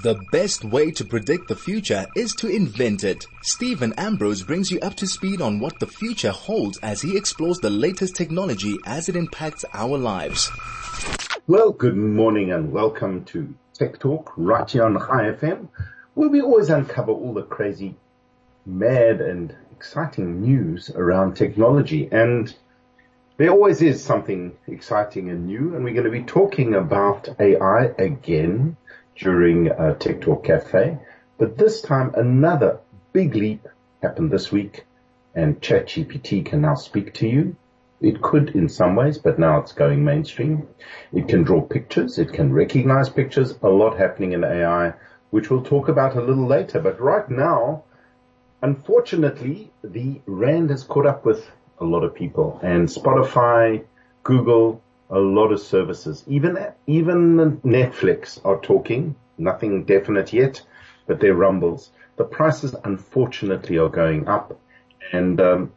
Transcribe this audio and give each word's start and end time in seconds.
The 0.00 0.14
best 0.32 0.64
way 0.64 0.90
to 0.92 1.04
predict 1.04 1.48
the 1.48 1.54
future 1.54 2.06
is 2.16 2.34
to 2.36 2.48
invent 2.48 3.04
it. 3.04 3.26
Steven 3.42 3.92
Ambrose 3.98 4.42
brings 4.42 4.70
you 4.70 4.80
up 4.80 4.94
to 4.94 5.06
speed 5.06 5.42
on 5.42 5.60
what 5.60 5.80
the 5.80 5.86
future 5.86 6.30
holds 6.30 6.78
as 6.78 7.02
he 7.02 7.14
explores 7.14 7.58
the 7.58 7.68
latest 7.68 8.16
technology 8.16 8.78
as 8.86 9.10
it 9.10 9.16
impacts 9.16 9.66
our 9.74 9.98
lives. 9.98 10.50
Well, 11.46 11.72
good 11.72 11.94
morning 11.94 12.52
and 12.52 12.72
welcome 12.72 13.26
to 13.26 13.54
Tech 13.74 13.98
Talk 13.98 14.32
right 14.38 14.68
here 14.68 14.86
on 14.86 14.94
Chai 14.94 15.30
FM, 15.32 15.68
where 16.14 16.30
we 16.30 16.40
always 16.40 16.70
uncover 16.70 17.12
all 17.12 17.34
the 17.34 17.42
crazy, 17.42 17.94
mad 18.64 19.20
and 19.20 19.54
exciting 19.72 20.40
news 20.40 20.88
around 20.88 21.34
technology. 21.34 22.08
And 22.10 22.54
there 23.36 23.50
always 23.50 23.82
is 23.82 24.02
something 24.02 24.56
exciting 24.66 25.28
and 25.28 25.48
new, 25.48 25.74
and 25.74 25.84
we're 25.84 25.92
going 25.92 26.06
to 26.06 26.10
be 26.10 26.22
talking 26.22 26.76
about 26.76 27.28
AI 27.38 27.92
again 27.98 28.78
during 29.16 29.70
uh, 29.70 29.94
Tech 29.94 30.20
Talk 30.20 30.44
Cafe. 30.44 30.98
But 31.38 31.58
this 31.58 31.80
time 31.80 32.14
another 32.14 32.80
big 33.12 33.34
leap 33.34 33.66
happened 34.02 34.30
this 34.30 34.50
week 34.50 34.84
and 35.34 35.60
ChatGPT 35.60 36.44
can 36.44 36.60
now 36.60 36.74
speak 36.74 37.14
to 37.14 37.28
you. 37.28 37.56
It 38.00 38.20
could 38.20 38.50
in 38.50 38.68
some 38.68 38.96
ways, 38.96 39.18
but 39.18 39.38
now 39.38 39.60
it's 39.60 39.72
going 39.72 40.04
mainstream. 40.04 40.66
It 41.12 41.28
can 41.28 41.44
draw 41.44 41.60
pictures. 41.60 42.18
It 42.18 42.32
can 42.32 42.52
recognize 42.52 43.08
pictures. 43.08 43.54
A 43.62 43.68
lot 43.68 43.96
happening 43.96 44.32
in 44.32 44.42
AI, 44.42 44.94
which 45.30 45.50
we'll 45.50 45.62
talk 45.62 45.88
about 45.88 46.16
a 46.16 46.20
little 46.20 46.46
later. 46.46 46.80
But 46.80 47.00
right 47.00 47.28
now, 47.30 47.84
unfortunately, 48.60 49.70
the 49.84 50.20
RAND 50.26 50.70
has 50.70 50.82
caught 50.82 51.06
up 51.06 51.24
with 51.24 51.48
a 51.78 51.84
lot 51.84 52.02
of 52.02 52.14
people 52.14 52.58
and 52.62 52.88
Spotify, 52.88 53.84
Google, 54.24 54.82
a 55.12 55.20
lot 55.20 55.52
of 55.52 55.60
services. 55.60 56.24
Even 56.26 56.58
even 56.86 57.60
Netflix 57.60 58.40
are 58.44 58.58
talking. 58.58 59.14
Nothing 59.38 59.84
definite 59.84 60.32
yet, 60.32 60.62
but 61.06 61.20
they're 61.20 61.34
rumbles. 61.34 61.90
The 62.16 62.24
prices, 62.24 62.74
unfortunately, 62.84 63.78
are 63.78 63.88
going 63.88 64.26
up, 64.26 64.58
and 65.12 65.40
um, 65.40 65.72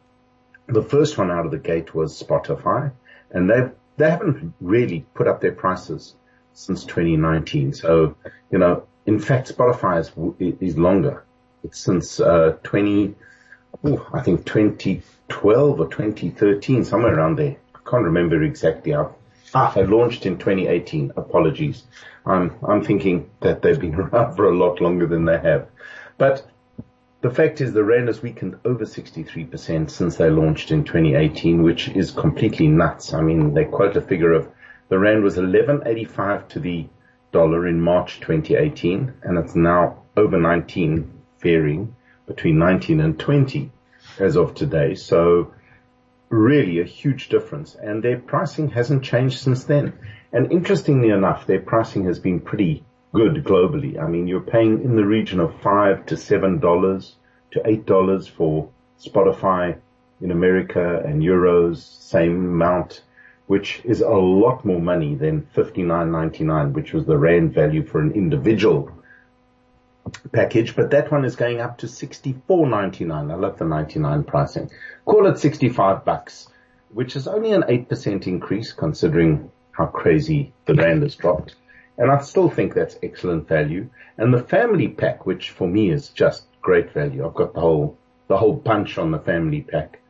the 0.66 0.82
first 0.82 1.18
one 1.18 1.30
out 1.30 1.44
of 1.44 1.50
the 1.52 1.58
gate 1.58 1.94
was 1.94 2.20
Spotify, 2.20 2.92
and 3.30 3.48
they 3.48 3.68
they 3.96 4.10
haven't 4.10 4.54
really 4.60 5.06
put 5.14 5.28
up 5.28 5.40
their 5.40 5.52
prices 5.52 6.14
since 6.54 6.84
2019. 6.84 7.74
So 7.74 8.16
you 8.50 8.58
know, 8.58 8.86
in 9.04 9.18
fact, 9.18 9.54
Spotify 9.54 10.00
is 10.00 10.60
is 10.60 10.78
longer. 10.78 11.24
It's 11.62 11.78
since 11.78 12.20
uh, 12.20 12.56
20, 12.62 13.14
oh, 13.84 14.08
I 14.12 14.22
think 14.22 14.46
2012 14.46 15.80
or 15.80 15.88
2013, 15.88 16.84
somewhere 16.84 17.16
around 17.16 17.36
there. 17.36 17.56
I 17.74 17.90
can't 17.90 18.04
remember 18.04 18.42
exactly. 18.42 18.94
I've 18.94 19.15
Ah, 19.54 19.72
they 19.74 19.86
launched 19.86 20.26
in 20.26 20.38
2018. 20.38 21.12
Apologies. 21.16 21.84
I'm, 22.24 22.56
I'm 22.66 22.82
thinking 22.82 23.30
that 23.40 23.62
they've 23.62 23.80
been 23.80 23.94
around 24.00 24.34
for 24.36 24.46
a 24.46 24.56
lot 24.56 24.80
longer 24.80 25.06
than 25.06 25.24
they 25.24 25.38
have. 25.38 25.68
But 26.18 26.46
the 27.22 27.30
fact 27.30 27.60
is 27.60 27.72
the 27.72 27.84
rand 27.84 28.08
has 28.08 28.22
weakened 28.22 28.58
over 28.64 28.84
63% 28.84 29.90
since 29.90 30.16
they 30.16 30.30
launched 30.30 30.70
in 30.70 30.84
2018, 30.84 31.62
which 31.62 31.88
is 31.88 32.10
completely 32.10 32.68
nuts. 32.68 33.14
I 33.14 33.20
mean, 33.22 33.54
they 33.54 33.64
quote 33.64 33.96
a 33.96 34.00
figure 34.00 34.32
of 34.32 34.48
the 34.88 34.98
rand 34.98 35.24
was 35.24 35.36
11.85 35.36 36.48
to 36.48 36.60
the 36.60 36.86
dollar 37.32 37.66
in 37.66 37.80
March 37.80 38.20
2018, 38.20 39.12
and 39.22 39.38
it's 39.38 39.56
now 39.56 40.02
over 40.16 40.38
19, 40.38 41.12
varying 41.40 41.94
between 42.26 42.58
19 42.58 43.00
and 43.00 43.18
20 43.18 43.70
as 44.18 44.36
of 44.36 44.54
today. 44.54 44.94
So 44.94 45.52
really 46.28 46.80
a 46.80 46.84
huge 46.84 47.28
difference 47.28 47.74
and 47.74 48.02
their 48.02 48.18
pricing 48.18 48.68
hasn't 48.68 49.04
changed 49.04 49.38
since 49.38 49.64
then. 49.64 49.92
And 50.32 50.50
interestingly 50.52 51.10
enough, 51.10 51.46
their 51.46 51.60
pricing 51.60 52.04
has 52.04 52.18
been 52.18 52.40
pretty 52.40 52.84
good 53.12 53.44
globally. 53.44 53.98
I 54.02 54.08
mean, 54.08 54.26
you're 54.26 54.40
paying 54.40 54.82
in 54.82 54.96
the 54.96 55.06
region 55.06 55.40
of 55.40 55.60
five 55.60 56.06
to 56.06 56.16
seven 56.16 56.58
dollars 56.58 57.14
to 57.52 57.62
eight 57.64 57.86
dollars 57.86 58.26
for 58.26 58.68
Spotify 59.00 59.78
in 60.20 60.30
America 60.30 61.02
and 61.04 61.22
euros, 61.22 61.76
same 61.76 62.44
amount, 62.44 63.02
which 63.46 63.80
is 63.84 64.00
a 64.00 64.08
lot 64.08 64.64
more 64.64 64.80
money 64.80 65.14
than 65.14 65.46
fifty 65.54 65.82
nine 65.82 66.10
ninety 66.10 66.44
nine, 66.44 66.72
which 66.72 66.92
was 66.92 67.06
the 67.06 67.16
rand 67.16 67.54
value 67.54 67.84
for 67.84 68.00
an 68.00 68.12
individual 68.12 68.90
package, 70.32 70.76
but 70.76 70.90
that 70.90 71.10
one 71.10 71.24
is 71.24 71.36
going 71.36 71.60
up 71.60 71.78
to 71.78 71.88
sixty-four 71.88 72.68
ninety-nine. 72.68 73.30
I 73.30 73.34
love 73.34 73.58
the 73.58 73.64
ninety-nine 73.64 74.24
pricing. 74.24 74.70
Call 75.04 75.26
it 75.26 75.38
sixty-five 75.38 76.04
bucks, 76.04 76.48
which 76.90 77.16
is 77.16 77.26
only 77.26 77.52
an 77.52 77.64
eight 77.68 77.88
percent 77.88 78.26
increase 78.26 78.72
considering 78.72 79.50
how 79.72 79.86
crazy 79.86 80.52
the 80.66 80.74
rand 80.74 81.02
has 81.02 81.16
dropped. 81.16 81.56
And 81.98 82.10
I 82.10 82.20
still 82.20 82.50
think 82.50 82.74
that's 82.74 82.98
excellent 83.02 83.48
value. 83.48 83.88
And 84.18 84.32
the 84.32 84.42
family 84.42 84.88
pack, 84.88 85.26
which 85.26 85.50
for 85.50 85.66
me 85.66 85.90
is 85.90 86.08
just 86.10 86.46
great 86.60 86.92
value. 86.92 87.26
I've 87.26 87.34
got 87.34 87.54
the 87.54 87.60
whole 87.60 87.98
the 88.28 88.36
whole 88.36 88.54
bunch 88.54 88.98
on 88.98 89.10
the 89.10 89.18
family 89.18 89.62
pack 89.62 90.00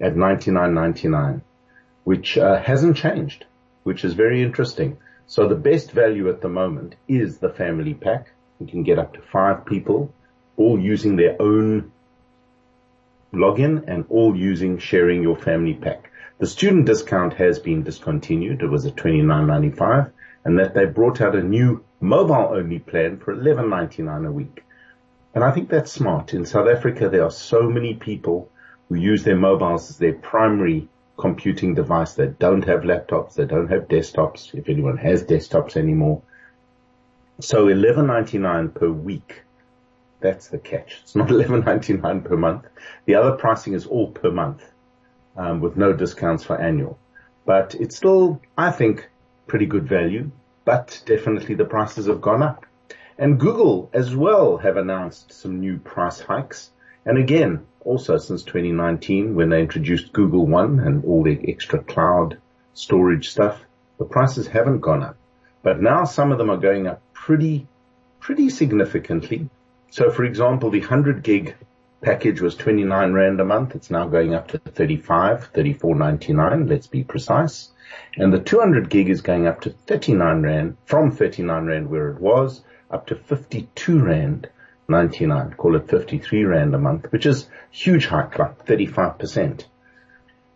at 0.00 0.16
ninety-nine 0.16 0.74
ninety-nine, 0.74 1.42
which 2.04 2.38
uh, 2.38 2.60
hasn't 2.60 2.96
changed, 2.96 3.44
which 3.82 4.04
is 4.04 4.14
very 4.14 4.42
interesting. 4.42 4.98
So 5.26 5.48
the 5.48 5.54
best 5.54 5.92
value 5.92 6.28
at 6.28 6.40
the 6.40 6.48
moment 6.48 6.96
is 7.08 7.38
the 7.38 7.48
family 7.48 7.94
pack 7.94 8.32
you 8.62 8.68
can 8.68 8.82
get 8.82 8.98
up 8.98 9.14
to 9.14 9.20
five 9.20 9.66
people, 9.66 10.12
all 10.56 10.78
using 10.78 11.16
their 11.16 11.40
own 11.40 11.92
login 13.32 13.84
and 13.86 14.04
all 14.08 14.36
using 14.36 14.78
sharing 14.78 15.22
your 15.22 15.36
family 15.36 15.74
pack. 15.74 16.10
The 16.38 16.46
student 16.46 16.86
discount 16.86 17.34
has 17.34 17.58
been 17.58 17.82
discontinued. 17.82 18.62
It 18.62 18.66
was 18.66 18.86
at 18.86 18.96
$29.95 18.96 20.10
and 20.44 20.58
that 20.58 20.74
they 20.74 20.86
brought 20.86 21.20
out 21.20 21.36
a 21.36 21.42
new 21.42 21.84
mobile 22.00 22.52
only 22.54 22.78
plan 22.78 23.18
for 23.18 23.34
$11.99 23.34 24.26
a 24.26 24.32
week. 24.32 24.64
And 25.34 25.44
I 25.44 25.50
think 25.50 25.68
that's 25.68 25.92
smart. 25.92 26.34
In 26.34 26.44
South 26.44 26.68
Africa, 26.68 27.08
there 27.08 27.24
are 27.24 27.30
so 27.30 27.62
many 27.62 27.94
people 27.94 28.50
who 28.88 28.96
use 28.96 29.24
their 29.24 29.36
mobiles 29.36 29.90
as 29.90 29.98
their 29.98 30.12
primary 30.12 30.88
computing 31.16 31.74
device. 31.74 32.14
They 32.14 32.26
don't 32.26 32.64
have 32.64 32.80
laptops. 32.80 33.34
They 33.34 33.46
don't 33.46 33.68
have 33.68 33.88
desktops. 33.88 34.54
If 34.54 34.68
anyone 34.68 34.98
has 34.98 35.24
desktops 35.24 35.76
anymore, 35.76 36.22
so 37.44 37.66
11.99 37.66 38.74
per 38.74 38.88
week. 38.88 39.42
That's 40.20 40.48
the 40.48 40.58
catch. 40.58 41.00
It's 41.02 41.16
not 41.16 41.28
11.99 41.30 42.24
per 42.24 42.36
month. 42.36 42.66
The 43.06 43.16
other 43.16 43.32
pricing 43.32 43.74
is 43.74 43.86
all 43.86 44.10
per 44.10 44.30
month, 44.30 44.62
um, 45.36 45.60
with 45.60 45.76
no 45.76 45.92
discounts 45.92 46.44
for 46.44 46.60
annual. 46.60 46.98
But 47.44 47.74
it's 47.74 47.96
still, 47.96 48.40
I 48.56 48.70
think, 48.70 49.08
pretty 49.48 49.66
good 49.66 49.88
value. 49.88 50.30
But 50.64 51.02
definitely 51.06 51.56
the 51.56 51.64
prices 51.64 52.06
have 52.06 52.20
gone 52.20 52.42
up. 52.42 52.64
And 53.18 53.38
Google 53.38 53.90
as 53.92 54.14
well 54.14 54.56
have 54.58 54.76
announced 54.76 55.32
some 55.32 55.60
new 55.60 55.78
price 55.78 56.20
hikes. 56.20 56.70
And 57.04 57.18
again, 57.18 57.66
also 57.80 58.16
since 58.18 58.44
2019 58.44 59.34
when 59.34 59.50
they 59.50 59.60
introduced 59.60 60.12
Google 60.12 60.46
One 60.46 60.78
and 60.78 61.04
all 61.04 61.24
the 61.24 61.40
extra 61.48 61.82
cloud 61.82 62.38
storage 62.74 63.30
stuff, 63.30 63.60
the 63.98 64.04
prices 64.04 64.46
haven't 64.46 64.80
gone 64.80 65.02
up. 65.02 65.16
But 65.62 65.82
now 65.82 66.04
some 66.04 66.30
of 66.30 66.38
them 66.38 66.50
are 66.50 66.56
going 66.56 66.86
up 66.86 67.01
pretty, 67.24 67.68
pretty 68.18 68.50
significantly. 68.50 69.48
So 69.92 70.10
for 70.10 70.24
example, 70.24 70.70
the 70.70 70.80
100 70.80 71.22
gig 71.22 71.54
package 72.00 72.40
was 72.40 72.56
29 72.56 73.12
Rand 73.12 73.40
a 73.40 73.44
month. 73.44 73.76
It's 73.76 73.92
now 73.92 74.08
going 74.08 74.34
up 74.34 74.48
to 74.48 74.58
35, 74.58 75.52
34.99. 75.52 76.68
Let's 76.68 76.88
be 76.88 77.04
precise. 77.04 77.70
And 78.16 78.32
the 78.32 78.40
200 78.40 78.90
gig 78.90 79.08
is 79.08 79.20
going 79.20 79.46
up 79.46 79.60
to 79.60 79.70
39 79.70 80.42
Rand 80.42 80.76
from 80.84 81.12
39 81.12 81.66
Rand 81.66 81.90
where 81.90 82.10
it 82.10 82.20
was 82.20 82.64
up 82.90 83.06
to 83.06 83.14
52 83.14 84.00
Rand 84.00 84.48
99. 84.88 85.52
Call 85.52 85.76
it 85.76 85.88
53 85.88 86.44
Rand 86.44 86.74
a 86.74 86.78
month, 86.78 87.12
which 87.12 87.26
is 87.26 87.48
huge 87.70 88.06
hike, 88.06 88.36
like 88.36 88.66
35%. 88.66 89.64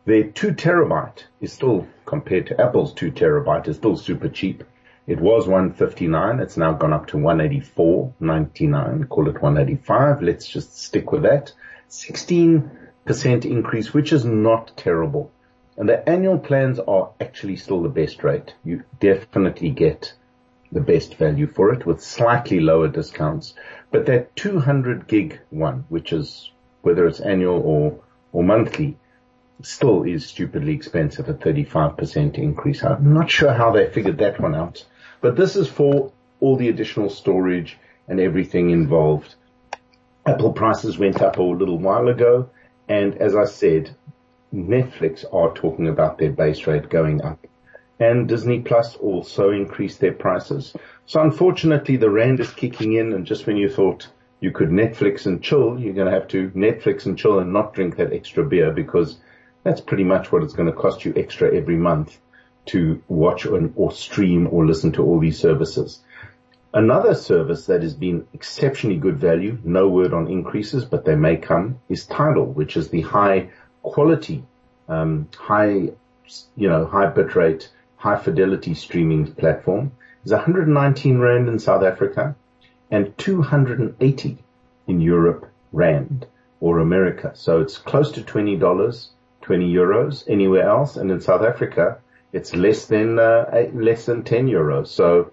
Their 0.05 0.25
two 0.25 0.51
terabyte 0.51 1.27
is 1.41 1.53
still 1.53 1.87
compared 2.05 2.49
to 2.49 2.61
Apple's 2.61 2.93
two 2.93 3.13
terabyte 3.13 3.69
is 3.69 3.77
still 3.77 3.97
super 3.97 4.29
cheap. 4.29 4.65
It 5.07 5.21
was 5.21 5.47
159. 5.47 6.41
It's 6.41 6.57
now 6.57 6.73
gone 6.73 6.93
up 6.93 7.07
to 7.09 7.17
184.99. 7.17 9.09
Call 9.09 9.29
it 9.29 9.41
185. 9.41 10.21
Let's 10.21 10.49
just 10.49 10.77
stick 10.77 11.13
with 11.13 11.23
that. 11.23 11.53
16% 11.89 13.45
increase, 13.45 13.95
which 13.95 14.13
is 14.13 14.25
not 14.25 14.73
terrible. 14.77 15.31
And 15.77 15.89
the 15.89 16.09
annual 16.09 16.39
plans 16.41 16.81
are 16.81 17.11
actually 17.21 17.55
still 17.55 17.83
the 17.83 17.89
best 17.89 18.25
rate. 18.25 18.55
You 18.65 18.83
definitely 18.99 19.71
get 19.71 20.13
the 20.73 20.81
best 20.81 21.15
value 21.15 21.47
for 21.47 21.73
it 21.73 21.87
with 21.87 22.03
slightly 22.03 22.59
lower 22.59 22.89
discounts. 22.89 23.55
But 23.93 24.07
that 24.07 24.35
200 24.35 25.07
gig 25.07 25.39
one, 25.51 25.85
which 25.89 26.13
is 26.13 26.51
whether 26.83 27.07
it's 27.07 27.21
annual 27.21 27.61
or, 27.61 28.01
or 28.33 28.43
monthly, 28.43 28.97
still 29.63 30.03
is 30.03 30.27
stupidly 30.27 30.75
expensive 30.75 31.29
a 31.29 31.35
35% 31.35 32.39
increase. 32.39 32.83
I'm 32.83 33.15
not 33.15 33.31
sure 33.31 33.53
how 33.53 33.71
they 33.71 33.89
figured 33.89 34.19
that 34.19 34.41
one 34.41 34.57
out. 34.57 34.85
But 35.21 35.37
this 35.37 35.57
is 35.57 35.69
for 35.69 36.13
all 36.41 36.57
the 36.57 36.69
additional 36.69 37.11
storage 37.11 37.79
and 38.09 38.21
everything 38.21 38.71
involved. 38.71 39.35
Apple 40.27 40.53
prices 40.53 40.99
went 40.99 41.23
up 41.23 41.39
a 41.39 41.43
little 41.43 41.79
while 41.79 42.09
ago. 42.09 42.51
And 42.89 43.17
as 43.17 43.35
I 43.35 43.45
said, 43.45 43.95
Netflix 44.55 45.25
are 45.33 45.53
talking 45.55 45.89
about 45.89 46.19
their 46.19 46.31
base 46.31 46.67
rate 46.67 46.89
going 46.89 47.23
up. 47.23 47.47
and 47.99 48.29
Disney 48.29 48.61
Plus 48.61 48.95
also 48.97 49.51
increased 49.51 50.01
their 50.01 50.13
prices. 50.13 50.75
So 51.07 51.23
unfortunately 51.23 51.97
the 51.97 52.11
rand 52.11 52.41
is 52.41 52.51
kicking 52.51 52.93
in 52.93 53.15
and 53.15 53.25
just 53.25 53.47
when 53.47 53.57
you 53.57 53.71
thought 53.71 54.09
you 54.41 54.51
could 54.51 54.69
Netflix 54.69 55.25
and 55.25 55.43
chill, 55.43 55.81
you're 55.81 55.95
going 55.95 56.07
to 56.07 56.13
have 56.13 56.29
to 56.29 56.51
Netflix 56.51 57.07
and 57.07 57.17
chill 57.17 57.39
and 57.39 57.55
not 57.55 57.73
drink 57.73 57.97
that 57.97 58.13
extra 58.13 58.45
beer 58.45 58.71
because 58.71 59.17
that's 59.63 59.81
pretty 59.81 60.05
much 60.05 60.31
what 60.31 60.43
it's 60.43 60.53
going 60.53 60.71
to 60.71 60.75
cost 60.75 61.05
you 61.07 61.15
extra 61.17 61.55
every 61.55 61.77
month 61.77 62.19
to 62.67 63.03
watch 63.09 63.47
or, 63.47 63.93
stream 63.93 64.49
or 64.51 64.67
listen 64.67 64.93
to 64.93 65.05
all 65.05 65.19
these 65.19 65.39
services. 65.39 66.01
Another 66.75 67.15
service 67.15 67.67
that 67.67 67.83
has 67.83 67.95
been 67.95 68.27
exceptionally 68.35 68.99
good 68.99 69.19
value, 69.19 69.59
no 69.65 69.89
word 69.89 70.13
on 70.13 70.29
increases, 70.29 70.85
but 70.85 71.05
they 71.05 71.15
may 71.15 71.37
come, 71.37 71.79
is 71.89 72.05
Tidal, 72.05 72.47
which 72.47 72.77
is 72.77 72.91
the 72.91 73.01
high 73.01 73.49
quality, 73.83 74.45
um, 74.89 75.29
high, 75.37 75.91
you 76.57 76.69
know, 76.69 76.85
high 76.85 77.07
bitrate, 77.07 77.69
high 77.97 78.17
fidelity 78.17 78.75
streaming 78.75 79.33
platform. 79.33 79.93
Is 80.25 80.33
119 80.33 81.19
rand 81.19 81.49
in 81.49 81.59
South 81.61 81.85
Africa 81.85 82.35
and 82.91 83.17
280 83.17 84.39
in 84.89 85.01
Europe 85.01 85.49
rand 85.73 86.27
or 86.61 86.81
America. 86.81 87.31
So 87.35 87.61
it's 87.61 87.79
close 87.79 88.11
to 88.13 88.23
$20, 88.23 89.07
20 89.43 89.73
euros 89.73 90.25
anywhere 90.29 90.69
else. 90.69 90.97
And 90.97 91.11
in 91.11 91.21
South 91.21 91.43
Africa, 91.43 91.99
it's 92.37 92.55
less 92.55 92.87
than, 92.87 93.19
uh, 93.19 93.51
eight, 93.53 93.75
less 93.75 94.07
than 94.07 94.23
10 94.23 94.47
euros. 94.47 94.89
So 94.89 95.33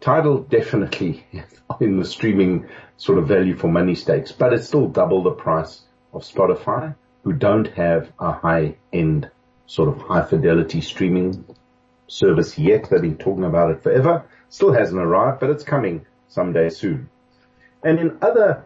Tidal 0.00 0.38
definitely 0.38 1.26
in 1.80 1.98
the 1.98 2.04
streaming 2.04 2.68
sort 2.96 3.18
of 3.18 3.26
value 3.26 3.56
for 3.56 3.68
money 3.68 3.94
stakes, 3.94 4.32
but 4.32 4.52
it's 4.52 4.68
still 4.68 4.86
double 4.86 5.22
the 5.22 5.32
price 5.32 5.82
of 6.12 6.22
Spotify 6.22 6.94
who 7.24 7.32
don't 7.32 7.66
have 7.68 8.12
a 8.18 8.32
high 8.32 8.76
end 8.92 9.30
sort 9.66 9.88
of 9.88 10.00
high 10.02 10.22
fidelity 10.22 10.80
streaming 10.80 11.44
service 12.06 12.56
yet. 12.58 12.88
They've 12.88 13.02
been 13.02 13.16
talking 13.16 13.44
about 13.44 13.72
it 13.72 13.82
forever. 13.82 14.24
Still 14.48 14.72
hasn't 14.72 15.00
arrived, 15.00 15.40
but 15.40 15.50
it's 15.50 15.64
coming 15.64 16.06
someday 16.28 16.70
soon. 16.70 17.08
And 17.82 17.98
in 17.98 18.18
other 18.22 18.64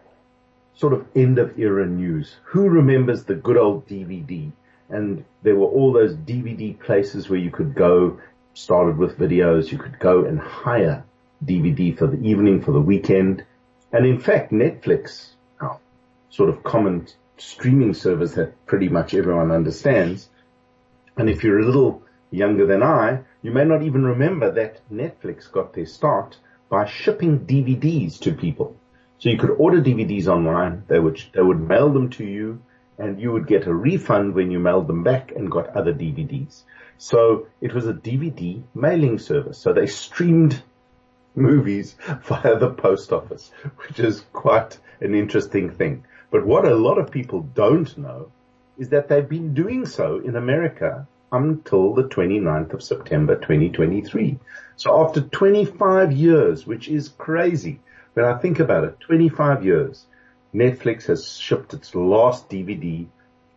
sort 0.75 0.93
of 0.93 1.05
end 1.15 1.39
of 1.39 1.57
era 1.57 1.85
news, 1.85 2.35
who 2.43 2.69
remembers 2.69 3.23
the 3.23 3.35
good 3.35 3.57
old 3.57 3.87
DVD? 3.87 4.51
And 4.89 5.25
there 5.41 5.55
were 5.55 5.67
all 5.67 5.93
those 5.93 6.15
DVD 6.15 6.79
places 6.79 7.29
where 7.29 7.39
you 7.39 7.51
could 7.51 7.75
go, 7.75 8.19
started 8.53 8.97
with 8.97 9.17
videos, 9.17 9.71
you 9.71 9.77
could 9.77 9.99
go 9.99 10.25
and 10.25 10.39
hire 10.39 11.03
DVD 11.43 11.97
for 11.97 12.07
the 12.07 12.21
evening, 12.21 12.61
for 12.61 12.71
the 12.71 12.81
weekend. 12.81 13.43
And 13.91 14.05
in 14.05 14.19
fact, 14.19 14.51
Netflix, 14.51 15.29
our 15.59 15.79
sort 16.29 16.49
of 16.49 16.63
common 16.63 17.07
streaming 17.37 17.93
service 17.93 18.33
that 18.33 18.65
pretty 18.65 18.89
much 18.89 19.13
everyone 19.13 19.51
understands. 19.51 20.29
And 21.17 21.29
if 21.29 21.43
you're 21.43 21.59
a 21.59 21.65
little 21.65 22.03
younger 22.31 22.65
than 22.65 22.83
I, 22.83 23.21
you 23.41 23.51
may 23.51 23.65
not 23.65 23.83
even 23.83 24.03
remember 24.05 24.51
that 24.51 24.81
Netflix 24.91 25.51
got 25.51 25.73
their 25.73 25.85
start 25.85 26.37
by 26.69 26.85
shipping 26.85 27.39
DVDs 27.45 28.19
to 28.19 28.33
people. 28.33 28.75
So 29.19 29.29
you 29.29 29.37
could 29.37 29.51
order 29.51 29.81
DVDs 29.81 30.27
online. 30.27 30.83
They 30.87 30.99
would, 30.99 31.21
they 31.33 31.41
would 31.41 31.59
mail 31.59 31.91
them 31.91 32.09
to 32.11 32.25
you 32.25 32.61
and 32.97 33.19
you 33.19 33.31
would 33.31 33.47
get 33.47 33.67
a 33.67 33.73
refund 33.73 34.33
when 34.33 34.51
you 34.51 34.59
mailed 34.59 34.87
them 34.87 35.03
back 35.03 35.31
and 35.31 35.51
got 35.51 35.75
other 35.75 35.93
DVDs. 35.93 36.63
So 36.97 37.47
it 37.61 37.73
was 37.73 37.87
a 37.87 37.93
DVD 37.93 38.63
mailing 38.73 39.19
service. 39.19 39.57
So 39.57 39.73
they 39.73 39.87
streamed 39.87 40.61
movies 41.35 41.95
via 42.23 42.57
the 42.57 42.69
post 42.69 43.11
office, 43.11 43.51
which 43.87 43.99
is 43.99 44.23
quite 44.31 44.79
an 45.01 45.13
interesting 45.13 45.71
thing. 45.71 46.05
But 46.31 46.45
what 46.45 46.65
a 46.65 46.75
lot 46.75 46.97
of 46.97 47.11
people 47.11 47.41
don't 47.41 47.97
know 47.97 48.31
is 48.77 48.89
that 48.89 49.07
they've 49.07 49.27
been 49.27 49.53
doing 49.53 49.85
so 49.85 50.19
in 50.19 50.35
America 50.35 51.07
until 51.31 51.93
the 51.93 52.03
29th 52.03 52.73
of 52.73 52.83
September 52.83 53.35
2023. 53.35 54.39
So 54.77 55.05
after 55.05 55.21
25 55.21 56.11
years, 56.11 56.65
which 56.65 56.87
is 56.87 57.09
crazy, 57.09 57.79
when 58.13 58.25
I 58.25 58.37
think 58.37 58.59
about 58.59 58.85
it, 58.85 58.99
25 59.01 59.65
years, 59.65 60.05
Netflix 60.55 61.05
has 61.07 61.37
shipped 61.37 61.73
its 61.73 61.93
last 61.93 62.49
DVD 62.49 63.05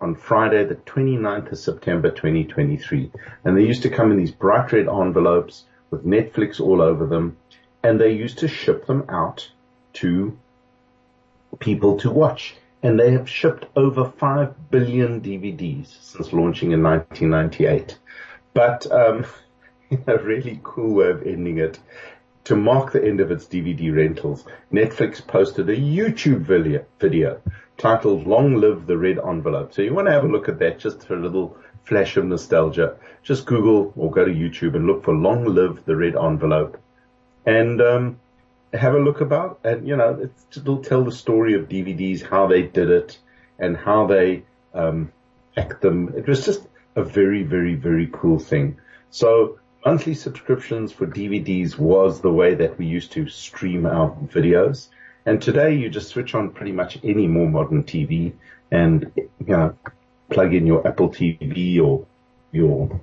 on 0.00 0.16
Friday, 0.16 0.64
the 0.64 0.74
29th 0.74 1.52
of 1.52 1.58
September 1.58 2.10
2023. 2.10 3.10
And 3.44 3.56
they 3.56 3.64
used 3.64 3.82
to 3.82 3.90
come 3.90 4.10
in 4.10 4.16
these 4.16 4.32
bright 4.32 4.72
red 4.72 4.88
envelopes 4.88 5.64
with 5.90 6.04
Netflix 6.04 6.60
all 6.60 6.82
over 6.82 7.06
them 7.06 7.36
and 7.82 8.00
they 8.00 8.12
used 8.12 8.38
to 8.38 8.48
ship 8.48 8.86
them 8.86 9.04
out 9.08 9.50
to 9.94 10.36
people 11.58 11.98
to 11.98 12.10
watch. 12.10 12.56
And 12.82 12.98
they 12.98 13.12
have 13.12 13.28
shipped 13.28 13.66
over 13.76 14.04
5 14.04 14.70
billion 14.70 15.20
DVDs 15.20 15.86
since 16.00 16.32
launching 16.32 16.72
in 16.72 16.82
1998. 16.82 17.98
But, 18.54 18.90
um, 18.90 19.26
a 20.06 20.18
really 20.18 20.60
cool 20.62 20.94
way 20.94 21.10
of 21.10 21.26
ending 21.26 21.58
it. 21.58 21.78
To 22.48 22.56
mark 22.56 22.92
the 22.92 23.04
end 23.04 23.20
of 23.20 23.30
its 23.30 23.44
DVD 23.44 23.94
rentals, 23.94 24.42
Netflix 24.72 25.20
posted 25.20 25.68
a 25.68 25.76
YouTube 25.76 26.46
video, 26.98 27.42
titled 27.76 28.26
Long 28.26 28.54
Live 28.54 28.86
the 28.86 28.96
Red 28.96 29.18
Envelope. 29.18 29.74
So 29.74 29.82
you 29.82 29.92
want 29.92 30.08
to 30.08 30.12
have 30.12 30.24
a 30.24 30.28
look 30.28 30.48
at 30.48 30.58
that 30.60 30.78
just 30.78 31.06
for 31.06 31.12
a 31.12 31.20
little 31.20 31.58
flash 31.84 32.16
of 32.16 32.24
nostalgia. 32.24 32.96
Just 33.22 33.44
Google 33.44 33.92
or 33.96 34.10
go 34.10 34.24
to 34.24 34.32
YouTube 34.32 34.76
and 34.76 34.86
look 34.86 35.04
for 35.04 35.14
Long 35.14 35.44
Live 35.44 35.84
the 35.84 35.94
Red 35.94 36.16
Envelope 36.16 36.80
and 37.44 37.82
um, 37.82 38.18
have 38.72 38.94
a 38.94 38.98
look 38.98 39.20
about. 39.20 39.60
And 39.62 39.86
you 39.86 39.96
know, 39.96 40.30
it'll 40.56 40.82
tell 40.82 41.04
the 41.04 41.12
story 41.12 41.52
of 41.52 41.68
DVDs, 41.68 42.22
how 42.22 42.46
they 42.46 42.62
did 42.62 42.88
it, 42.88 43.18
and 43.58 43.76
how 43.76 44.06
they 44.06 44.44
um, 44.72 45.12
act 45.54 45.82
them. 45.82 46.14
It 46.16 46.26
was 46.26 46.46
just 46.46 46.66
a 46.96 47.04
very, 47.04 47.42
very, 47.42 47.74
very 47.74 48.08
cool 48.10 48.38
thing. 48.38 48.80
So 49.10 49.58
monthly 49.84 50.14
subscriptions 50.14 50.92
for 50.92 51.06
DVDs 51.06 51.78
was 51.78 52.20
the 52.20 52.32
way 52.32 52.54
that 52.54 52.78
we 52.78 52.86
used 52.86 53.12
to 53.12 53.28
stream 53.28 53.86
our 53.86 54.10
videos. 54.26 54.88
And 55.25 55.40
today 55.40 55.75
you 55.75 55.88
just 55.88 56.08
switch 56.08 56.34
on 56.34 56.50
pretty 56.50 56.72
much 56.72 56.98
any 57.04 57.26
more 57.26 57.48
modern 57.48 57.84
TV 57.84 58.32
and, 58.70 59.12
you 59.16 59.28
know, 59.46 59.75
plug 60.30 60.54
in 60.54 60.66
your 60.66 60.86
Apple 60.86 61.10
TV 61.10 61.80
or 61.80 62.06
your 62.52 63.00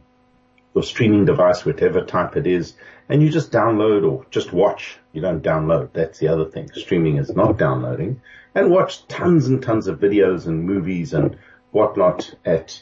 your 0.73 0.83
streaming 0.83 1.23
device, 1.23 1.65
whatever 1.65 2.03
type 2.03 2.35
it 2.35 2.45
is, 2.45 2.73
and 3.07 3.23
you 3.23 3.29
just 3.29 3.49
download 3.49 4.09
or 4.09 4.25
just 4.29 4.51
watch. 4.51 4.97
You 5.13 5.21
don't 5.21 5.41
download. 5.41 5.93
That's 5.93 6.19
the 6.19 6.27
other 6.27 6.45
thing. 6.45 6.69
Streaming 6.73 7.15
is 7.15 7.33
not 7.33 7.57
downloading 7.57 8.21
and 8.53 8.69
watch 8.69 9.07
tons 9.07 9.47
and 9.47 9.61
tons 9.61 9.87
of 9.87 9.99
videos 9.99 10.47
and 10.47 10.65
movies 10.65 11.13
and 11.13 11.37
whatnot 11.71 12.33
at 12.43 12.81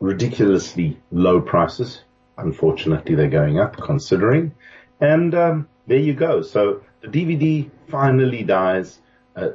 ridiculously 0.00 0.98
low 1.10 1.40
prices. 1.40 2.02
Unfortunately, 2.38 3.14
they're 3.14 3.28
going 3.28 3.58
up 3.58 3.76
considering. 3.76 4.52
And, 5.00 5.34
um, 5.34 5.68
there 5.86 5.98
you 5.98 6.14
go. 6.14 6.42
So 6.42 6.82
the 7.00 7.08
DVD 7.08 7.70
finally 7.88 8.42
dies, 8.42 8.98
uh, 9.36 9.50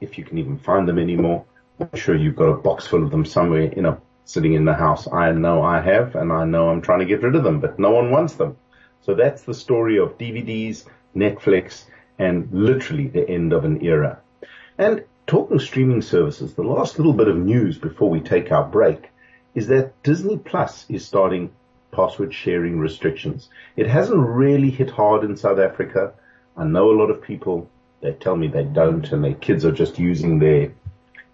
if 0.00 0.18
you 0.18 0.24
can 0.24 0.38
even 0.38 0.58
find 0.58 0.88
them 0.88 0.98
anymore. 0.98 1.44
I'm 1.80 1.98
sure 1.98 2.14
you've 2.14 2.36
got 2.36 2.48
a 2.48 2.56
box 2.56 2.86
full 2.86 3.02
of 3.02 3.10
them 3.10 3.24
somewhere 3.24 3.62
in 3.62 3.86
a 3.86 3.98
sitting 4.24 4.54
in 4.54 4.64
the 4.64 4.74
house. 4.74 5.06
I 5.10 5.30
know 5.32 5.62
I 5.62 5.80
have, 5.80 6.16
and 6.16 6.32
I 6.32 6.44
know 6.44 6.68
I'm 6.68 6.82
trying 6.82 6.98
to 6.98 7.04
get 7.04 7.22
rid 7.22 7.36
of 7.36 7.44
them, 7.44 7.60
but 7.60 7.78
no 7.78 7.90
one 7.90 8.10
wants 8.10 8.34
them. 8.34 8.56
So 9.02 9.14
that's 9.14 9.42
the 9.42 9.54
story 9.54 9.98
of 9.98 10.18
DVDs, 10.18 10.84
Netflix, 11.14 11.84
and 12.18 12.48
literally 12.52 13.06
the 13.06 13.28
end 13.28 13.52
of 13.52 13.64
an 13.64 13.84
era. 13.84 14.18
And 14.78 15.04
talking 15.26 15.58
streaming 15.58 16.02
services, 16.02 16.54
the 16.54 16.62
last 16.62 16.98
little 16.98 17.12
bit 17.12 17.28
of 17.28 17.36
news 17.36 17.78
before 17.78 18.10
we 18.10 18.20
take 18.20 18.50
our 18.50 18.64
break 18.64 19.10
is 19.54 19.68
that 19.68 20.02
Disney 20.02 20.38
Plus 20.38 20.86
is 20.88 21.06
starting 21.06 21.50
password 21.96 22.34
sharing 22.34 22.78
restrictions. 22.78 23.48
It 23.74 23.86
hasn't 23.88 24.20
really 24.20 24.70
hit 24.70 24.90
hard 24.90 25.24
in 25.24 25.36
South 25.36 25.58
Africa. 25.58 26.12
I 26.54 26.64
know 26.64 26.90
a 26.90 26.98
lot 27.00 27.10
of 27.10 27.22
people, 27.22 27.70
they 28.02 28.12
tell 28.12 28.36
me 28.36 28.48
they 28.48 28.64
don't 28.64 29.10
and 29.12 29.24
their 29.24 29.34
kids 29.34 29.64
are 29.64 29.72
just 29.72 29.98
using 29.98 30.38
their, 30.38 30.74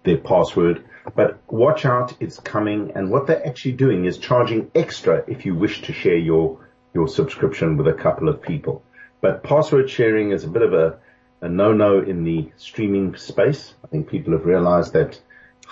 their 0.03 0.17
password. 0.17 0.85
But 1.15 1.39
watch 1.51 1.85
out, 1.85 2.15
it's 2.21 2.39
coming. 2.39 2.93
And 2.95 3.11
what 3.11 3.27
they're 3.27 3.45
actually 3.45 3.73
doing 3.73 4.05
is 4.05 4.17
charging 4.17 4.71
extra 4.73 5.25
if 5.27 5.45
you 5.45 5.53
wish 5.53 5.81
to 5.81 5.93
share 5.93 6.17
your, 6.17 6.65
your 6.93 7.09
subscription 7.09 7.75
with 7.75 7.87
a 7.89 7.93
couple 7.93 8.29
of 8.29 8.41
people. 8.41 8.83
But 9.19 9.43
password 9.43 9.89
sharing 9.89 10.31
is 10.31 10.45
a 10.45 10.49
bit 10.49 10.61
of 10.61 10.73
a, 10.73 10.97
a 11.41 11.49
no-no 11.49 11.99
in 11.99 12.23
the 12.23 12.51
streaming 12.55 13.17
space. 13.17 13.73
I 13.83 13.87
think 13.87 14.07
people 14.07 14.31
have 14.31 14.45
realized 14.45 14.93
that 14.93 15.19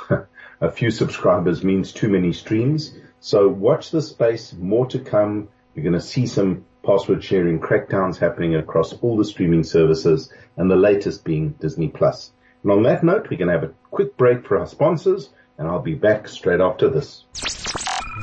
a 0.62 0.70
few 0.70 0.92
subscribers 0.92 1.64
means 1.64 1.94
too 1.94 2.10
many 2.10 2.34
streams. 2.34 2.94
So 3.24 3.48
watch 3.48 3.92
the 3.92 4.02
space, 4.02 4.52
more 4.52 4.88
to 4.88 4.98
come. 4.98 5.48
You're 5.76 5.84
going 5.84 5.94
to 5.94 6.02
see 6.02 6.26
some 6.26 6.66
password 6.84 7.24
sharing 7.24 7.60
crackdowns 7.60 8.18
happening 8.18 8.56
across 8.56 8.94
all 8.94 9.16
the 9.16 9.24
streaming 9.24 9.64
services 9.64 10.34
and 10.58 10.70
the 10.70 10.76
latest 10.76 11.24
being 11.24 11.52
Disney 11.60 11.88
Plus. 11.88 12.32
And 12.64 12.72
on 12.72 12.82
that 12.84 13.04
note, 13.04 13.28
we're 13.30 13.38
going 13.38 13.50
to 13.50 13.54
have 13.54 13.64
a 13.64 13.74
quick 13.92 14.18
break 14.18 14.48
for 14.48 14.58
our 14.58 14.66
sponsors 14.66 15.30
and 15.60 15.68
I'll 15.68 15.84
be 15.84 15.94
back 15.94 16.28
straight 16.28 16.62
after 16.62 16.90
this. 16.90 17.24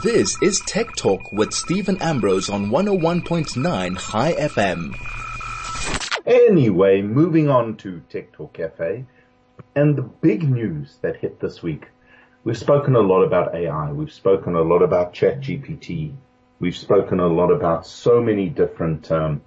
This 0.02 0.36
is 0.42 0.60
Tech 0.66 0.96
Talk 0.96 1.20
with 1.30 1.54
Steven 1.54 2.02
Ambrose 2.02 2.48
on 2.48 2.70
101.9 2.70 4.10
Chai 4.10 4.32
FM. 4.32 4.94
Anyway, 6.26 7.02
moving 7.02 7.48
on 7.48 7.76
to 7.76 8.02
Tech 8.10 8.32
Talk 8.32 8.54
Cafe 8.54 9.04
and 9.76 9.94
the 9.94 10.02
big 10.02 10.42
news 10.42 10.98
that 11.02 11.18
hit 11.18 11.38
this 11.38 11.62
week. 11.62 11.86
We've 12.48 12.56
spoken 12.56 12.96
a 12.96 13.00
lot 13.00 13.24
about 13.24 13.54
AI. 13.54 13.92
We've 13.92 14.10
spoken 14.10 14.54
a 14.54 14.62
lot 14.62 14.80
about 14.80 15.12
ChatGPT 15.12 16.14
We've 16.58 16.74
spoken 16.74 17.20
a 17.20 17.26
lot 17.26 17.50
about 17.50 17.86
so 17.86 18.22
many 18.22 18.48
different 18.48 19.12
um, 19.12 19.42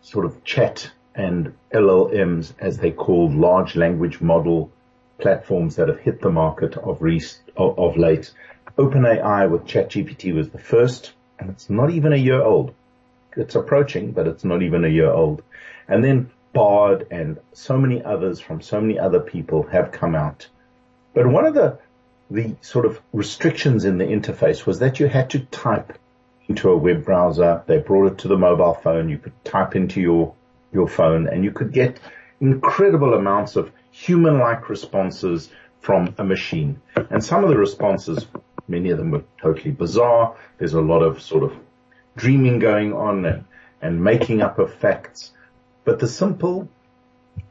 sort 0.00 0.24
of 0.24 0.42
chat 0.42 0.90
and 1.14 1.52
LLMs, 1.74 2.54
as 2.58 2.78
they 2.78 2.90
call 2.90 3.30
large 3.30 3.76
language 3.76 4.22
model 4.22 4.72
platforms 5.18 5.76
that 5.76 5.88
have 5.88 6.00
hit 6.00 6.22
the 6.22 6.30
market 6.30 6.74
of, 6.78 7.02
re- 7.02 7.20
of 7.54 7.98
late. 7.98 8.32
OpenAI 8.78 9.50
with 9.50 9.66
ChatGPT 9.66 10.34
was 10.34 10.48
the 10.48 10.58
first, 10.58 11.12
and 11.38 11.50
it's 11.50 11.68
not 11.68 11.90
even 11.90 12.14
a 12.14 12.16
year 12.16 12.40
old. 12.40 12.72
It's 13.36 13.56
approaching, 13.56 14.12
but 14.12 14.26
it's 14.26 14.42
not 14.42 14.62
even 14.62 14.86
a 14.86 14.88
year 14.88 15.10
old. 15.10 15.42
And 15.86 16.02
then 16.02 16.30
Bard 16.54 17.08
and 17.10 17.36
so 17.52 17.76
many 17.76 18.02
others 18.02 18.40
from 18.40 18.62
so 18.62 18.80
many 18.80 18.98
other 18.98 19.20
people 19.20 19.64
have 19.64 19.92
come 19.92 20.14
out. 20.14 20.48
But 21.12 21.26
one 21.26 21.44
of 21.44 21.52
the 21.52 21.78
the 22.30 22.54
sort 22.60 22.86
of 22.86 23.00
restrictions 23.12 23.84
in 23.84 23.98
the 23.98 24.04
interface 24.04 24.64
was 24.64 24.78
that 24.78 25.00
you 25.00 25.08
had 25.08 25.30
to 25.30 25.40
type 25.40 25.98
into 26.48 26.70
a 26.70 26.76
web 26.76 27.04
browser. 27.04 27.62
They 27.66 27.78
brought 27.78 28.12
it 28.12 28.18
to 28.18 28.28
the 28.28 28.38
mobile 28.38 28.74
phone. 28.74 29.08
You 29.08 29.18
could 29.18 29.44
type 29.44 29.74
into 29.74 30.00
your, 30.00 30.34
your 30.72 30.88
phone 30.88 31.28
and 31.28 31.44
you 31.44 31.50
could 31.50 31.72
get 31.72 31.98
incredible 32.40 33.14
amounts 33.14 33.56
of 33.56 33.70
human-like 33.90 34.68
responses 34.68 35.50
from 35.80 36.14
a 36.18 36.24
machine. 36.24 36.80
And 36.94 37.24
some 37.24 37.42
of 37.42 37.50
the 37.50 37.56
responses, 37.56 38.26
many 38.68 38.90
of 38.90 38.98
them 38.98 39.10
were 39.10 39.24
totally 39.40 39.72
bizarre. 39.72 40.36
There's 40.58 40.74
a 40.74 40.80
lot 40.80 41.02
of 41.02 41.20
sort 41.20 41.42
of 41.42 41.52
dreaming 42.16 42.58
going 42.58 42.92
on 42.92 43.24
and, 43.24 43.44
and 43.82 44.04
making 44.04 44.42
up 44.42 44.58
of 44.58 44.74
facts. 44.74 45.32
But 45.84 45.98
the 45.98 46.08
simple 46.08 46.68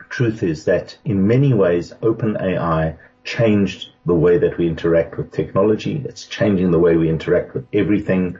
truth 0.10 0.44
is 0.44 0.66
that 0.66 0.98
in 1.04 1.28
many 1.28 1.54
ways, 1.54 1.94
OpenAI 2.02 2.98
changed 3.24 3.90
the 4.06 4.16
way 4.16 4.38
that 4.38 4.58
we 4.58 4.68
interact 4.68 5.18
with 5.18 5.32
technology. 5.32 6.04
It's 6.06 6.26
changing 6.26 6.72
the 6.72 6.80
way 6.80 6.96
we 6.98 7.10
interact 7.10 7.54
with 7.54 7.68
everything. 7.74 8.38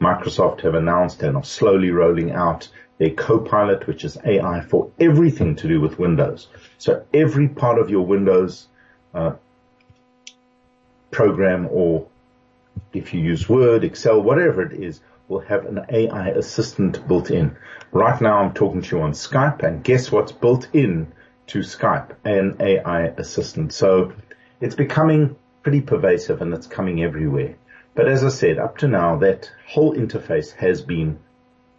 Microsoft 0.00 0.62
have 0.62 0.74
announced 0.74 1.22
and 1.22 1.36
are 1.36 1.44
slowly 1.44 1.90
rolling 1.90 2.32
out 2.32 2.68
their 2.98 3.10
Copilot, 3.10 3.86
which 3.86 4.04
is 4.04 4.18
AI 4.24 4.60
for 4.60 4.90
everything 4.98 5.56
to 5.56 5.68
do 5.68 5.80
with 5.80 5.98
Windows. 5.98 6.48
So 6.78 7.04
every 7.14 7.48
part 7.48 7.78
of 7.78 7.90
your 7.90 8.04
Windows 8.04 8.66
uh, 9.14 9.34
program 11.10 11.68
or 11.70 12.08
if 12.92 13.14
you 13.14 13.20
use 13.20 13.48
Word, 13.48 13.84
Excel, 13.84 14.22
whatever 14.22 14.62
it 14.62 14.72
is, 14.72 15.00
will 15.28 15.40
have 15.40 15.66
an 15.66 15.84
AI 15.88 16.28
assistant 16.30 17.06
built 17.06 17.30
in. 17.30 17.56
Right 17.90 18.20
now 18.20 18.38
I'm 18.38 18.54
talking 18.54 18.82
to 18.82 18.96
you 18.96 19.02
on 19.02 19.12
Skype 19.12 19.62
and 19.62 19.84
guess 19.84 20.10
what's 20.10 20.32
built 20.32 20.68
in 20.72 21.12
to 21.52 21.58
Skype? 21.58 22.12
An 22.24 22.56
AI 22.60 23.08
assistant. 23.18 23.74
So 23.74 24.14
it's 24.58 24.74
becoming 24.74 25.36
pretty 25.62 25.82
pervasive 25.82 26.40
and 26.40 26.54
it's 26.54 26.66
coming 26.66 27.02
everywhere. 27.02 27.56
But 27.94 28.08
as 28.08 28.24
I 28.24 28.30
said, 28.30 28.58
up 28.58 28.78
to 28.78 28.88
now, 28.88 29.16
that 29.16 29.50
whole 29.68 29.94
interface 29.94 30.52
has 30.52 30.80
been 30.80 31.18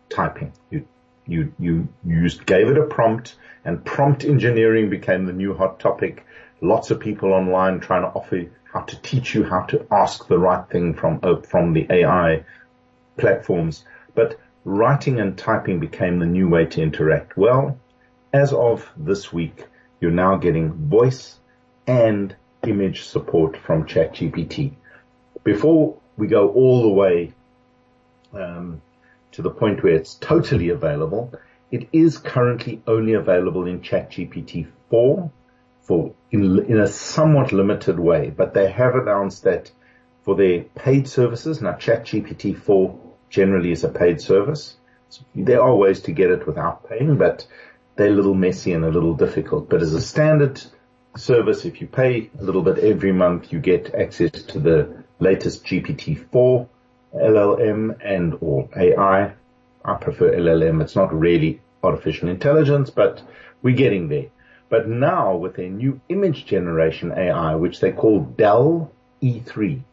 typing. 0.10 0.54
You, 0.70 0.86
you, 1.26 1.54
you 1.58 1.88
used, 2.06 2.46
gave 2.46 2.68
it 2.68 2.78
a 2.78 2.84
prompt 2.84 3.36
and 3.66 3.84
prompt 3.84 4.24
engineering 4.24 4.92
became 4.92 5.26
the 5.26 5.34
new 5.34 5.56
hot 5.56 5.80
topic. 5.80 6.24
Lots 6.62 6.92
of 6.92 7.00
people 7.00 7.34
online 7.34 7.80
trying 7.80 8.04
to 8.04 8.10
offer 8.10 8.46
how 8.72 8.82
to 8.82 9.02
teach 9.02 9.34
you 9.34 9.44
how 9.44 9.62
to 9.64 9.88
ask 9.92 10.28
the 10.28 10.38
right 10.38 10.70
thing 10.70 10.94
from, 10.94 11.20
uh, 11.24 11.38
from 11.38 11.74
the 11.74 11.88
AI 11.90 12.46
platforms. 13.18 13.86
But 14.14 14.40
writing 14.66 15.20
and 15.20 15.36
typing 15.36 15.80
became 15.80 16.20
the 16.20 16.28
new 16.28 16.48
way 16.48 16.68
to 16.68 16.82
interact. 16.82 17.36
Well, 17.36 17.80
as 18.34 18.52
of 18.52 18.90
this 18.98 19.32
week, 19.32 19.66
you're 20.02 20.12
now 20.12 20.36
getting 20.38 20.74
voice 20.74 21.40
and 21.86 22.36
image 22.66 23.04
support 23.04 23.56
from 23.58 23.86
ChatGPT. 23.86 24.74
Before 25.44 25.98
we 26.18 26.28
go 26.28 26.50
all 26.50 26.82
the 26.82 26.90
way 26.90 27.34
um, 28.34 28.82
to 29.34 29.42
the 29.42 29.52
point 29.52 29.84
where 29.84 29.94
it's 29.94 30.16
totally 30.16 30.70
available, 30.70 31.34
it 31.72 31.88
is 31.94 32.18
currently 32.18 32.82
only 32.88 33.14
available 33.14 33.68
in 33.68 33.82
ChatGPT 33.82 34.68
4 34.90 35.32
for 35.82 36.14
in, 36.32 36.66
in 36.66 36.80
a 36.80 36.88
somewhat 36.88 37.52
limited 37.52 38.00
way, 38.00 38.30
but 38.30 38.54
they 38.54 38.72
have 38.72 38.96
announced 38.96 39.44
that 39.44 39.72
for 40.24 40.36
their 40.36 40.62
paid 40.62 41.08
services, 41.08 41.62
now 41.62 41.74
ChatGPT 41.74 42.58
4 42.58 43.00
generally 43.30 43.72
is 43.72 43.84
a 43.84 43.90
paid 43.90 44.22
service. 44.22 44.78
So 45.10 45.24
there 45.36 45.62
are 45.62 45.76
ways 45.76 46.02
to 46.02 46.12
get 46.12 46.32
it 46.32 46.48
without 46.48 46.88
paying, 46.88 47.18
but 47.18 47.46
they're 47.96 48.08
a 48.08 48.16
little 48.16 48.34
messy 48.34 48.74
and 48.74 48.86
a 48.86 48.90
little 48.90 49.14
difficult. 49.14 49.70
But 49.70 49.82
as 49.82 49.94
a 49.94 50.02
standard 50.02 50.62
service, 51.16 51.66
if 51.66 51.82
you 51.82 51.88
pay 51.88 52.30
a 52.40 52.44
little 52.44 52.62
bit 52.62 52.80
every 52.80 53.12
month, 53.12 53.54
you 53.54 53.60
get 53.60 53.94
access 53.94 54.32
to 54.32 54.60
the 54.60 55.04
latest 55.20 55.66
GPT-4 55.66 56.68
LLM 57.16 57.98
and 58.04 58.38
or 58.42 58.68
AI. 58.76 59.34
I 59.86 59.94
prefer 59.96 60.36
LLM. 60.36 60.82
It's 60.82 60.96
not 60.96 61.14
really 61.14 61.62
artificial 61.84 62.30
intelligence, 62.30 62.90
but 62.90 63.22
we're 63.62 63.76
getting 63.76 64.08
there. 64.08 64.28
But 64.70 64.88
now 64.88 65.36
with 65.36 65.56
their 65.56 65.70
new 65.70 66.02
image 66.10 66.46
generation 66.46 67.12
AI, 67.12 67.56
which 67.56 67.80
they 67.80 67.92
call 67.92 68.22
DALL-E 68.22 69.40
3, 69.42 69.84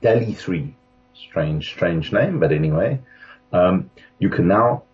DALL-E 0.00 0.32
3, 0.32 0.74
strange, 1.14 1.70
strange 1.70 2.12
name, 2.12 2.40
but 2.40 2.52
anyway, 2.52 3.00
um, 3.52 3.90
you 4.18 4.30
can 4.30 4.48
now 4.48 4.84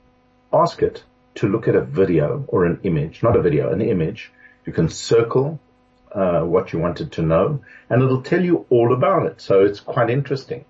ask 0.53 0.83
it 0.83 1.05
to 1.39 1.49
look 1.49 1.69
at 1.69 1.75
a 1.75 1.81
video 1.81 2.45
or 2.49 2.65
an 2.67 2.81
image, 2.83 3.23
not 3.23 3.37
a 3.37 3.43
video, 3.43 3.73
an 3.73 3.81
image. 3.81 4.31
You 4.67 4.73
can 4.73 4.89
circle 4.89 5.59
uh, 6.13 6.41
what 6.41 6.73
you 6.73 6.79
wanted 6.79 7.13
to 7.13 7.23
know, 7.23 7.63
and 7.89 8.03
it'll 8.03 8.23
tell 8.23 8.45
you 8.45 8.67
all 8.71 8.93
about 8.93 9.27
it. 9.27 9.41
So 9.41 9.65
it's 9.65 9.81
quite 9.81 10.11
interesting. 10.11 10.65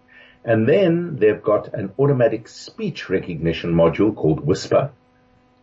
And 0.45 0.69
then 0.69 1.17
they've 1.17 1.43
got 1.43 1.75
an 1.75 1.93
automatic 1.99 2.49
speech 2.49 3.09
recognition 3.09 3.75
module 3.75 4.15
called 4.15 4.41
Whisper, 4.41 4.91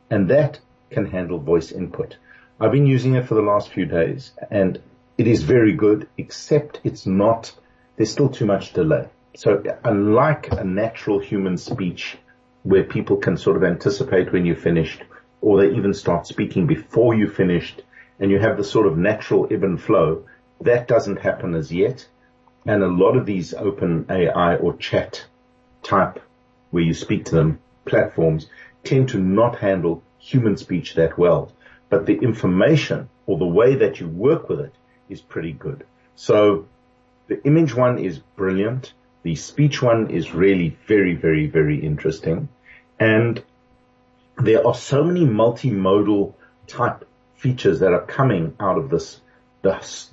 and 0.10 0.30
that 0.30 0.60
can 0.90 1.06
handle 1.06 1.40
voice 1.40 1.72
input. 1.72 2.18
I've 2.60 2.72
been 2.72 2.88
using 2.88 3.16
it 3.16 3.28
for 3.28 3.36
the 3.36 3.42
last 3.42 3.70
few 3.72 3.86
days, 3.86 4.32
and 4.50 4.80
it 5.18 5.28
is 5.28 5.44
very 5.44 5.74
good, 5.74 6.08
except 6.18 6.82
it's 6.84 7.06
not, 7.06 7.54
there's 7.96 8.12
still 8.12 8.30
too 8.30 8.46
much 8.46 8.74
delay. 8.74 9.10
So 9.36 9.62
unlike 9.84 10.52
a 10.52 10.64
natural 10.64 11.20
human 11.20 11.58
speech 11.58 12.18
where 12.66 12.84
people 12.84 13.18
can 13.18 13.38
sort 13.38 13.56
of 13.56 13.64
anticipate 13.64 14.34
when 14.34 14.44
you're 14.44 14.56
finished, 14.56 15.04
or 15.40 15.62
they 15.62 15.76
even 15.76 15.94
start 15.94 16.26
speaking 16.26 16.66
before 16.66 17.14
you 17.14 17.30
finished, 17.30 17.84
and 18.20 18.32
you 18.32 18.40
have 18.40 18.58
the 18.58 18.64
sort 18.64 18.88
of 18.88 18.98
natural 18.98 19.48
ebb 19.52 19.64
and 19.64 19.80
flow. 19.80 20.26
That 20.62 20.88
doesn't 20.88 21.20
happen 21.20 21.54
as 21.54 21.72
yet. 21.72 22.08
And 22.66 22.82
a 22.82 22.88
lot 22.88 23.18
of 23.18 23.28
these 23.28 23.54
open 23.54 24.08
AI 24.10 24.56
or 24.56 24.76
chat 24.78 25.26
type 25.84 26.20
where 26.72 26.82
you 26.82 26.96
speak 26.96 27.26
to 27.26 27.36
them 27.36 27.60
platforms 27.86 28.48
tend 28.84 29.10
to 29.10 29.20
not 29.20 29.60
handle 29.60 30.02
human 30.18 30.58
speech 30.58 30.96
that 30.96 31.20
well. 31.20 31.52
But 31.90 32.08
the 32.08 32.18
information 32.18 33.10
or 33.28 33.38
the 33.38 33.46
way 33.46 33.76
that 33.76 34.00
you 34.00 34.08
work 34.08 34.50
with 34.50 34.60
it 34.62 34.74
is 35.08 35.22
pretty 35.22 35.52
good. 35.52 35.86
So 36.16 36.66
the 37.28 37.44
image 37.44 37.76
one 37.76 38.00
is 38.00 38.18
brilliant. 38.18 38.94
The 39.22 39.36
speech 39.36 39.84
one 39.84 40.10
is 40.10 40.34
really 40.34 40.76
very, 40.88 41.14
very, 41.14 41.46
very 41.46 41.78
interesting. 41.78 42.50
And 43.00 43.44
there 44.38 44.66
are 44.66 44.76
so 44.76 45.04
many 45.04 45.26
multimodal 45.26 46.34
type 46.68 47.08
features 47.36 47.80
that 47.80 47.94
are 47.94 48.06
coming 48.06 48.56
out 48.60 48.78
of 48.78 48.90
this, 48.90 49.20
this, 49.62 50.10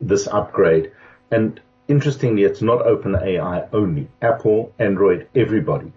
this 0.00 0.26
upgrade. 0.26 0.92
And 1.30 1.60
interestingly, 1.88 2.44
it's 2.44 2.62
not 2.62 2.84
OpenAI 2.84 3.68
only. 3.72 4.08
Apple, 4.20 4.72
Android, 4.78 5.28
everybody 5.34 5.92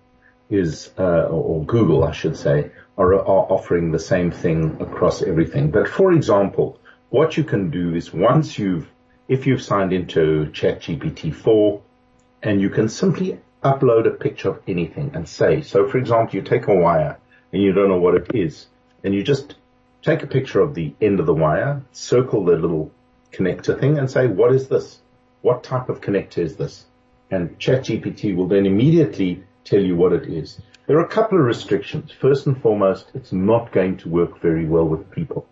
is, 0.50 0.92
uh, 0.98 1.24
or 1.24 1.64
Google, 1.66 2.04
I 2.04 2.12
should 2.12 2.38
say, 2.38 2.72
are, 2.98 3.14
are 3.14 3.52
offering 3.52 3.92
the 3.92 4.00
same 4.00 4.32
thing 4.32 4.78
across 4.80 5.22
everything. 5.22 5.72
But 5.72 5.88
for 5.88 6.14
example, 6.14 6.80
what 7.10 7.38
you 7.38 7.44
can 7.44 7.70
do 7.70 7.96
is 7.96 8.14
once 8.14 8.58
you've, 8.58 8.88
if 9.28 9.46
you've 9.46 9.62
signed 9.62 9.94
into 9.94 10.50
ChatGPT 10.52 11.34
4 11.34 11.82
and 12.44 12.62
you 12.62 12.70
can 12.70 12.90
simply 12.90 13.40
upload 13.64 14.08
a 14.08 14.12
picture 14.12 14.50
of 14.50 14.62
anything 14.68 15.12
and 15.14 15.28
say, 15.28 15.62
so 15.62 15.88
for 15.88 15.98
example, 15.98 16.36
you 16.36 16.42
take 16.42 16.68
a 16.68 16.76
wire 16.76 17.18
and 17.52 17.62
you 17.62 17.72
don't 17.74 17.90
know 17.90 18.00
what 18.00 18.16
it 18.16 18.36
is 18.36 18.68
and 19.04 19.14
you 19.14 19.24
just 19.24 19.56
take 20.02 20.24
a 20.24 20.28
picture 20.28 20.62
of 20.62 20.74
the 20.74 20.94
end 21.02 21.20
of 21.20 21.26
the 21.26 21.34
wire, 21.34 21.82
circle 21.92 22.46
the 22.46 22.56
little 22.56 22.92
connector 23.32 23.80
thing 23.80 23.98
and 23.98 24.10
say, 24.10 24.28
what 24.28 24.54
is 24.54 24.68
this? 24.68 25.00
What 25.42 25.64
type 25.64 25.90
of 25.90 26.02
connector 26.02 26.40
is 26.40 26.56
this? 26.56 26.86
And 27.30 27.60
ChatGPT 27.60 28.36
will 28.36 28.48
then 28.48 28.66
immediately 28.66 29.44
tell 29.64 29.82
you 29.82 29.96
what 29.96 30.14
it 30.14 30.28
is. 30.28 30.60
There 30.86 30.98
are 30.98 31.06
a 31.06 31.10
couple 31.10 31.38
of 31.38 31.46
restrictions. 31.46 32.12
First 32.12 32.48
and 32.48 32.62
foremost, 32.62 33.12
it's 33.14 33.34
not 33.34 33.74
going 33.74 33.98
to 33.98 34.10
work 34.10 34.40
very 34.40 34.66
well 34.66 34.86
with 34.86 35.12
people. 35.12 35.46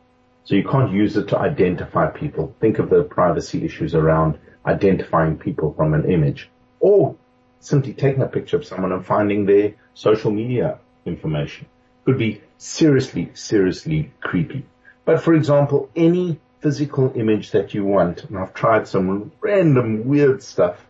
So 0.45 0.55
you 0.55 0.63
can't 0.63 0.93
use 0.93 1.17
it 1.17 1.27
to 1.29 1.39
identify 1.39 2.07
people. 2.07 2.55
Think 2.61 2.79
of 2.79 2.89
the 2.89 3.03
privacy 3.03 3.65
issues 3.65 3.95
around 3.95 4.37
identifying 4.65 5.37
people 5.37 5.73
from 5.73 5.93
an 5.93 6.09
image 6.09 6.49
or 6.79 7.15
simply 7.59 7.93
taking 7.93 8.21
a 8.21 8.27
picture 8.27 8.57
of 8.57 8.65
someone 8.65 8.91
and 8.91 9.05
finding 9.05 9.45
their 9.45 9.73
social 9.93 10.31
media 10.31 10.79
information 11.05 11.67
could 12.05 12.17
be 12.17 12.41
seriously, 12.57 13.31
seriously 13.33 14.11
creepy. 14.21 14.65
But 15.05 15.21
for 15.21 15.33
example, 15.33 15.89
any 15.95 16.39
physical 16.61 17.11
image 17.15 17.51
that 17.51 17.73
you 17.73 17.83
want, 17.83 18.23
and 18.23 18.37
I've 18.37 18.53
tried 18.53 18.87
some 18.87 19.31
random 19.41 20.07
weird 20.07 20.41
stuff, 20.41 20.85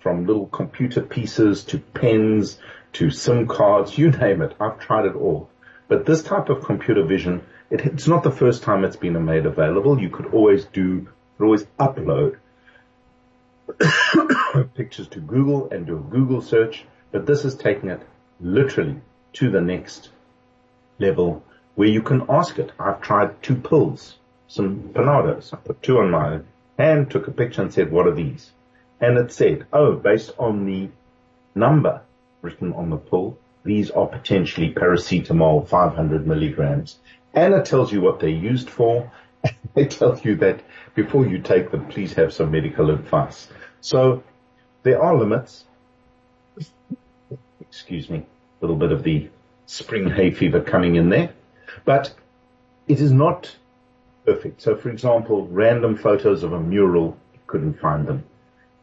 from 0.00 0.26
little 0.26 0.46
computer 0.46 1.02
pieces 1.02 1.62
to 1.64 1.78
pens 1.78 2.58
to 2.94 3.10
SIM 3.10 3.46
cards, 3.46 3.96
you 3.98 4.10
name 4.10 4.42
it. 4.42 4.54
I've 4.58 4.78
tried 4.78 5.06
it 5.06 5.14
all. 5.14 5.48
But 5.88 6.06
this 6.06 6.22
type 6.22 6.48
of 6.48 6.64
computer 6.64 7.04
vision, 7.04 7.42
it, 7.70 7.80
it's 7.82 8.06
not 8.08 8.22
the 8.22 8.30
first 8.30 8.62
time 8.62 8.84
it's 8.84 8.96
been 8.96 9.22
made 9.24 9.46
available. 9.46 10.00
You 10.00 10.08
could 10.08 10.32
always 10.32 10.64
do, 10.66 11.06
could 11.36 11.44
always 11.44 11.64
upload 11.78 12.36
pictures 14.74 15.08
to 15.08 15.20
Google 15.20 15.70
and 15.70 15.86
do 15.86 15.96
a 15.96 16.00
Google 16.00 16.42
search, 16.42 16.84
but 17.12 17.26
this 17.26 17.44
is 17.44 17.54
taking 17.54 17.90
it 17.90 18.00
literally 18.40 19.00
to 19.34 19.50
the 19.50 19.60
next 19.60 20.10
level 20.98 21.42
where 21.74 21.88
you 21.88 22.02
can 22.02 22.26
ask 22.28 22.58
it. 22.58 22.72
I've 22.78 23.00
tried 23.00 23.42
two 23.42 23.56
pills, 23.56 24.16
some 24.48 24.90
Panados. 24.92 25.52
I 25.52 25.56
put 25.56 25.82
two 25.82 25.98
on 25.98 26.10
my 26.10 26.40
hand, 26.78 27.10
took 27.10 27.28
a 27.28 27.32
picture 27.32 27.62
and 27.62 27.72
said, 27.72 27.90
what 27.90 28.06
are 28.06 28.14
these? 28.14 28.50
And 29.00 29.16
it 29.18 29.32
said, 29.32 29.66
oh, 29.72 29.94
based 29.94 30.32
on 30.38 30.66
the 30.66 30.88
number 31.54 32.02
written 32.42 32.72
on 32.72 32.90
the 32.90 32.96
pill, 32.96 33.38
these 33.64 33.90
are 33.90 34.06
potentially 34.06 34.72
paracetamol 34.72 35.68
500 35.68 36.26
milligrams. 36.26 36.98
And 37.34 37.54
it 37.54 37.64
tells 37.64 37.92
you 37.92 38.00
what 38.00 38.20
they're 38.20 38.28
used 38.28 38.68
for. 38.68 39.12
it 39.76 39.90
tell 39.90 40.18
you 40.22 40.36
that 40.36 40.60
before 40.94 41.26
you 41.26 41.38
take 41.38 41.70
them, 41.70 41.86
please 41.86 42.12
have 42.14 42.32
some 42.32 42.50
medical 42.50 42.90
advice. 42.90 43.48
So 43.80 44.22
there 44.82 45.02
are 45.02 45.16
limits. 45.16 45.64
Excuse 47.60 48.10
me, 48.10 48.18
a 48.18 48.24
little 48.60 48.76
bit 48.76 48.92
of 48.92 49.02
the 49.02 49.30
spring 49.66 50.10
hay 50.10 50.30
fever 50.32 50.60
coming 50.60 50.96
in 50.96 51.08
there, 51.08 51.32
but 51.84 52.12
it 52.88 53.00
is 53.00 53.12
not 53.12 53.54
perfect. 54.26 54.60
So 54.60 54.76
for 54.76 54.90
example, 54.90 55.46
random 55.46 55.96
photos 55.96 56.42
of 56.42 56.52
a 56.52 56.60
mural, 56.60 57.16
you 57.32 57.38
couldn't 57.46 57.78
find 57.78 58.06
them. 58.06 58.24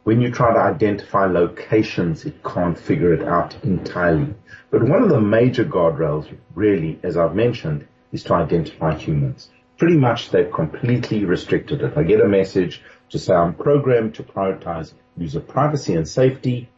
When 0.05 0.21
you 0.21 0.31
try 0.31 0.53
to 0.53 0.59
identify 0.59 1.25
locations, 1.25 2.25
it 2.25 2.41
can't 2.41 2.79
figure 2.79 3.13
it 3.13 3.23
out 3.27 3.61
entirely. 3.63 4.33
But 4.71 4.83
one 4.83 5.03
of 5.03 5.09
the 5.09 5.19
major 5.19 5.65
guardrails, 5.65 6.33
really, 6.55 6.97
as 7.03 7.17
I've 7.17 7.35
mentioned, 7.35 7.85
is 8.13 8.23
to 8.23 8.35
identify 8.35 8.95
humans. 8.95 9.49
Pretty 9.77 9.97
much 9.97 10.31
they've 10.31 10.51
completely 10.51 11.23
restricted 11.25 11.81
it. 11.81 11.97
I 11.97 12.03
get 12.03 12.21
a 12.21 12.27
message, 12.27 12.81
to 13.09 13.19
say 13.19 13.33
I'm 13.33 13.53
programmed 13.53 14.15
to 14.15 14.23
prioritize 14.23 14.93
user 15.15 15.39
privacy 15.39 15.93
and 15.93 16.07
safety. 16.07 16.69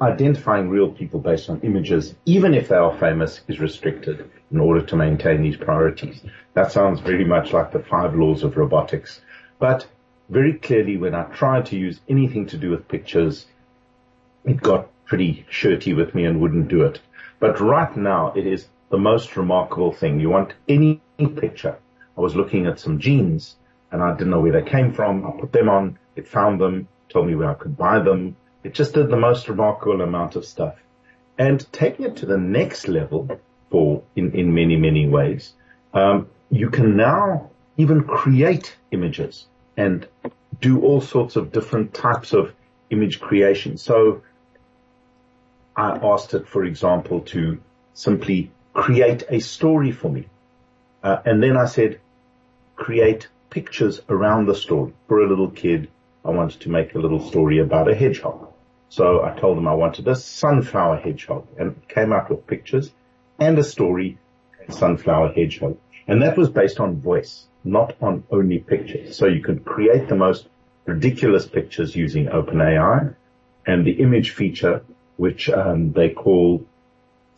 Identifying 0.00 0.68
real 0.68 0.92
people 0.92 1.18
based 1.18 1.50
on 1.50 1.60
images, 1.62 2.14
even 2.26 2.54
if 2.54 2.68
they 2.68 2.76
are 2.76 2.96
famous, 2.96 3.40
is 3.48 3.58
restricted 3.58 4.30
in 4.52 4.60
order 4.60 4.80
to 4.82 4.94
maintain 4.94 5.42
these 5.42 5.56
priorities. 5.56 6.22
That 6.52 6.70
sounds 6.70 7.00
very 7.00 7.24
much 7.24 7.52
like 7.52 7.72
the 7.72 7.80
five 7.80 8.14
laws 8.14 8.44
of 8.44 8.56
robotics. 8.56 9.20
But 9.58 9.88
very 10.28 10.54
clearly, 10.54 10.96
when 10.96 11.16
I 11.16 11.24
tried 11.24 11.66
to 11.66 11.76
use 11.76 11.98
anything 12.08 12.46
to 12.46 12.56
do 12.56 12.70
with 12.70 12.86
pictures, 12.86 13.46
it 14.44 14.62
got 14.62 14.88
pretty 15.06 15.44
shirty 15.50 15.92
with 15.92 16.14
me 16.14 16.24
and 16.24 16.40
wouldn't 16.40 16.68
do 16.68 16.84
it. 16.84 17.00
But 17.40 17.60
right 17.60 17.96
now, 17.96 18.32
it 18.36 18.46
is 18.46 18.68
the 18.90 18.98
most 18.98 19.36
remarkable 19.36 19.90
thing. 19.90 20.20
You 20.20 20.30
want 20.30 20.54
any 20.68 21.02
picture. 21.18 21.78
I 22.16 22.20
was 22.20 22.36
looking 22.36 22.66
at 22.66 22.80
some 22.80 22.98
jeans 22.98 23.56
and 23.90 24.02
I 24.02 24.12
didn't 24.12 24.30
know 24.30 24.40
where 24.40 24.52
they 24.52 24.68
came 24.68 24.92
from. 24.92 25.26
I 25.26 25.40
put 25.40 25.52
them 25.52 25.68
on, 25.68 25.98
it 26.16 26.28
found 26.28 26.60
them, 26.60 26.88
told 27.08 27.26
me 27.26 27.34
where 27.34 27.50
I 27.50 27.54
could 27.54 27.76
buy 27.76 27.98
them. 28.00 28.36
It 28.62 28.74
just 28.74 28.94
did 28.94 29.08
the 29.08 29.16
most 29.16 29.48
remarkable 29.48 30.00
amount 30.00 30.36
of 30.36 30.44
stuff. 30.44 30.76
And 31.38 31.64
taking 31.72 32.06
it 32.06 32.16
to 32.16 32.26
the 32.26 32.38
next 32.38 32.88
level 32.88 33.40
for, 33.70 34.02
in, 34.16 34.32
in 34.32 34.54
many, 34.54 34.76
many 34.76 35.08
ways, 35.08 35.52
um, 35.92 36.28
you 36.50 36.70
can 36.70 36.96
now 36.96 37.50
even 37.76 38.04
create 38.04 38.76
images 38.92 39.46
and 39.76 40.06
do 40.60 40.80
all 40.80 41.00
sorts 41.00 41.36
of 41.36 41.52
different 41.52 41.92
types 41.92 42.32
of 42.32 42.52
image 42.90 43.20
creation. 43.20 43.76
So 43.76 44.22
I 45.76 45.98
asked 46.02 46.34
it, 46.34 46.46
for 46.48 46.64
example, 46.64 47.20
to 47.20 47.60
simply 47.94 48.50
create 48.72 49.24
a 49.28 49.40
story 49.40 49.92
for 49.92 50.08
me. 50.08 50.28
Uh, 51.02 51.20
and 51.24 51.42
then 51.42 51.56
I 51.56 51.66
said, 51.66 52.00
create 52.76 53.28
pictures 53.50 54.00
around 54.08 54.46
the 54.46 54.54
story. 54.54 54.92
For 55.08 55.20
a 55.20 55.28
little 55.28 55.50
kid, 55.50 55.88
I 56.24 56.30
wanted 56.30 56.60
to 56.62 56.70
make 56.70 56.94
a 56.94 56.98
little 56.98 57.20
story 57.20 57.58
about 57.60 57.90
a 57.90 57.94
hedgehog. 57.94 58.48
So 58.88 59.22
I 59.24 59.38
told 59.38 59.56
them 59.56 59.68
I 59.68 59.74
wanted 59.74 60.08
a 60.08 60.16
sunflower 60.16 60.98
hedgehog 60.98 61.46
and 61.58 61.86
came 61.88 62.12
out 62.12 62.30
with 62.30 62.46
pictures 62.46 62.92
and 63.38 63.58
a 63.58 63.64
story, 63.64 64.18
sunflower 64.68 65.32
hedgehog. 65.32 65.76
And 66.06 66.22
that 66.22 66.36
was 66.36 66.50
based 66.50 66.80
on 66.80 67.00
voice, 67.00 67.46
not 67.64 67.96
on 68.00 68.24
only 68.30 68.58
pictures. 68.58 69.16
So 69.16 69.26
you 69.26 69.42
could 69.42 69.64
create 69.64 70.08
the 70.08 70.16
most 70.16 70.46
ridiculous 70.84 71.46
pictures 71.46 71.96
using 71.96 72.26
OpenAI 72.26 73.14
and 73.66 73.86
the 73.86 73.92
image 73.92 74.30
feature, 74.30 74.84
which 75.16 75.48
um, 75.48 75.92
they 75.92 76.10
call, 76.10 76.64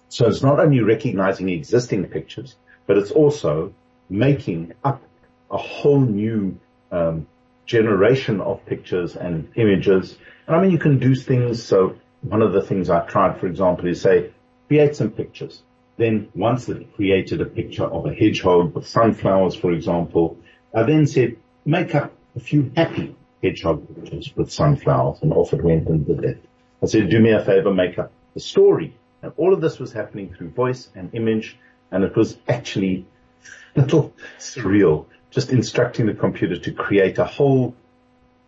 so 0.08 0.26
it's 0.26 0.42
not 0.42 0.58
only 0.58 0.80
recognizing 0.80 1.48
existing 1.48 2.06
pictures, 2.06 2.56
but 2.86 2.98
it's 2.98 3.10
also 3.10 3.72
making 4.08 4.72
up 4.84 5.02
a 5.50 5.56
whole 5.56 6.00
new 6.00 6.58
um, 6.90 7.26
generation 7.66 8.40
of 8.40 8.64
pictures 8.66 9.16
and 9.16 9.50
images. 9.56 10.16
And 10.46 10.56
I 10.56 10.62
mean, 10.62 10.70
you 10.70 10.78
can 10.78 10.98
do 10.98 11.14
things. 11.14 11.62
So 11.62 11.96
one 12.22 12.42
of 12.42 12.52
the 12.52 12.62
things 12.62 12.90
I 12.90 13.04
tried, 13.06 13.38
for 13.38 13.46
example, 13.46 13.88
is 13.88 14.00
say, 14.00 14.30
create 14.68 14.96
some 14.96 15.10
pictures. 15.10 15.62
Then 15.96 16.28
once 16.34 16.68
it 16.68 16.94
created 16.94 17.40
a 17.40 17.46
picture 17.46 17.84
of 17.84 18.06
a 18.06 18.14
hedgehog 18.14 18.74
with 18.74 18.86
sunflowers, 18.86 19.54
for 19.54 19.72
example, 19.72 20.38
I 20.74 20.82
then 20.82 21.06
said, 21.06 21.36
make 21.64 21.94
up 21.94 22.12
a 22.34 22.40
few 22.40 22.70
happy 22.76 23.16
hedgehog 23.42 23.86
pictures 23.94 24.32
with 24.36 24.52
sunflowers 24.52 25.22
and 25.22 25.32
off 25.32 25.52
it 25.52 25.62
went 25.62 25.88
and 25.88 26.06
did. 26.06 26.40
I 26.82 26.86
said, 26.86 27.08
do 27.08 27.18
me 27.18 27.32
a 27.32 27.44
favor, 27.44 27.72
make 27.72 27.98
up 27.98 28.12
the 28.34 28.40
story. 28.40 28.94
And 29.22 29.32
all 29.36 29.54
of 29.54 29.60
this 29.60 29.78
was 29.78 29.92
happening 29.92 30.34
through 30.34 30.50
voice 30.50 30.90
and 30.94 31.14
image 31.14 31.58
and 31.90 32.04
it 32.04 32.14
was 32.14 32.36
actually 32.48 33.06
a 33.76 33.80
little 33.80 34.12
surreal 34.38 35.06
just 35.30 35.50
instructing 35.50 36.06
the 36.06 36.14
computer 36.14 36.56
to 36.56 36.72
create 36.72 37.18
a 37.18 37.24
whole 37.24 37.74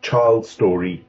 child 0.03 0.47
story 0.47 1.05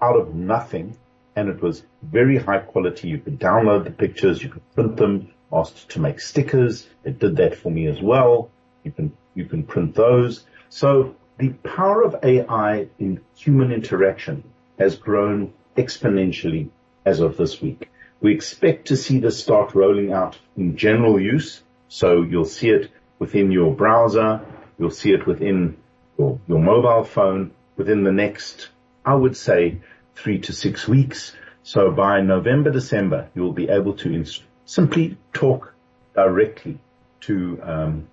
out 0.00 0.16
of 0.16 0.34
nothing. 0.34 0.96
And 1.34 1.48
it 1.48 1.60
was 1.60 1.82
very 2.02 2.38
high 2.38 2.58
quality. 2.58 3.08
You 3.08 3.18
could 3.18 3.38
download 3.38 3.84
the 3.84 3.90
pictures, 3.90 4.42
you 4.42 4.48
could 4.48 4.74
print 4.74 4.96
them, 4.96 5.32
asked 5.52 5.90
to 5.90 6.00
make 6.00 6.20
stickers. 6.20 6.86
It 7.04 7.18
did 7.18 7.36
that 7.36 7.56
for 7.56 7.70
me 7.70 7.86
as 7.86 8.00
well. 8.00 8.50
You 8.84 8.92
can, 8.92 9.16
you 9.34 9.44
can 9.44 9.64
print 9.64 9.94
those. 9.94 10.44
So 10.68 11.14
the 11.38 11.50
power 11.50 12.02
of 12.02 12.16
AI 12.22 12.88
in 12.98 13.20
human 13.36 13.72
interaction 13.72 14.44
has 14.78 14.96
grown 14.96 15.52
exponentially 15.76 16.70
as 17.04 17.20
of 17.20 17.36
this 17.36 17.60
week. 17.60 17.90
We 18.20 18.34
expect 18.34 18.88
to 18.88 18.96
see 18.96 19.18
this 19.18 19.42
start 19.42 19.74
rolling 19.74 20.12
out 20.12 20.38
in 20.56 20.76
general 20.76 21.20
use. 21.20 21.62
So 21.88 22.22
you'll 22.22 22.46
see 22.46 22.70
it 22.70 22.90
within 23.18 23.50
your 23.50 23.74
browser. 23.74 24.40
You'll 24.78 24.90
see 24.90 25.12
it 25.12 25.26
within 25.26 25.76
your, 26.18 26.38
your 26.46 26.58
mobile 26.58 27.04
phone 27.04 27.52
within 27.76 28.04
the 28.04 28.12
next, 28.12 28.68
I 29.04 29.14
would 29.14 29.36
say, 29.36 29.78
three 30.14 30.40
to 30.40 30.52
six 30.52 30.88
weeks. 30.88 31.34
So 31.62 31.90
by 31.90 32.20
November, 32.20 32.70
December, 32.70 33.28
you'll 33.34 33.52
be 33.52 33.68
able 33.68 33.94
to 33.98 34.24
simply 34.64 35.16
talk 35.32 35.72
directly 36.14 36.78
to 37.22 37.60
um, 37.62 38.08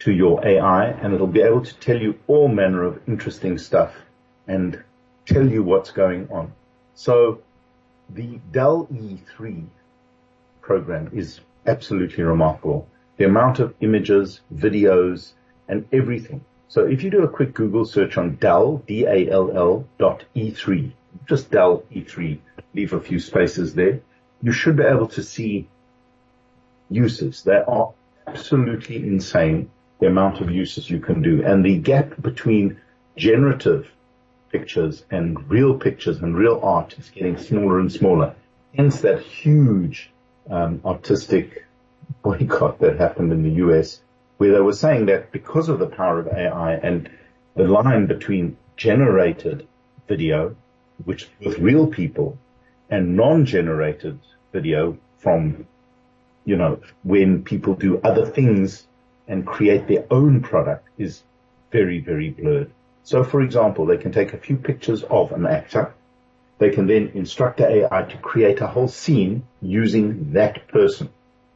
to 0.00 0.12
your 0.12 0.46
AI, 0.46 0.86
and 0.86 1.12
it'll 1.12 1.26
be 1.26 1.42
able 1.42 1.62
to 1.62 1.74
tell 1.74 1.98
you 1.98 2.18
all 2.26 2.48
manner 2.48 2.84
of 2.84 3.00
interesting 3.06 3.58
stuff 3.58 3.94
and 4.48 4.82
tell 5.26 5.46
you 5.46 5.62
what's 5.62 5.90
going 5.90 6.28
on. 6.30 6.52
So 6.94 7.42
the 8.08 8.40
DALL-E 8.50 9.18
3 9.36 9.64
program 10.62 11.10
is 11.12 11.40
absolutely 11.66 12.24
remarkable 12.24 12.88
the 13.20 13.26
amount 13.26 13.58
of 13.58 13.74
images, 13.82 14.40
videos, 14.54 15.32
and 15.68 15.86
everything. 15.92 16.42
So 16.68 16.86
if 16.86 17.02
you 17.02 17.10
do 17.10 17.22
a 17.22 17.28
quick 17.28 17.52
Google 17.52 17.84
search 17.84 18.16
on 18.16 18.36
DALL, 18.36 18.78
D-A-L-L 18.86 19.84
dot 19.98 20.24
E3, 20.34 20.90
just 21.28 21.50
DALL-E 21.50 22.00
3, 22.00 22.40
leave 22.74 22.94
a 22.94 23.00
few 23.00 23.20
spaces 23.20 23.74
there, 23.74 24.00
you 24.40 24.52
should 24.52 24.76
be 24.76 24.84
able 24.84 25.08
to 25.08 25.22
see 25.22 25.68
uses. 26.88 27.42
They 27.42 27.58
are 27.58 27.92
absolutely 28.26 28.96
insane, 28.96 29.70
the 29.98 30.06
amount 30.06 30.40
of 30.40 30.50
uses 30.50 30.88
you 30.88 31.00
can 31.00 31.20
do. 31.20 31.44
And 31.44 31.62
the 31.62 31.76
gap 31.76 32.14
between 32.22 32.80
generative 33.18 33.92
pictures 34.50 35.04
and 35.10 35.50
real 35.50 35.78
pictures 35.78 36.22
and 36.22 36.34
real 36.34 36.58
art 36.62 36.98
is 36.98 37.10
getting 37.10 37.36
smaller 37.36 37.80
and 37.80 37.92
smaller. 37.92 38.34
Hence 38.74 39.02
that 39.02 39.20
huge 39.20 40.10
um, 40.48 40.80
artistic 40.86 41.66
boycott 42.22 42.78
that 42.80 42.98
happened 42.98 43.32
in 43.32 43.42
the 43.42 43.62
US 43.66 44.00
where 44.38 44.52
they 44.52 44.60
were 44.60 44.72
saying 44.72 45.06
that 45.06 45.32
because 45.32 45.68
of 45.68 45.78
the 45.78 45.86
power 45.86 46.20
of 46.20 46.28
AI 46.28 46.74
and 46.74 47.10
the 47.56 47.64
line 47.64 48.06
between 48.06 48.56
generated 48.76 49.66
video, 50.08 50.56
which 51.04 51.28
with 51.40 51.58
real 51.58 51.86
people 51.86 52.38
and 52.88 53.16
non-generated 53.16 54.18
video 54.52 54.96
from, 55.18 55.66
you 56.44 56.56
know, 56.56 56.80
when 57.02 57.42
people 57.44 57.74
do 57.74 58.00
other 58.02 58.24
things 58.24 58.86
and 59.28 59.46
create 59.46 59.86
their 59.86 60.06
own 60.10 60.40
product 60.40 60.88
is 60.96 61.22
very, 61.70 62.00
very 62.00 62.30
blurred. 62.30 62.70
So 63.04 63.22
for 63.22 63.42
example, 63.42 63.86
they 63.86 63.98
can 63.98 64.12
take 64.12 64.32
a 64.32 64.38
few 64.38 64.56
pictures 64.56 65.02
of 65.04 65.32
an 65.32 65.46
actor 65.46 65.92
they 66.60 66.70
can 66.70 66.86
then 66.86 67.10
instruct 67.14 67.56
the 67.56 67.66
AI 67.66 68.02
to 68.02 68.18
create 68.18 68.60
a 68.60 68.66
whole 68.66 68.86
scene 68.86 69.44
using 69.62 70.34
that 70.34 70.68
person. 70.68 71.08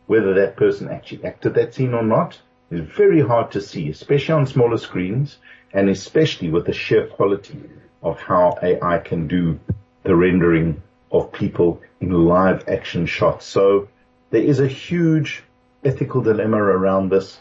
Whether 0.06 0.34
that 0.34 0.56
person 0.56 0.90
actually 0.90 1.24
acted 1.24 1.54
that 1.54 1.74
scene 1.74 1.94
or 1.94 2.02
not 2.02 2.38
is 2.70 2.80
very 2.80 3.20
hard 3.20 3.52
to 3.52 3.60
see, 3.60 3.88
especially 3.88 4.34
on 4.34 4.46
smaller 4.46 4.78
screens 4.78 5.38
and 5.72 5.88
especially 5.88 6.50
with 6.50 6.66
the 6.66 6.72
sheer 6.72 7.06
quality 7.06 7.60
of 8.02 8.18
how 8.20 8.58
AI 8.62 8.98
can 8.98 9.26
do 9.26 9.58
the 10.02 10.14
rendering 10.14 10.82
of 11.10 11.32
people 11.32 11.80
in 12.00 12.10
live 12.10 12.68
action 12.68 13.06
shots. 13.06 13.46
So 13.46 13.88
there 14.30 14.42
is 14.42 14.60
a 14.60 14.68
huge 14.68 15.42
ethical 15.84 16.20
dilemma 16.20 16.58
around 16.58 17.10
this. 17.10 17.38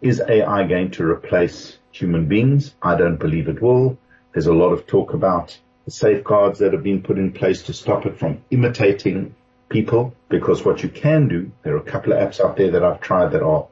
Is 0.00 0.20
AI 0.20 0.66
going 0.66 0.90
to 0.92 1.04
replace 1.04 1.78
human 1.92 2.26
beings? 2.26 2.74
I 2.82 2.96
don't 2.96 3.18
believe 3.18 3.48
it 3.48 3.62
will. 3.62 3.96
There's 4.32 4.46
a 4.46 4.52
lot 4.52 4.72
of 4.72 4.86
talk 4.86 5.14
about 5.14 5.56
the 5.84 5.90
safeguards 5.90 6.58
that 6.58 6.72
have 6.72 6.82
been 6.82 7.02
put 7.02 7.18
in 7.18 7.32
place 7.32 7.62
to 7.64 7.72
stop 7.72 8.06
it 8.06 8.18
from 8.18 8.42
imitating 8.50 9.34
people 9.72 10.14
because 10.28 10.64
what 10.64 10.82
you 10.82 10.88
can 10.88 11.26
do, 11.26 11.50
there 11.62 11.74
are 11.74 11.78
a 11.78 11.90
couple 11.90 12.12
of 12.12 12.18
apps 12.18 12.40
out 12.40 12.56
there 12.56 12.70
that 12.70 12.84
I've 12.84 13.00
tried 13.00 13.32
that 13.32 13.42
are 13.42 13.66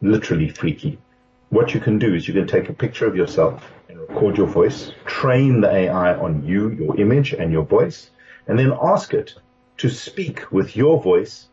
literally 0.00 0.48
freaky. 0.48 0.98
What 1.50 1.74
you 1.74 1.80
can 1.80 1.98
do 1.98 2.14
is 2.14 2.26
you 2.26 2.34
can 2.34 2.46
take 2.46 2.68
a 2.68 2.72
picture 2.72 3.06
of 3.06 3.14
yourself 3.14 3.70
and 3.88 4.00
record 4.00 4.36
your 4.36 4.46
voice, 4.46 4.92
train 5.04 5.60
the 5.60 5.70
AI 5.70 6.14
on 6.14 6.44
you, 6.44 6.70
your 6.70 6.98
image 6.98 7.32
and 7.32 7.52
your 7.52 7.64
voice, 7.64 8.10
and 8.48 8.58
then 8.58 8.72
ask 8.82 9.14
it 9.14 9.34
to 9.78 9.88
speak 9.88 10.50
with 10.50 10.74
your 10.74 11.00
voice 11.02 11.48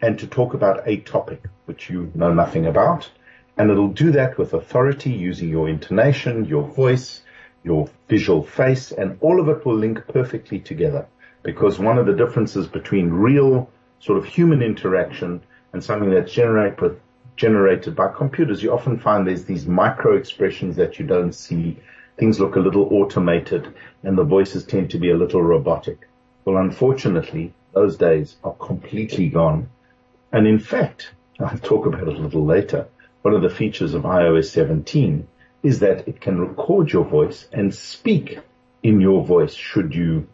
and 0.00 0.18
to 0.18 0.26
talk 0.26 0.54
about 0.54 0.86
a 0.86 0.96
topic 0.98 1.42
which 1.66 1.90
you 1.90 2.10
know 2.14 2.32
nothing 2.32 2.66
about. 2.66 3.10
And 3.56 3.70
it'll 3.70 3.88
do 3.88 4.12
that 4.12 4.38
with 4.38 4.54
authority 4.54 5.10
using 5.10 5.48
your 5.48 5.68
intonation, 5.68 6.46
your 6.46 6.62
voice, 6.62 7.22
your 7.64 7.88
visual 8.08 8.42
face, 8.42 8.92
and 8.92 9.18
all 9.20 9.40
of 9.40 9.48
it 9.48 9.66
will 9.66 9.76
link 9.76 10.06
perfectly 10.08 10.58
together. 10.58 11.06
Because 11.42 11.78
one 11.78 11.98
of 11.98 12.06
the 12.06 12.12
differences 12.12 12.66
between 12.66 13.10
real 13.10 13.70
sort 13.98 14.18
of 14.18 14.24
human 14.24 14.62
interaction 14.62 15.42
and 15.72 15.82
something 15.82 16.10
that's 16.10 16.32
generated, 16.32 17.00
generated 17.36 17.96
by 17.96 18.08
computers, 18.08 18.62
you 18.62 18.72
often 18.72 18.98
find 18.98 19.26
there's 19.26 19.44
these 19.44 19.66
micro 19.66 20.16
expressions 20.16 20.76
that 20.76 20.98
you 20.98 21.06
don't 21.06 21.32
see. 21.32 21.78
Things 22.16 22.38
look 22.38 22.56
a 22.56 22.60
little 22.60 22.88
automated 22.94 23.74
and 24.02 24.16
the 24.16 24.24
voices 24.24 24.64
tend 24.64 24.90
to 24.90 24.98
be 24.98 25.10
a 25.10 25.16
little 25.16 25.42
robotic. 25.42 26.08
Well, 26.44 26.58
unfortunately, 26.58 27.54
those 27.72 27.96
days 27.96 28.36
are 28.44 28.54
completely 28.54 29.28
gone. 29.28 29.68
And 30.32 30.46
in 30.46 30.58
fact, 30.58 31.12
I'll 31.40 31.58
talk 31.58 31.86
about 31.86 32.08
it 32.08 32.18
a 32.18 32.20
little 32.20 32.44
later. 32.44 32.88
One 33.22 33.34
of 33.34 33.42
the 33.42 33.50
features 33.50 33.94
of 33.94 34.02
iOS 34.02 34.50
17 34.50 35.26
is 35.62 35.78
that 35.80 36.06
it 36.08 36.20
can 36.20 36.40
record 36.40 36.92
your 36.92 37.04
voice 37.04 37.48
and 37.52 37.74
speak 37.74 38.38
in 38.82 39.00
your 39.00 39.24
voice 39.24 39.54
should 39.54 39.94
you 39.94 40.26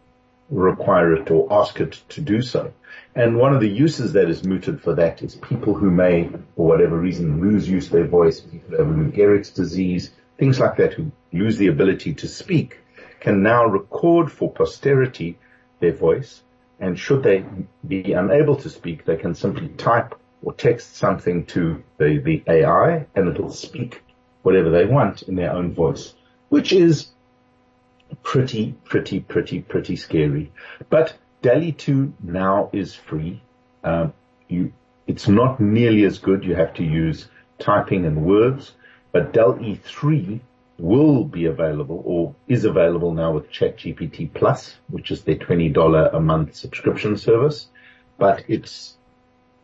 require 0.49 1.13
it 1.13 1.29
or 1.31 1.47
ask 1.51 1.79
it 1.79 2.01
to 2.09 2.21
do 2.21 2.41
so. 2.41 2.73
And 3.15 3.37
one 3.37 3.53
of 3.53 3.61
the 3.61 3.69
uses 3.69 4.13
that 4.13 4.29
is 4.29 4.43
mooted 4.43 4.81
for 4.81 4.93
that 4.95 5.21
is 5.21 5.35
people 5.35 5.73
who 5.73 5.91
may, 5.91 6.29
for 6.55 6.67
whatever 6.67 6.97
reason, 6.97 7.41
lose 7.41 7.67
use 7.67 7.87
of 7.87 7.93
their 7.93 8.07
voice, 8.07 8.39
people 8.39 8.69
who 8.69 8.77
have 8.77 8.95
Lou 8.95 9.11
Gehrig's 9.11 9.49
disease, 9.49 10.11
things 10.37 10.59
like 10.59 10.77
that, 10.77 10.93
who 10.93 11.11
lose 11.33 11.57
the 11.57 11.67
ability 11.67 12.13
to 12.15 12.27
speak, 12.27 12.77
can 13.19 13.43
now 13.43 13.65
record 13.65 14.31
for 14.31 14.51
posterity 14.51 15.37
their 15.79 15.93
voice. 15.93 16.41
And 16.79 16.97
should 16.97 17.23
they 17.23 17.43
be 17.85 18.13
unable 18.13 18.55
to 18.57 18.69
speak, 18.69 19.05
they 19.05 19.17
can 19.17 19.35
simply 19.35 19.67
type 19.69 20.15
or 20.41 20.53
text 20.53 20.95
something 20.95 21.45
to 21.47 21.83
the, 21.97 22.19
the 22.19 22.43
AI 22.47 23.05
and 23.15 23.27
it'll 23.27 23.51
speak 23.51 24.01
whatever 24.43 24.69
they 24.69 24.85
want 24.85 25.23
in 25.23 25.35
their 25.35 25.51
own 25.51 25.73
voice, 25.73 26.13
which 26.47 26.71
is 26.71 27.07
pretty, 28.23 28.75
pretty, 28.85 29.19
pretty, 29.19 29.61
pretty 29.61 29.95
scary. 29.95 30.51
But 30.89 31.15
DALL-E 31.41 31.71
2 31.73 32.13
now 32.23 32.69
is 32.73 32.95
free. 32.95 33.41
Um, 33.83 34.13
you, 34.47 34.73
it's 35.07 35.27
not 35.27 35.59
nearly 35.59 36.03
as 36.05 36.19
good. 36.19 36.43
You 36.43 36.55
have 36.55 36.73
to 36.75 36.83
use 36.83 37.27
typing 37.59 38.05
and 38.05 38.25
words, 38.25 38.73
but 39.11 39.33
DALL-E 39.33 39.75
3 39.83 40.41
will 40.77 41.25
be 41.25 41.45
available 41.45 42.01
or 42.05 42.35
is 42.47 42.65
available 42.65 43.13
now 43.13 43.33
with 43.33 43.51
ChatGPT 43.51 44.33
Plus, 44.33 44.75
which 44.89 45.11
is 45.11 45.23
their 45.23 45.35
$20 45.35 46.13
a 46.13 46.19
month 46.19 46.55
subscription 46.55 47.17
service, 47.17 47.67
but 48.17 48.43
it's 48.47 48.95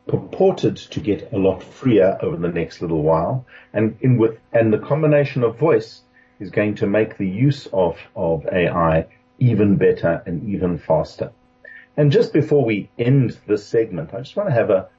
purported 0.08 0.78
to 0.78 1.00
get 1.00 1.32
a 1.34 1.38
lot 1.38 1.64
freer 1.64 2.18
over 2.22 2.36
the 2.38 2.50
next 2.50 2.82
little 2.82 3.02
while. 3.02 3.46
And 3.74 3.98
in 4.02 4.18
with, 4.18 4.38
and 4.54 4.72
the 4.72 4.78
combination 4.78 5.44
of 5.44 5.58
voice 5.58 6.02
is 6.40 6.50
going 6.50 6.76
to 6.76 6.88
make 6.88 7.18
the 7.18 7.28
use 7.28 7.68
of, 7.68 7.98
of 8.16 8.46
AI 8.52 9.08
even 9.40 9.78
better 9.78 10.22
and 10.26 10.50
even 10.50 10.78
faster. 10.78 11.32
And 11.98 12.12
just 12.12 12.34
before 12.34 12.66
we 12.66 12.90
end 13.00 13.38
this 13.48 13.66
segment, 13.66 14.14
I 14.14 14.20
just 14.20 14.36
want 14.36 14.50
to 14.50 14.56
have 14.56 14.70
a, 14.70 14.90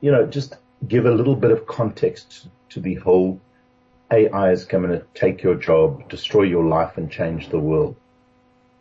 you 0.00 0.12
know, 0.12 0.26
just 0.26 0.56
give 0.86 1.06
a 1.06 1.10
little 1.10 1.34
bit 1.34 1.50
of 1.50 1.66
context 1.66 2.48
to 2.70 2.80
the 2.80 2.94
whole 2.94 3.40
AI 4.10 4.52
is 4.52 4.64
coming 4.64 4.90
to 4.90 5.04
take 5.14 5.42
your 5.42 5.56
job, 5.56 6.08
destroy 6.08 6.42
your 6.42 6.64
life 6.64 6.96
and 6.96 7.10
change 7.10 7.48
the 7.48 7.58
world. 7.58 7.96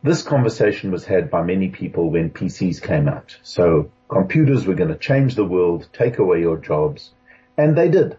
This 0.03 0.21
conversation 0.21 0.91
was 0.91 1.05
had 1.05 1.31
by 1.31 1.41
many 1.41 1.69
people 1.69 2.11
when 2.11 2.29
PCs 2.29 2.79
came 2.79 3.07
out. 3.07 3.35
So 3.41 3.91
computers 4.07 4.67
were 4.67 4.75
going 4.75 4.89
to 4.89 4.97
change 4.97 5.33
the 5.33 5.45
world, 5.45 5.89
take 5.93 6.19
away 6.19 6.41
your 6.41 6.57
jobs. 6.57 7.11
And 7.57 7.75
they 7.75 7.89
did. 7.89 8.17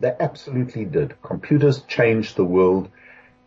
They 0.00 0.12
absolutely 0.18 0.84
did. 0.84 1.14
Computers 1.22 1.82
changed 1.82 2.34
the 2.34 2.44
world 2.44 2.90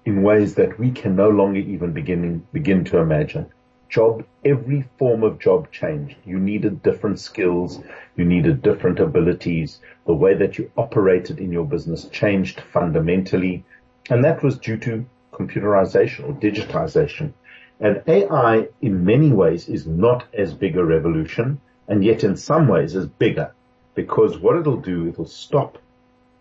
in 0.06 0.22
ways 0.22 0.56
that 0.56 0.80
we 0.80 0.92
can 0.92 1.16
no 1.16 1.30
longer 1.30 1.60
even 1.60 1.92
begin, 1.92 2.46
begin 2.54 2.84
to 2.86 3.00
imagine. 3.00 3.48
Job, 3.90 4.26
every 4.44 4.84
form 4.98 5.24
of 5.24 5.40
job 5.40 5.72
changed. 5.72 6.16
You 6.26 6.40
needed 6.40 6.84
different 6.84 7.20
skills. 7.20 7.80
You 8.16 8.26
needed 8.26 8.62
different 8.62 9.00
abilities. 9.00 9.80
The 10.06 10.14
way 10.14 10.34
that 10.36 10.58
you 10.58 10.72
operated 10.78 11.40
in 11.40 11.52
your 11.52 11.66
business 11.66 12.06
changed 12.06 12.62
fundamentally. 12.72 13.64
And 14.10 14.24
that 14.24 14.44
was 14.44 14.58
due 14.58 14.78
to 14.78 15.06
computerization 15.34 16.30
or 16.30 16.34
digitization. 16.34 17.34
And 17.80 18.02
AI 18.08 18.68
in 18.82 19.04
many 19.04 19.32
ways 19.32 19.68
is 19.68 19.86
not 19.86 20.26
as 20.34 20.54
big 20.54 20.78
a 20.78 20.86
revolution 20.86 21.60
and 21.88 22.04
yet 22.04 22.24
in 22.24 22.36
some 22.36 22.68
ways 22.68 22.96
is 22.96 23.06
bigger 23.06 23.52
because 23.94 24.38
what 24.38 24.56
it'll 24.58 24.78
do, 24.78 25.08
it'll 25.08 25.26
stop 25.26 25.78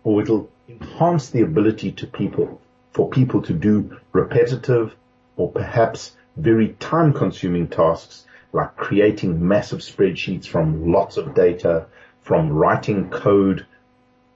or 0.03 0.21
it'll 0.21 0.49
enhance 0.69 1.29
the 1.29 1.41
ability 1.41 1.91
to 1.91 2.07
people, 2.07 2.61
for 2.95 3.09
people 3.09 3.41
to 3.41 3.51
do 3.51 3.97
repetitive 4.13 4.95
or 5.35 5.51
perhaps 5.51 6.15
very 6.37 6.69
time 6.79 7.11
consuming 7.11 7.67
tasks 7.67 8.25
like 8.53 8.73
creating 8.77 9.45
massive 9.45 9.79
spreadsheets 9.79 10.47
from 10.47 10.89
lots 10.93 11.17
of 11.17 11.35
data, 11.35 11.85
from 12.21 12.49
writing 12.49 13.09
code, 13.09 13.65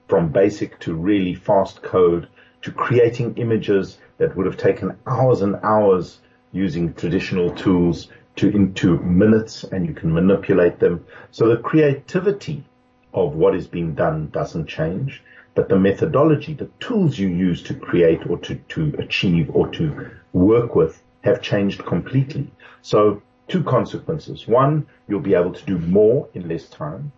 from 0.08 0.28
basic 0.28 0.78
to 0.78 0.92
really 0.92 1.34
fast 1.34 1.80
code, 1.80 2.28
to 2.60 2.70
creating 2.70 3.34
images 3.38 3.96
that 4.18 4.36
would 4.36 4.44
have 4.44 4.58
taken 4.58 4.94
hours 5.06 5.40
and 5.40 5.56
hours 5.62 6.20
using 6.52 6.92
traditional 6.92 7.50
tools 7.52 8.08
to 8.36 8.50
into 8.50 8.98
minutes 8.98 9.64
and 9.64 9.86
you 9.86 9.94
can 9.94 10.12
manipulate 10.12 10.78
them. 10.78 11.02
So 11.30 11.48
the 11.48 11.62
creativity 11.62 12.62
of 13.14 13.34
what 13.34 13.54
is 13.56 13.66
being 13.66 13.94
done 13.94 14.28
doesn't 14.28 14.66
change, 14.66 15.22
but 15.54 15.68
the 15.68 15.78
methodology, 15.78 16.54
the 16.54 16.70
tools 16.78 17.18
you 17.18 17.28
use 17.28 17.62
to 17.64 17.74
create 17.74 18.26
or 18.28 18.38
to, 18.38 18.54
to 18.54 18.94
achieve 18.98 19.50
or 19.52 19.68
to 19.68 20.10
work 20.32 20.74
with 20.76 21.02
have 21.22 21.42
changed 21.42 21.84
completely. 21.84 22.50
So 22.82 23.22
two 23.48 23.64
consequences. 23.64 24.46
One, 24.46 24.86
you'll 25.08 25.20
be 25.20 25.34
able 25.34 25.52
to 25.52 25.64
do 25.64 25.78
more 25.78 26.28
in 26.34 26.48
less 26.48 26.68
time, 26.68 27.12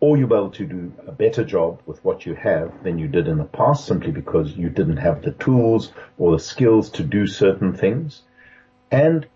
or 0.00 0.16
you'll 0.16 0.28
be 0.28 0.34
able 0.34 0.50
to 0.50 0.66
do 0.66 0.92
a 1.06 1.12
better 1.12 1.42
job 1.42 1.80
with 1.86 2.04
what 2.04 2.26
you 2.26 2.34
have 2.34 2.84
than 2.84 2.98
you 2.98 3.08
did 3.08 3.26
in 3.26 3.38
the 3.38 3.44
past 3.44 3.86
simply 3.86 4.12
because 4.12 4.54
you 4.54 4.68
didn't 4.68 4.98
have 4.98 5.22
the 5.22 5.32
tools 5.32 5.92
or 6.18 6.32
the 6.32 6.42
skills 6.42 6.90
to 6.90 7.02
do 7.02 7.26
certain 7.26 7.74
things. 7.74 8.22
And 8.90 9.26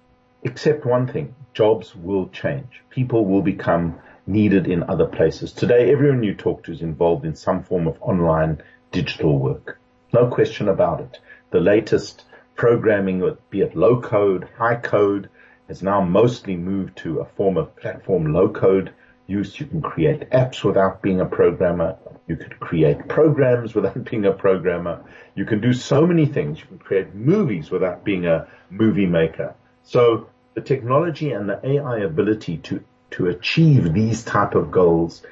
except 0.43 0.87
one 0.87 1.07
thing, 1.07 1.35
jobs 1.55 1.97
will 1.97 2.29
change. 2.29 2.83
People 2.91 3.25
will 3.25 3.43
become 3.43 3.99
needed 4.27 4.67
in 4.67 4.83
other 4.85 5.07
places. 5.07 5.53
Today, 5.53 5.91
everyone 5.93 6.23
you 6.23 6.35
talk 6.35 6.65
to 6.65 6.73
is 6.73 6.83
involved 6.83 7.25
in 7.25 7.35
some 7.35 7.63
form 7.65 7.87
of 7.87 8.01
online 8.01 8.63
digital 8.91 9.39
work. 9.39 9.79
No 10.13 10.29
question 10.29 10.69
about 10.69 11.01
it. 11.01 11.19
The 11.51 11.61
latest 11.61 12.25
programming, 12.55 13.37
be 13.51 13.63
it 13.63 13.77
low 13.77 14.01
code, 14.01 14.49
high 14.57 14.77
code, 14.77 15.29
has 15.69 15.83
now 15.83 16.01
mostly 16.03 16.57
moved 16.57 16.97
to 16.99 17.21
a 17.21 17.25
form 17.25 17.57
of 17.57 17.75
platform 17.77 18.33
low 18.33 18.49
code 18.49 18.93
use. 19.27 19.59
You 19.59 19.67
can 19.67 19.81
create 19.81 20.31
apps 20.31 20.63
without 20.63 21.03
being 21.03 21.21
a 21.21 21.27
programmer. 21.27 21.97
You 22.27 22.37
could 22.37 22.61
create 22.61 23.09
programs 23.09 23.75
without 23.77 24.05
being 24.05 24.27
a 24.27 24.33
programmer. 24.33 25.05
You 25.35 25.45
can 25.45 25.61
do 25.61 25.73
so 25.73 26.07
many 26.07 26.27
things. 26.27 26.61
You 26.61 26.67
can 26.67 26.79
create 26.79 27.15
movies 27.15 27.71
without 27.71 28.05
being 28.05 28.27
a 28.27 28.49
movie 28.71 29.07
maker. 29.07 29.55
So 29.83 30.29
the 30.55 30.61
technology 30.61 31.33
and 31.33 31.49
the 31.49 31.61
AI 31.65 32.01
ability 32.01 32.59
to, 32.59 32.85
to 33.13 33.27
achieve 33.27 33.93
these 33.93 34.25
type 34.25 34.55
of 34.55 34.71
goals 34.71 35.23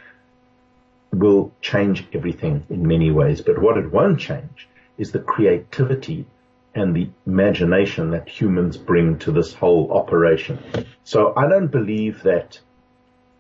will 1.13 1.53
change 1.61 2.07
everything 2.13 2.65
in 2.71 2.87
many 2.87 3.11
ways. 3.11 3.41
But 3.41 3.61
what 3.61 3.77
it 3.77 3.93
won't 3.93 4.21
change 4.21 4.69
is 4.97 5.13
the 5.13 5.19
creativity 5.19 6.27
and 6.75 6.95
the 6.95 7.09
imagination 7.27 8.11
that 8.11 8.29
humans 8.29 8.77
bring 8.77 9.19
to 9.19 9.33
this 9.33 9.53
whole 9.53 9.93
operation. 9.93 10.59
So 11.03 11.33
I 11.37 11.49
don't 11.49 11.71
believe 11.71 12.23
that 12.23 12.61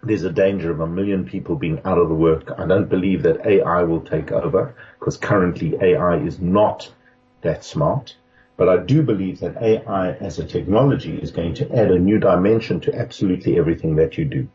there's 0.03 0.25
a 0.25 0.33
danger 0.33 0.71
of 0.71 0.81
a 0.81 0.87
million 0.87 1.25
people 1.25 1.57
being 1.57 1.81
out 1.85 1.99
of 1.99 2.09
the 2.09 2.15
work. 2.15 2.51
I 2.59 2.67
don't 2.67 2.89
believe 2.89 3.23
that 3.23 3.47
AI 3.47 3.83
will 3.83 4.01
take 4.01 4.33
over 4.33 4.75
because 4.99 5.17
currently 5.17 5.77
AI 5.81 6.17
is 6.17 6.41
not 6.41 6.91
that 7.43 7.65
smart. 7.65 8.17
But 8.61 8.69
I 8.69 8.77
do 8.77 9.03
believe 9.03 9.41
that 9.41 9.57
AI 9.63 10.11
as 10.17 10.39
a 10.39 10.45
technology 10.45 11.17
is 11.17 11.31
going 11.31 11.55
to 11.55 11.75
add 11.75 11.91
a 11.91 11.99
new 11.99 12.19
dimension 12.19 12.79
to 12.81 12.95
absolutely 12.95 13.59
everything 13.59 13.97
that 13.97 14.19
you 14.19 14.27
do. 14.27 14.49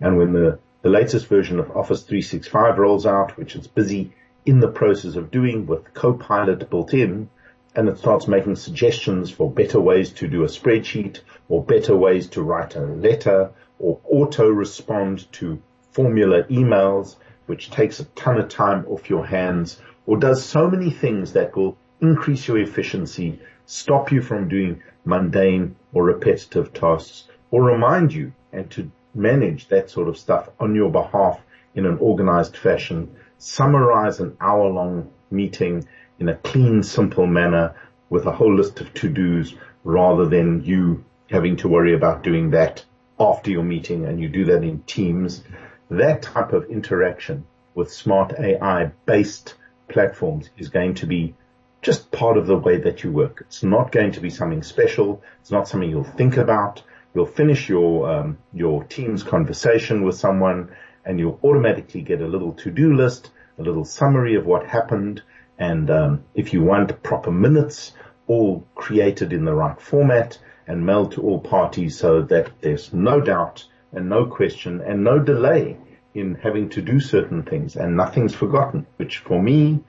And 0.00 0.18
when 0.18 0.32
the, 0.32 0.58
the 0.82 0.88
latest 0.88 1.28
version 1.28 1.60
of 1.60 1.70
Office 1.70 2.02
365 2.02 2.76
rolls 2.76 3.06
out, 3.06 3.36
which 3.36 3.54
it's 3.54 3.68
busy 3.68 4.14
in 4.44 4.58
the 4.58 4.66
process 4.66 5.14
of 5.14 5.30
doing 5.30 5.66
with 5.66 5.94
Copilot 5.94 6.70
built 6.70 6.92
in, 6.92 7.30
and 7.76 7.88
it 7.88 7.98
starts 7.98 8.26
making 8.26 8.56
suggestions 8.56 9.30
for 9.30 9.48
better 9.48 9.78
ways 9.78 10.10
to 10.14 10.26
do 10.26 10.42
a 10.42 10.48
spreadsheet 10.48 11.20
or 11.48 11.62
better 11.62 11.94
ways 11.94 12.26
to 12.30 12.42
write 12.42 12.74
a 12.74 12.80
letter 12.80 13.52
or 13.78 14.00
auto 14.06 14.48
respond 14.48 15.30
to 15.34 15.62
formula 15.92 16.42
emails, 16.50 17.14
which 17.46 17.70
takes 17.70 18.00
a 18.00 18.06
ton 18.16 18.40
of 18.40 18.48
time 18.48 18.84
off 18.88 19.08
your 19.08 19.24
hands 19.24 19.80
or 20.04 20.16
does 20.16 20.44
so 20.44 20.68
many 20.68 20.90
things 20.90 21.34
that 21.34 21.56
will 21.56 21.76
increase 22.00 22.48
your 22.48 22.58
efficiency, 22.58 23.38
stop 23.66 24.12
you 24.12 24.22
from 24.22 24.48
doing 24.48 24.82
mundane 25.04 25.76
or 25.92 26.04
repetitive 26.04 26.72
tasks 26.72 27.28
or 27.50 27.62
remind 27.62 28.12
you 28.12 28.32
and 28.52 28.70
to 28.70 28.90
manage 29.14 29.68
that 29.68 29.90
sort 29.90 30.08
of 30.08 30.16
stuff 30.18 30.48
on 30.58 30.74
your 30.74 30.90
behalf 30.90 31.40
in 31.74 31.86
an 31.86 31.98
organized 31.98 32.56
fashion, 32.56 33.14
summarize 33.38 34.20
an 34.20 34.36
hour 34.40 34.68
long 34.68 35.10
meeting 35.30 35.86
in 36.18 36.28
a 36.28 36.36
clean, 36.36 36.82
simple 36.82 37.26
manner 37.26 37.74
with 38.10 38.26
a 38.26 38.32
whole 38.32 38.54
list 38.54 38.80
of 38.80 38.92
to-dos 38.94 39.54
rather 39.84 40.26
than 40.26 40.62
you 40.64 41.04
having 41.30 41.56
to 41.56 41.68
worry 41.68 41.94
about 41.94 42.22
doing 42.22 42.50
that 42.50 42.84
after 43.18 43.50
your 43.50 43.62
meeting 43.62 44.04
and 44.04 44.20
you 44.20 44.28
do 44.28 44.44
that 44.44 44.62
in 44.62 44.82
teams. 44.82 45.42
That 45.90 46.22
type 46.22 46.52
of 46.52 46.70
interaction 46.70 47.46
with 47.74 47.92
smart 47.92 48.34
AI 48.38 48.92
based 49.06 49.54
platforms 49.88 50.50
is 50.58 50.68
going 50.68 50.94
to 50.94 51.06
be 51.06 51.34
just 51.82 52.12
part 52.12 52.38
of 52.38 52.46
the 52.46 52.56
way 52.56 52.78
that 52.78 53.02
you 53.02 53.12
work. 53.12 53.42
It's 53.46 53.62
not 53.62 53.92
going 53.92 54.12
to 54.12 54.20
be 54.20 54.30
something 54.30 54.62
special. 54.62 55.22
It's 55.40 55.50
not 55.50 55.68
something 55.68 55.90
you'll 55.90 56.04
think 56.04 56.36
about. 56.36 56.82
You'll 57.14 57.26
finish 57.26 57.68
your 57.68 58.10
um, 58.10 58.38
your 58.54 58.84
team's 58.84 59.22
conversation 59.22 60.04
with 60.04 60.14
someone, 60.14 60.70
and 61.04 61.18
you'll 61.18 61.40
automatically 61.42 62.02
get 62.02 62.22
a 62.22 62.26
little 62.26 62.52
to-do 62.54 62.94
list, 62.94 63.30
a 63.58 63.62
little 63.62 63.84
summary 63.84 64.36
of 64.36 64.46
what 64.46 64.66
happened, 64.66 65.22
and 65.58 65.90
um, 65.90 66.24
if 66.34 66.52
you 66.52 66.62
want 66.62 67.02
proper 67.02 67.30
minutes, 67.30 67.92
all 68.26 68.66
created 68.74 69.32
in 69.32 69.44
the 69.44 69.54
right 69.54 69.80
format 69.80 70.38
and 70.66 70.86
mailed 70.86 71.12
to 71.12 71.22
all 71.22 71.40
parties 71.40 71.98
so 71.98 72.22
that 72.22 72.50
there's 72.60 72.92
no 72.92 73.20
doubt 73.20 73.66
and 73.92 74.08
no 74.08 74.26
question 74.26 74.80
and 74.80 75.04
no 75.04 75.18
delay 75.18 75.76
in 76.14 76.34
having 76.36 76.68
to 76.70 76.80
do 76.80 77.00
certain 77.00 77.42
things 77.42 77.76
and 77.76 77.96
nothing's 77.96 78.34
forgotten, 78.34 78.86
which 78.96 79.18
for 79.18 79.42
me 79.42 79.80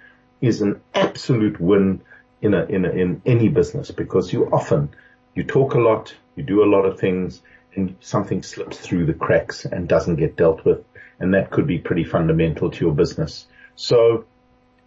is 0.44 0.62
an 0.62 0.82
absolute 0.94 1.58
win 1.58 2.02
in 2.42 2.54
a, 2.54 2.66
in 2.66 2.84
a, 2.84 2.90
in 2.90 3.22
any 3.26 3.48
business 3.48 3.92
because 3.92 4.34
you 4.34 4.46
often, 4.48 4.90
you 5.36 5.44
talk 5.46 5.74
a 5.74 5.80
lot, 5.80 6.14
you 6.36 6.44
do 6.44 6.62
a 6.62 6.70
lot 6.70 6.84
of 6.84 7.00
things 7.00 7.42
and 7.76 7.96
something 8.02 8.44
slips 8.44 8.78
through 8.78 9.06
the 9.06 9.14
cracks 9.14 9.64
and 9.64 9.88
doesn't 9.88 10.18
get 10.18 10.36
dealt 10.36 10.66
with. 10.66 10.84
And 11.18 11.34
that 11.34 11.50
could 11.50 11.66
be 11.66 11.78
pretty 11.78 12.04
fundamental 12.04 12.70
to 12.70 12.86
your 12.86 12.94
business. 12.94 13.48
So 13.78 14.26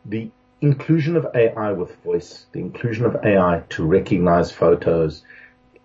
the 0.05 0.31
inclusion 0.61 1.17
of 1.17 1.29
AI 1.35 1.73
with 1.73 1.97
voice, 2.05 2.45
the 2.53 2.61
inclusion 2.61 3.07
of 3.07 3.25
AI 3.25 3.63
to 3.71 3.85
recognize 3.87 4.53
photos, 4.53 5.23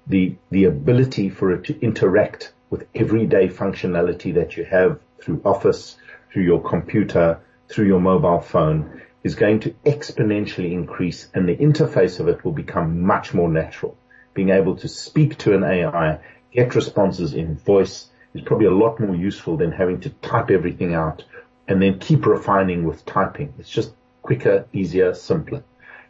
the, 0.06 0.36
the 0.50 0.66
ability 0.66 1.30
for 1.30 1.54
it 1.54 1.64
to 1.66 1.80
interact 1.80 2.52
with 2.70 2.88
everyday 2.94 3.48
functionality 3.48 4.34
that 4.34 4.58
you 4.58 4.66
have 4.66 5.00
through 5.22 5.42
Office, 5.46 5.96
through 6.34 6.44
your 6.44 6.62
computer, 6.62 7.40
through 7.70 7.86
your 7.86 8.02
mobile 8.02 8.42
phone 8.42 9.02
is 9.24 9.36
going 9.36 9.60
to 9.60 9.72
exponentially 9.86 10.72
increase 10.72 11.28
and 11.34 11.48
the 11.48 11.56
interface 11.56 12.20
of 12.20 12.28
it 12.28 12.44
will 12.44 12.52
become 12.52 13.02
much 13.02 13.34
more 13.34 13.50
natural. 13.50 13.96
Being 14.34 14.50
able 14.50 14.76
to 14.78 14.88
speak 14.88 15.38
to 15.40 15.54
an 15.54 15.64
AI, 15.64 16.20
get 16.52 16.76
responses 16.76 17.34
in 17.34 17.58
voice 17.58 18.10
is 18.34 18.42
probably 18.42 18.68
a 18.68 18.72
lot 18.72 19.00
more 19.00 19.16
useful 19.16 19.58
than 19.58 19.72
having 19.72 20.00
to 20.02 20.10
type 20.10 20.50
everything 20.50 20.94
out 20.94 21.24
and 21.68 21.82
then 21.82 22.00
keep 22.00 22.26
refining 22.26 22.84
with 22.86 23.06
typing. 23.06 23.54
It's 23.60 23.70
just 23.70 23.94
quicker, 24.22 24.66
easier, 24.74 25.14
simpler. 25.14 25.64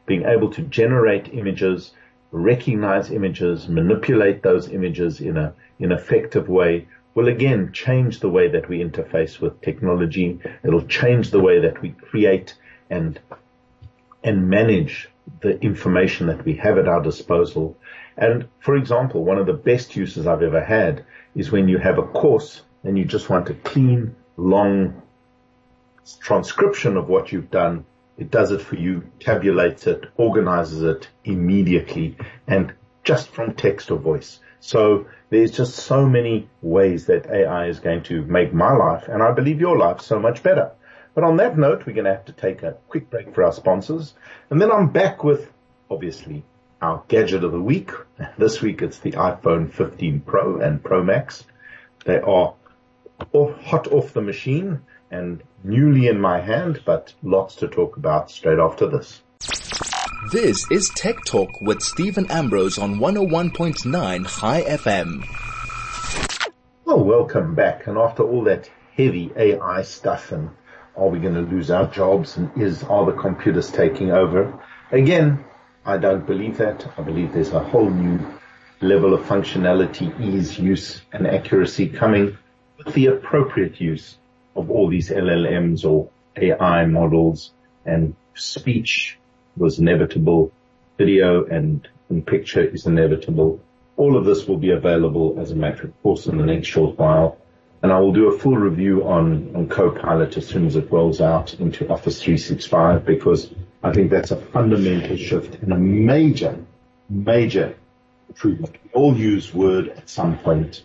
Being 0.06 0.26
able 0.26 0.50
to 0.52 0.62
generate 0.62 1.34
images, 1.34 1.92
recognize 2.32 3.12
images, 3.12 3.68
manipulate 3.68 4.42
those 4.42 4.70
images 4.70 5.20
in 5.20 5.38
a, 5.38 5.54
in 5.80 5.92
effective 5.92 6.48
way 6.48 6.88
will 7.14 7.28
again 7.28 7.72
change 7.74 8.20
the 8.20 8.30
way 8.30 8.48
that 8.48 8.70
we 8.70 8.80
interface 8.80 9.40
with 9.42 9.62
technology. 9.62 10.40
It'll 10.64 10.86
change 10.86 11.32
the 11.32 11.42
way 11.42 11.60
that 11.60 11.82
we 11.82 11.90
create 11.90 12.56
and, 12.92 13.20
and 14.24 14.50
manage 14.50 15.10
the 15.42 15.60
information 15.62 16.28
that 16.28 16.46
we 16.46 16.54
have 16.56 16.78
at 16.78 16.88
our 16.88 17.02
disposal. 17.02 17.78
And 18.18 18.48
for 18.60 18.76
example, 18.76 19.24
one 19.24 19.40
of 19.40 19.48
the 19.48 19.54
best 19.54 19.96
uses 19.96 20.28
I've 20.28 20.44
ever 20.44 20.64
had 20.64 21.06
is 21.36 21.52
when 21.52 21.68
you 21.68 21.80
have 21.80 21.98
a 21.98 22.04
course 22.04 22.62
and 22.84 22.98
you 22.98 23.06
just 23.06 23.30
want 23.30 23.50
a 23.50 23.56
clean, 23.56 24.16
long 24.38 25.02
transcription 26.20 26.98
of 26.98 27.08
what 27.08 27.32
you've 27.32 27.52
done 27.52 27.86
it 28.22 28.30
does 28.30 28.52
it 28.52 28.62
for 28.62 28.76
you, 28.76 29.04
tabulates 29.20 29.88
it, 29.88 30.06
organizes 30.16 30.84
it 30.84 31.10
immediately 31.24 32.16
and 32.46 32.72
just 33.04 33.30
from 33.30 33.56
text 33.56 33.90
or 33.90 33.98
voice. 33.98 34.40
So 34.60 35.08
there's 35.32 35.50
just 35.50 35.76
so 35.76 36.06
many 36.08 36.48
ways 36.62 37.08
that 37.08 37.26
AI 37.26 37.66
is 37.66 37.80
going 37.80 38.04
to 38.04 38.22
make 38.24 38.54
my 38.54 38.74
life 38.74 39.08
and 39.08 39.24
I 39.24 39.32
believe 39.32 39.60
your 39.60 39.76
life 39.76 40.02
so 40.02 40.20
much 40.20 40.44
better. 40.44 40.72
But 41.14 41.24
on 41.26 41.38
that 41.38 41.58
note, 41.58 41.86
we're 41.86 41.94
going 41.94 42.06
to 42.06 42.14
have 42.14 42.26
to 42.26 42.34
take 42.34 42.64
a 42.64 42.78
quick 42.88 43.10
break 43.10 43.36
for 43.36 43.44
our 43.44 43.52
sponsors. 43.52 44.14
And 44.50 44.62
then 44.62 44.72
I'm 44.72 44.90
back 44.90 45.24
with 45.24 45.52
obviously 45.90 46.44
our 46.82 47.04
gadget 47.08 47.44
of 47.44 47.52
the 47.52 47.62
week. 47.62 47.92
This 48.38 48.62
week 48.62 48.82
it's 48.82 49.00
the 49.00 49.12
iPhone 49.14 49.72
15 49.72 50.22
Pro 50.22 50.60
and 50.60 50.84
Pro 50.84 51.04
Max. 51.04 51.44
They 52.06 52.20
are 52.20 52.54
hot 53.34 53.88
off 53.88 54.14
the 54.14 54.22
machine 54.22 54.82
and 55.12 55.44
newly 55.64 56.08
in 56.08 56.20
my 56.20 56.40
hand, 56.40 56.82
but 56.86 57.14
lots 57.22 57.56
to 57.56 57.68
talk 57.68 57.98
about 57.98 58.32
straight 58.32 58.60
after 58.60 58.88
this. 58.88 59.22
This 60.32 60.66
is 60.72 60.90
Tech 60.96 61.18
Talk 61.26 61.50
with 61.62 61.82
Steven 61.82 62.30
Ambrose 62.30 62.78
on 62.78 63.00
101.9 63.00 64.40
Chai 64.40 64.62
FM. 64.62 65.26
Well, 66.86 67.04
welcome 67.04 67.56
back. 67.56 67.88
And 67.88 67.98
after 67.98 68.24
all 68.24 68.44
that 68.46 68.70
heavy 68.96 69.32
AI 69.36 69.82
stuff 69.82 70.32
and 70.32 70.52
are 70.96 71.08
we 71.08 71.20
going 71.20 71.36
to 71.36 71.42
lose 71.42 71.72
our 71.72 71.88
jobs 71.88 72.38
and 72.38 72.52
is, 72.62 72.84
are 72.84 73.06
the 73.06 73.14
computers 73.14 73.72
taking 73.72 74.12
over? 74.12 74.60
Again, 74.92 75.44
I 75.86 75.98
don't 75.98 76.26
believe 76.26 76.58
that. 76.58 76.86
I 76.98 77.02
believe 77.02 77.34
there's 77.34 77.52
a 77.52 77.60
whole 77.60 77.90
new 77.90 78.20
level 78.82 79.14
of 79.14 79.22
functionality, 79.22 80.20
ease, 80.20 80.60
use 80.60 81.02
and 81.12 81.28
accuracy 81.28 81.88
coming 81.88 82.38
with 82.78 82.94
the 82.94 83.08
appropriate 83.08 83.80
use 83.80 84.18
of 84.56 84.70
all 84.70 84.90
these 84.90 85.10
LLMs 85.10 85.86
or 85.86 86.10
AI 86.36 86.86
models 86.86 87.52
and 87.86 88.16
speech 88.36 89.18
was 89.58 89.80
inevitable. 89.80 90.52
Video 90.98 91.46
and, 91.46 91.88
and 92.10 92.26
picture 92.26 92.64
is 92.64 92.86
inevitable. 92.86 93.60
All 93.98 94.18
of 94.18 94.26
this 94.26 94.48
will 94.48 94.58
be 94.58 94.72
available 94.72 95.40
as 95.40 95.52
a 95.52 95.56
matter 95.56 95.88
of 95.88 96.04
course 96.04 96.28
in 96.28 96.38
the 96.38 96.46
next 96.46 96.68
short 96.68 96.98
while. 96.98 97.38
And 97.84 97.92
I 97.92 98.00
will 98.00 98.14
do 98.14 98.34
a 98.34 98.38
full 98.38 98.58
review 98.58 99.08
on, 99.08 99.56
on 99.56 99.68
Copilot 99.68 100.38
as 100.38 100.48
soon 100.48 100.68
as 100.68 100.76
it 100.76 100.92
rolls 100.92 101.20
out 101.20 101.56
into 101.56 101.90
Office 101.90 102.22
365 102.22 103.06
because 103.06 103.52
I 103.84 103.92
think 103.92 104.12
that's 104.12 104.32
a 104.32 104.36
fundamental 104.36 105.18
shift 105.18 105.56
and 105.64 105.74
a 105.74 105.78
major, 105.78 106.64
major 107.10 107.76
improvement. 108.30 108.76
We 108.84 108.92
all 108.92 109.18
use 109.18 109.54
Word 109.54 109.90
at 109.90 110.10
some 110.10 110.38
point 110.38 110.84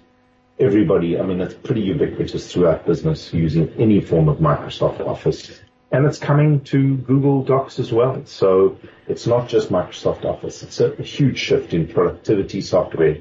everybody, 0.58 1.18
I 1.18 1.22
mean, 1.22 1.40
it's 1.40 1.54
pretty 1.54 1.82
ubiquitous 1.82 2.52
throughout 2.52 2.86
business 2.86 3.32
using 3.32 3.72
any 3.78 4.00
form 4.00 4.28
of 4.28 4.38
Microsoft 4.38 5.00
Office. 5.00 5.60
And 5.92 6.06
it's 6.06 6.18
coming 6.18 6.62
to 6.64 6.96
Google 6.96 7.42
Docs 7.42 7.78
as 7.78 7.92
well. 7.92 8.24
So 8.26 8.78
it's 9.06 9.26
not 9.26 9.48
just 9.48 9.70
Microsoft 9.70 10.24
Office. 10.24 10.62
It's 10.62 10.80
a, 10.80 10.90
huge 11.02 11.38
shift 11.38 11.74
in 11.74 11.86
productivity 11.86 12.60
software 12.60 13.18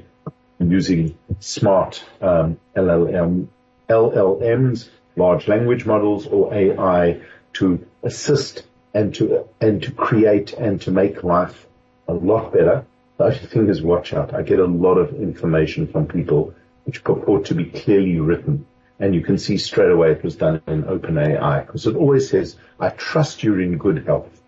using 0.58 1.16
smart 1.38 2.02
um, 2.20 2.58
LLM, 2.76 3.48
LLMs, 3.88 4.88
large 5.16 5.48
language 5.48 5.86
models, 5.86 6.26
or 6.26 6.52
AI 6.52 7.20
to 7.54 7.86
assist 8.02 8.64
and 8.92 9.14
to 9.14 9.48
and 9.60 9.82
to 9.82 9.92
create 9.92 10.52
and 10.52 10.80
to 10.82 10.90
make 10.90 11.22
life 11.22 11.66
a 12.08 12.14
lot 12.14 12.52
better. 12.52 12.84
The 13.18 13.24
only 13.24 13.38
thing 13.38 13.68
is 13.68 13.82
watch 13.82 14.12
out. 14.12 14.34
I 14.34 14.42
get 14.42 14.58
a 14.58 14.66
lot 14.66 14.94
of 14.98 15.14
information 15.14 15.86
from 15.86 16.06
people 16.06 16.54
which 16.84 17.02
purport 17.02 17.46
to 17.46 17.54
be 17.54 17.64
clearly 17.64 18.18
written. 18.20 18.66
And 18.98 19.14
you 19.14 19.20
can 19.20 19.36
see 19.36 19.58
straight 19.58 19.90
away 19.90 20.12
it 20.12 20.24
was 20.24 20.36
done 20.36 20.62
in 20.66 20.84
OpenAI 20.84 21.66
because 21.66 21.86
it 21.86 21.96
always 21.96 22.30
says, 22.30 22.56
I 22.80 22.88
trust 22.90 23.42
you're 23.42 23.60
in 23.60 23.76
good 23.76 24.06
health. 24.06 24.40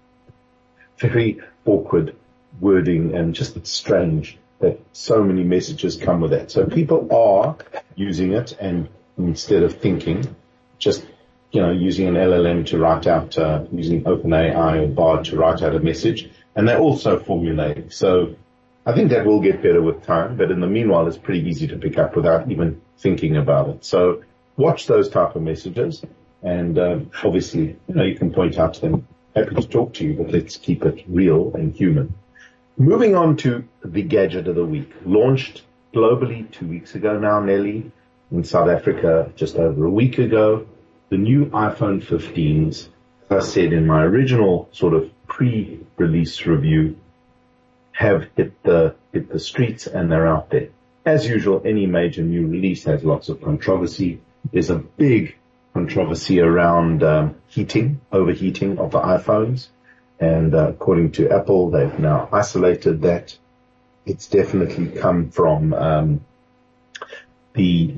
Very 0.98 1.40
awkward, 1.66 2.16
wording 2.60 3.14
and 3.14 3.34
just 3.34 3.66
strange 3.66 4.38
that 4.60 4.80
so 4.92 5.22
many 5.22 5.44
messages 5.44 5.96
come 5.96 6.20
with 6.20 6.30
that. 6.30 6.50
So 6.50 6.66
people 6.66 7.08
are 7.14 7.56
using 7.94 8.32
it 8.32 8.56
and 8.58 8.88
instead 9.18 9.62
of 9.62 9.78
thinking, 9.78 10.34
just, 10.78 11.04
you 11.50 11.60
know, 11.60 11.70
using 11.70 12.08
an 12.08 12.14
LLM 12.14 12.66
to 12.66 12.78
write 12.78 13.06
out, 13.06 13.36
uh, 13.36 13.64
using 13.72 14.04
OpenAI 14.04 14.84
or 14.84 14.88
Bard 14.88 15.24
to 15.26 15.36
write 15.36 15.62
out 15.62 15.74
a 15.74 15.80
message. 15.80 16.30
And 16.54 16.66
they're 16.68 16.78
also 16.78 17.18
formulating. 17.18 17.90
So 17.90 18.36
I 18.86 18.92
think 18.92 19.10
that 19.10 19.26
will 19.26 19.40
get 19.40 19.62
better 19.62 19.82
with 19.82 20.04
time, 20.04 20.36
but 20.36 20.50
in 20.50 20.60
the 20.60 20.66
meanwhile, 20.66 21.06
it's 21.06 21.18
pretty 21.18 21.48
easy 21.48 21.66
to 21.68 21.76
pick 21.76 21.98
up 21.98 22.16
without 22.16 22.50
even 22.50 22.80
thinking 22.98 23.36
about 23.36 23.68
it. 23.68 23.84
So 23.84 24.22
watch 24.56 24.86
those 24.86 25.08
type 25.08 25.36
of 25.36 25.42
messages 25.42 26.02
and, 26.42 26.78
uh, 26.78 27.00
obviously, 27.24 27.76
you 27.88 27.94
know, 27.94 28.04
you 28.04 28.16
can 28.16 28.32
point 28.32 28.58
out 28.58 28.74
to 28.74 28.80
them, 28.80 29.08
happy 29.34 29.54
to 29.54 29.68
talk 29.68 29.94
to 29.94 30.04
you, 30.04 30.14
but 30.14 30.30
let's 30.30 30.56
keep 30.56 30.84
it 30.84 31.04
real 31.08 31.52
and 31.54 31.74
human. 31.74 32.14
Moving 32.76 33.16
on 33.16 33.36
to 33.38 33.64
the 33.84 34.02
gadget 34.02 34.46
of 34.46 34.54
the 34.54 34.64
week, 34.64 34.92
launched 35.04 35.62
globally 35.92 36.50
two 36.50 36.66
weeks 36.66 36.94
ago 36.94 37.18
now, 37.18 37.40
Nelly, 37.40 37.90
in 38.30 38.44
South 38.44 38.68
Africa 38.68 39.32
just 39.36 39.56
over 39.56 39.84
a 39.84 39.90
week 39.90 40.18
ago. 40.18 40.66
The 41.08 41.16
new 41.16 41.46
iPhone 41.46 42.02
15s, 42.02 42.88
as 43.30 43.44
I 43.44 43.46
said 43.46 43.72
in 43.72 43.86
my 43.86 44.02
original 44.02 44.68
sort 44.72 44.94
of 44.94 45.10
pre-release 45.26 46.44
review, 46.46 46.96
have 47.92 48.28
hit 48.36 48.62
the 48.62 48.94
hit 49.12 49.28
the 49.28 49.40
streets 49.40 49.86
and 49.86 50.10
they're 50.12 50.26
out 50.26 50.50
there. 50.50 50.68
As 51.04 51.26
usual, 51.26 51.62
any 51.64 51.86
major 51.86 52.22
new 52.22 52.46
release 52.46 52.84
has 52.84 53.02
lots 53.02 53.28
of 53.28 53.40
controversy. 53.42 54.20
There's 54.52 54.70
a 54.70 54.76
big 54.76 55.36
controversy 55.72 56.40
around 56.40 57.02
um, 57.02 57.36
heating, 57.48 58.00
overheating 58.12 58.78
of 58.78 58.90
the 58.90 59.00
iPhones. 59.00 59.68
And 60.20 60.54
uh, 60.54 60.68
according 60.68 61.12
to 61.12 61.30
Apple, 61.30 61.70
they've 61.70 61.98
now 61.98 62.28
isolated 62.32 63.02
that. 63.02 63.36
It's 64.04 64.26
definitely 64.26 64.88
come 64.88 65.30
from 65.30 65.74
um, 65.74 66.24
the 67.54 67.96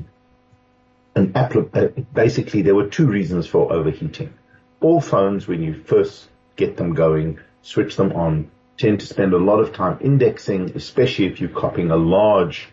an. 1.21 1.69
Uh, 1.73 1.87
basically, 2.13 2.61
there 2.61 2.75
were 2.75 2.87
two 2.87 3.07
reasons 3.07 3.47
for 3.47 3.71
overheating. 3.71 4.33
All 4.79 5.01
phones, 5.01 5.47
when 5.47 5.61
you 5.61 5.83
first 5.83 6.27
get 6.55 6.77
them 6.77 6.93
going, 6.93 7.39
switch 7.61 7.95
them 7.95 8.11
on, 8.13 8.49
tend 8.77 8.99
to 8.99 9.05
spend 9.05 9.33
a 9.33 9.37
lot 9.37 9.59
of 9.59 9.73
time 9.73 9.97
indexing, 10.01 10.71
especially 10.75 11.25
if 11.25 11.39
you're 11.39 11.49
copying 11.49 11.91
a 11.91 11.97
large 11.97 12.69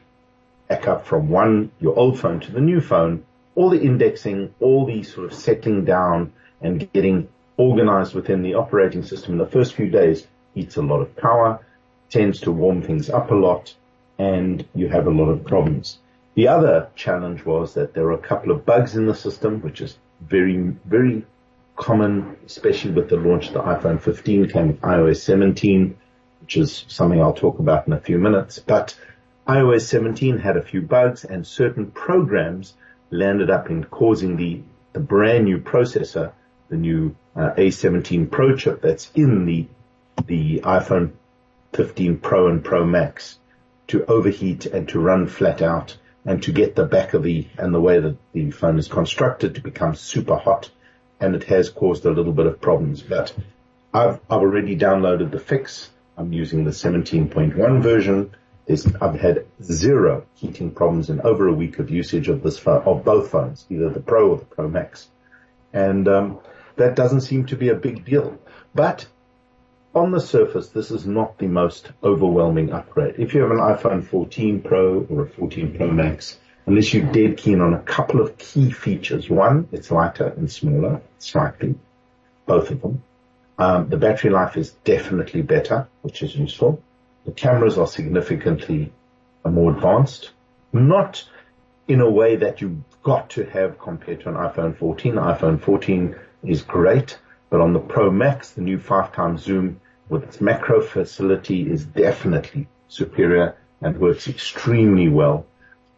backup 0.68 1.06
from 1.06 1.28
one 1.28 1.70
your 1.80 1.98
old 1.98 2.18
phone 2.18 2.40
to 2.40 2.52
the 2.52 2.60
new 2.60 2.80
phone. 2.80 3.24
All 3.54 3.70
the 3.70 3.80
indexing, 3.80 4.54
all 4.60 4.86
the 4.86 5.02
sort 5.02 5.26
of 5.26 5.34
settling 5.34 5.84
down 5.84 6.32
and 6.60 6.90
getting 6.92 7.28
organized 7.56 8.14
within 8.14 8.42
the 8.42 8.54
operating 8.54 9.02
system 9.02 9.32
in 9.32 9.38
the 9.38 9.46
first 9.46 9.74
few 9.74 9.90
days 9.90 10.26
eats 10.54 10.76
a 10.76 10.82
lot 10.82 11.00
of 11.00 11.16
power, 11.16 11.60
tends 12.08 12.40
to 12.40 12.52
warm 12.52 12.82
things 12.82 13.10
up 13.10 13.30
a 13.30 13.34
lot, 13.34 13.74
and 14.18 14.66
you 14.74 14.88
have 14.88 15.06
a 15.06 15.10
lot 15.10 15.28
of 15.28 15.44
problems. 15.44 15.98
The 16.34 16.48
other 16.48 16.88
challenge 16.94 17.44
was 17.44 17.74
that 17.74 17.94
there 17.94 18.04
were 18.04 18.12
a 18.12 18.18
couple 18.18 18.52
of 18.52 18.64
bugs 18.64 18.94
in 18.94 19.06
the 19.06 19.14
system, 19.14 19.60
which 19.60 19.80
is 19.80 19.98
very, 20.20 20.56
very 20.84 21.24
common, 21.76 22.36
especially 22.46 22.92
with 22.92 23.08
the 23.08 23.16
launch 23.16 23.48
of 23.48 23.54
the 23.54 23.60
iPhone 23.60 24.00
15 24.00 24.48
came 24.48 24.74
iOS 24.78 25.22
17, 25.22 25.96
which 26.40 26.56
is 26.56 26.84
something 26.88 27.20
I'll 27.20 27.32
talk 27.32 27.58
about 27.58 27.86
in 27.86 27.92
a 27.92 28.00
few 28.00 28.18
minutes. 28.18 28.58
But 28.58 28.96
iOS 29.46 29.82
17 29.82 30.38
had 30.38 30.56
a 30.56 30.62
few 30.62 30.82
bugs 30.82 31.24
and 31.24 31.46
certain 31.46 31.90
programs 31.90 32.74
landed 33.10 33.50
up 33.50 33.70
in 33.70 33.84
causing 33.84 34.36
the, 34.36 34.60
the 34.92 35.00
brand 35.00 35.44
new 35.44 35.58
processor, 35.58 36.32
the 36.68 36.76
new 36.76 37.16
uh, 37.34 37.50
A17 37.56 38.30
Pro 38.30 38.56
chip 38.56 38.82
that's 38.82 39.10
in 39.14 39.46
the 39.46 39.66
the 40.26 40.60
iPhone 40.64 41.12
15 41.72 42.18
Pro 42.18 42.48
and 42.48 42.64
Pro 42.64 42.84
Max 42.84 43.38
to 43.86 44.04
overheat 44.06 44.66
and 44.66 44.88
to 44.88 44.98
run 44.98 45.26
flat 45.26 45.62
out 45.62 45.96
and 46.28 46.42
to 46.42 46.52
get 46.52 46.76
the 46.76 46.84
back 46.84 47.14
of 47.14 47.22
the 47.22 47.48
and 47.56 47.74
the 47.74 47.80
way 47.80 47.98
that 47.98 48.16
the 48.34 48.50
phone 48.50 48.78
is 48.78 48.86
constructed 48.86 49.54
to 49.54 49.62
become 49.62 49.94
super 49.94 50.36
hot 50.36 50.70
and 51.20 51.34
it 51.34 51.44
has 51.44 51.70
caused 51.70 52.04
a 52.04 52.10
little 52.10 52.34
bit 52.34 52.44
of 52.44 52.60
problems. 52.60 53.00
But 53.00 53.34
I've 53.94 54.20
I've 54.28 54.42
already 54.42 54.76
downloaded 54.76 55.30
the 55.30 55.40
fix. 55.40 55.88
I'm 56.18 56.34
using 56.34 56.64
the 56.64 56.70
17.1 56.70 57.82
version. 57.82 58.34
There's, 58.66 58.86
I've 58.96 59.18
had 59.18 59.46
zero 59.62 60.26
heating 60.34 60.72
problems 60.72 61.08
in 61.08 61.22
over 61.22 61.48
a 61.48 61.54
week 61.54 61.78
of 61.78 61.88
usage 61.88 62.28
of 62.28 62.42
this 62.42 62.58
phone, 62.58 62.82
of 62.82 63.04
both 63.04 63.30
phones, 63.30 63.64
either 63.70 63.88
the 63.88 64.00
Pro 64.00 64.32
or 64.32 64.38
the 64.38 64.44
Pro 64.44 64.68
Max. 64.68 65.08
And 65.72 66.06
um, 66.08 66.40
that 66.76 66.94
doesn't 66.94 67.22
seem 67.22 67.46
to 67.46 67.56
be 67.56 67.70
a 67.70 67.74
big 67.74 68.04
deal. 68.04 68.38
But 68.74 69.06
on 69.98 70.10
the 70.12 70.20
surface, 70.20 70.68
this 70.68 70.90
is 70.90 71.06
not 71.06 71.38
the 71.38 71.46
most 71.46 71.90
overwhelming 72.02 72.72
upgrade. 72.72 73.16
If 73.18 73.34
you 73.34 73.42
have 73.42 73.50
an 73.50 73.58
iPhone 73.58 74.04
14 74.04 74.62
Pro 74.62 75.06
or 75.10 75.22
a 75.22 75.28
14 75.28 75.76
Pro 75.76 75.90
Max, 75.90 76.38
unless 76.66 76.92
you're 76.92 77.10
dead 77.12 77.36
keen 77.38 77.60
on 77.60 77.72
a 77.72 77.80
couple 77.80 78.20
of 78.20 78.36
key 78.36 78.70
features. 78.70 79.30
One, 79.30 79.68
it's 79.72 79.90
lighter 79.90 80.28
and 80.36 80.50
smaller, 80.50 81.00
slightly, 81.18 81.74
both 82.46 82.70
of 82.70 82.82
them. 82.82 83.02
Um, 83.58 83.88
the 83.88 83.96
battery 83.96 84.30
life 84.30 84.56
is 84.56 84.70
definitely 84.84 85.42
better, 85.42 85.88
which 86.02 86.22
is 86.22 86.36
useful. 86.36 86.82
The 87.24 87.32
cameras 87.32 87.78
are 87.78 87.86
significantly 87.86 88.92
more 89.44 89.72
advanced, 89.72 90.30
not 90.72 91.26
in 91.88 92.00
a 92.00 92.10
way 92.10 92.36
that 92.36 92.60
you've 92.60 92.82
got 93.02 93.30
to 93.30 93.44
have 93.44 93.78
compared 93.78 94.20
to 94.20 94.28
an 94.28 94.34
iPhone 94.34 94.76
14. 94.76 95.14
The 95.14 95.20
iPhone 95.22 95.60
14 95.60 96.16
is 96.44 96.62
great, 96.62 97.18
but 97.48 97.62
on 97.62 97.72
the 97.72 97.80
Pro 97.80 98.10
Max, 98.10 98.50
the 98.50 98.60
new 98.60 98.78
five 98.78 99.12
times 99.12 99.42
zoom 99.42 99.80
with 100.08 100.24
its 100.24 100.40
macro 100.40 100.80
facility 100.80 101.70
is 101.70 101.84
definitely 101.84 102.68
superior 102.88 103.56
and 103.80 103.98
works 103.98 104.28
extremely 104.28 105.08
well. 105.08 105.46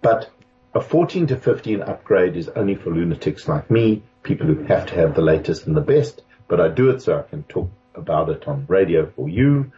But 0.03 0.31
a 0.75 0.81
14 0.81 1.29
to 1.29 1.37
15 1.37 1.83
upgrade 1.83 2.37
is 2.37 2.49
only 2.49 2.75
for 2.75 2.91
lunatics 2.91 3.49
like 3.49 3.71
me, 3.71 4.03
people 4.23 4.47
who 4.47 4.63
have 4.65 4.87
to 4.87 4.95
have 4.95 5.15
the 5.15 5.23
latest 5.23 5.67
and 5.67 5.77
the 5.77 5.81
best, 5.81 6.23
but 6.49 6.61
I 6.61 6.69
do 6.69 6.91
it 6.91 7.03
so 7.03 7.19
I 7.19 7.23
can 7.23 7.43
talk 7.45 7.71
about 7.95 8.29
it 8.29 8.47
on 8.47 8.67
radio 8.69 9.11
for 9.11 9.29
you. 9.29 9.73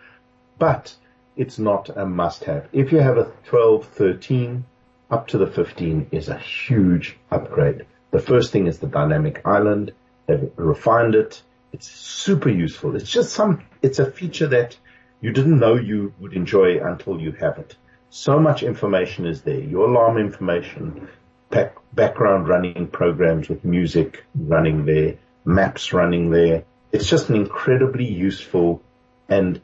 But 0.58 0.94
it's 1.36 1.58
not 1.58 1.88
a 1.88 2.04
must 2.04 2.44
have. 2.44 2.68
If 2.72 2.92
you 2.92 2.98
have 2.98 3.18
a 3.18 3.32
12, 3.46 3.86
13, 3.86 4.64
up 5.10 5.28
to 5.28 5.38
the 5.38 5.46
15 5.46 6.08
is 6.10 6.28
a 6.28 6.38
huge 6.38 7.16
upgrade. 7.30 7.86
The 8.10 8.20
first 8.20 8.52
thing 8.52 8.66
is 8.66 8.78
the 8.78 8.86
dynamic 8.86 9.42
island. 9.46 9.92
They've 10.26 10.50
refined 10.56 11.14
it. 11.14 11.42
It's 11.72 11.90
super 11.90 12.50
useful. 12.50 12.96
It's 12.96 13.10
just 13.10 13.32
some, 13.32 13.62
it's 13.82 13.98
a 13.98 14.10
feature 14.10 14.46
that 14.48 14.76
you 15.20 15.32
didn't 15.32 15.58
know 15.58 15.74
you 15.74 16.14
would 16.18 16.32
enjoy 16.32 16.80
until 16.84 17.20
you 17.20 17.32
have 17.32 17.58
it. 17.58 17.76
So 18.10 18.38
much 18.38 18.62
information 18.62 19.26
is 19.26 19.42
there. 19.42 19.60
Your 19.60 19.88
alarm 19.88 20.18
information, 20.18 21.08
back, 21.50 21.74
background 21.92 22.48
running 22.48 22.86
programs 22.88 23.48
with 23.48 23.64
music 23.64 24.24
running 24.34 24.84
there, 24.84 25.16
maps 25.44 25.92
running 25.92 26.30
there. 26.30 26.64
It's 26.92 27.08
just 27.08 27.28
an 27.28 27.36
incredibly 27.36 28.04
useful 28.04 28.82
and 29.28 29.60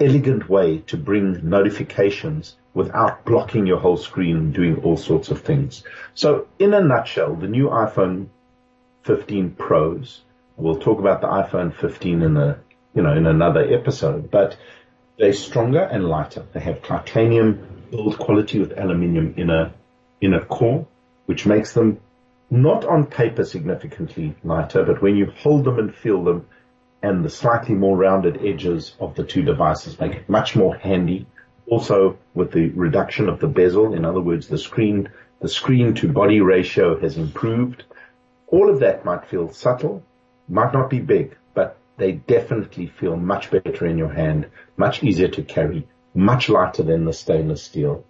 elegant 0.00 0.48
way 0.48 0.78
to 0.86 0.96
bring 0.96 1.48
notifications 1.48 2.56
without 2.74 3.24
blocking 3.24 3.66
your 3.66 3.78
whole 3.78 3.96
screen 3.96 4.36
and 4.36 4.54
doing 4.54 4.76
all 4.82 4.96
sorts 4.96 5.30
of 5.30 5.40
things. 5.40 5.82
So 6.14 6.46
in 6.58 6.74
a 6.74 6.80
nutshell, 6.80 7.34
the 7.34 7.48
new 7.48 7.68
iPhone 7.68 8.28
15 9.06 9.52
Pros. 9.52 10.22
We'll 10.56 10.80
talk 10.80 10.98
about 10.98 11.20
the 11.20 11.28
iPhone 11.28 11.72
15 11.74 12.22
in 12.22 12.36
a, 12.36 12.58
you 12.96 13.02
know, 13.02 13.12
in 13.12 13.26
another 13.26 13.62
episode, 13.72 14.30
but 14.30 14.56
they're 15.18 15.32
stronger 15.32 15.82
and 15.82 16.04
lighter. 16.08 16.44
They 16.52 16.60
have 16.60 16.82
titanium 16.82 17.84
build 17.90 18.18
quality 18.18 18.58
with 18.58 18.76
aluminium 18.76 19.34
inner, 19.36 19.72
inner 20.20 20.44
core, 20.44 20.86
which 21.26 21.46
makes 21.46 21.72
them 21.74 22.00
not 22.50 22.84
on 22.84 23.06
paper 23.06 23.44
significantly 23.44 24.34
lighter, 24.42 24.82
but 24.82 25.02
when 25.02 25.16
you 25.16 25.26
hold 25.26 25.64
them 25.64 25.78
and 25.78 25.94
feel 25.94 26.24
them 26.24 26.46
and 27.02 27.24
the 27.24 27.30
slightly 27.30 27.74
more 27.74 27.96
rounded 27.96 28.44
edges 28.44 28.96
of 28.98 29.14
the 29.14 29.24
two 29.24 29.42
devices 29.42 30.00
make 30.00 30.14
it 30.14 30.28
much 30.28 30.56
more 30.56 30.74
handy. 30.74 31.26
Also 31.68 32.16
with 32.34 32.52
the 32.52 32.70
reduction 32.70 33.28
of 33.28 33.38
the 33.40 33.46
bezel, 33.46 33.92
in 33.92 34.04
other 34.04 34.20
words, 34.20 34.48
the 34.48 34.58
screen, 34.58 35.08
the 35.40 35.48
screen 35.48 35.94
to 35.94 36.10
body 36.10 36.40
ratio 36.40 36.98
has 36.98 37.18
improved 37.18 37.84
all 38.48 38.70
of 38.70 38.80
that 38.80 39.04
might 39.04 39.26
feel 39.26 39.52
subtle, 39.52 40.02
might 40.48 40.72
not 40.72 40.88
be 40.88 41.00
big, 41.00 41.36
they 41.96 42.12
definitely 42.12 42.86
feel 42.86 43.16
much 43.16 43.50
better 43.50 43.86
in 43.86 43.98
your 43.98 44.12
hand, 44.12 44.46
much 44.76 45.02
easier 45.02 45.28
to 45.28 45.42
carry, 45.42 45.86
much 46.14 46.48
lighter 46.48 46.82
than 46.82 47.04
the 47.04 47.12
stainless 47.12 47.62
steel. 47.62 48.04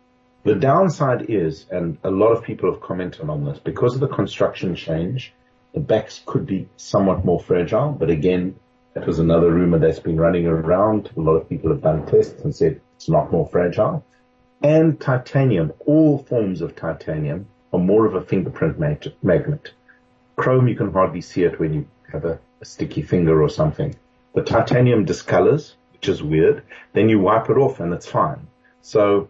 The 0.45 0.55
downside 0.55 1.27
is, 1.29 1.67
and 1.71 1.99
a 2.05 2.11
lot 2.11 2.33
of 2.33 2.45
people 2.45 2.71
have 2.73 2.81
commented 2.81 3.29
on 3.29 3.45
this, 3.45 3.59
because 3.59 3.95
of 3.95 4.01
the 4.01 4.09
construction 4.09 4.75
change, 4.75 5.33
the 5.75 5.81
backs 5.81 6.23
could 6.25 6.47
be 6.47 6.69
somewhat 6.77 7.25
more 7.25 7.41
fragile, 7.41 7.91
but 7.93 8.11
again, 8.11 8.57
that 8.95 9.07
was 9.07 9.19
another 9.19 9.51
rumor 9.51 9.79
that's 9.79 9.99
been 9.99 10.19
running 10.19 10.47
around. 10.47 11.11
A 11.17 11.21
lot 11.21 11.35
of 11.35 11.49
people 11.51 11.71
have 11.71 11.83
done 11.83 12.07
tests 12.07 12.43
and 12.43 12.55
said 12.55 12.81
it's 12.95 13.11
not 13.11 13.31
more 13.31 13.47
fragile. 13.47 14.03
And 14.63 14.99
titanium, 14.99 15.75
all 15.85 16.17
forms 16.17 16.63
of 16.63 16.77
titanium 16.77 17.47
are 17.75 17.79
more 17.79 18.07
of 18.07 18.15
a 18.15 18.23
fingerprint 18.23 18.79
magnet. 18.79 19.73
Chrome, 20.37 20.69
you 20.69 20.77
can 20.77 20.93
hardly 20.93 21.21
see 21.21 21.43
it 21.43 21.61
when 21.61 21.75
you 21.75 21.87
have 22.11 22.25
a, 22.25 22.39
a 22.61 22.65
sticky 22.65 23.03
finger 23.03 23.43
or 23.43 23.49
something. 23.49 23.95
The 24.35 24.43
titanium 24.43 25.07
discolors, 25.07 25.75
which 25.93 26.09
is 26.09 26.23
weird, 26.23 26.63
then 26.93 27.09
you 27.09 27.19
wipe 27.19 27.49
it 27.51 27.57
off 27.57 27.81
and 27.81 27.93
it's 27.93 28.07
fine. 28.07 28.47
So 28.83 29.29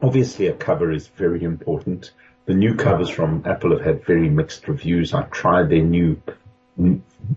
obviously 0.00 0.46
a 0.46 0.54
cover 0.54 0.92
is 0.92 1.08
very 1.08 1.42
important. 1.42 2.12
The 2.46 2.54
new 2.54 2.74
covers 2.74 3.10
from 3.10 3.42
Apple 3.44 3.72
have 3.72 3.84
had 3.84 4.04
very 4.04 4.28
mixed 4.28 4.68
reviews. 4.68 5.12
I 5.12 5.22
tried 5.24 5.68
their 5.68 5.82
new 5.82 6.20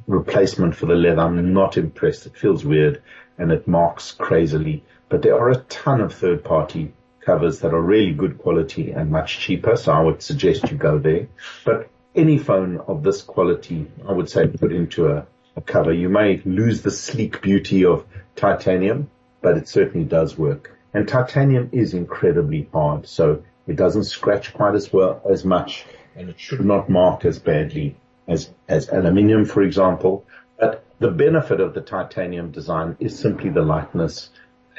replacement 0.08 0.76
for 0.76 0.86
the 0.86 0.96
leather. 0.96 1.22
I'm 1.22 1.54
not 1.54 1.78
impressed. 1.78 2.26
It 2.26 2.38
feels 2.38 2.64
weird 2.64 3.02
and 3.38 3.52
it 3.52 3.68
marks 3.68 4.12
crazily, 4.12 4.84
but 5.10 5.22
there 5.22 5.36
are 5.36 5.50
a 5.50 5.64
ton 5.64 6.02
of 6.02 6.14
third 6.14 6.44
party 6.44 6.94
covers 7.22 7.60
that 7.60 7.74
are 7.74 7.82
really 7.82 8.14
good 8.14 8.38
quality 8.38 8.92
and 8.92 9.12
much 9.12 9.40
cheaper. 9.40 9.76
So 9.76 9.92
I 9.92 10.02
would 10.02 10.22
suggest 10.22 10.72
you 10.72 10.78
go 10.78 10.98
there, 10.98 11.28
but 11.66 11.90
any 12.16 12.38
phone 12.38 12.78
of 12.88 13.04
this 13.04 13.22
quality, 13.22 13.88
I 14.08 14.12
would 14.12 14.30
say 14.30 14.48
put 14.48 14.72
into 14.72 15.08
a, 15.08 15.26
a 15.56 15.62
cover. 15.62 15.94
You 15.94 16.10
may 16.10 16.42
lose 16.44 16.82
the 16.82 16.92
sleek 16.92 17.42
beauty 17.42 17.86
of 17.86 18.06
titanium, 18.36 19.10
but 19.42 19.58
it 19.58 19.68
certainly 19.68 20.06
does 20.06 20.38
work. 20.38 20.78
And 20.94 21.08
titanium 21.08 21.70
is 21.72 21.94
incredibly 21.94 22.68
hard, 22.74 23.08
so 23.08 23.44
it 23.68 23.76
doesn't 23.76 24.04
scratch 24.04 24.54
quite 24.54 24.76
as 24.76 24.92
well 24.92 25.22
as 25.30 25.46
much, 25.46 25.86
and 26.16 26.30
it 26.30 26.40
should 26.40 26.66
not 26.66 26.90
mark 26.90 27.24
as 27.24 27.40
badly 27.40 27.96
as 28.28 28.50
as 28.68 28.90
aluminium, 28.90 29.46
for 29.46 29.62
example. 29.62 30.26
But 30.60 30.84
the 31.00 31.12
benefit 31.12 31.62
of 31.62 31.74
the 31.74 31.82
titanium 31.82 32.52
design 32.52 32.98
is 33.00 33.18
simply 33.18 33.50
the 33.50 33.62
lightness 33.62 34.30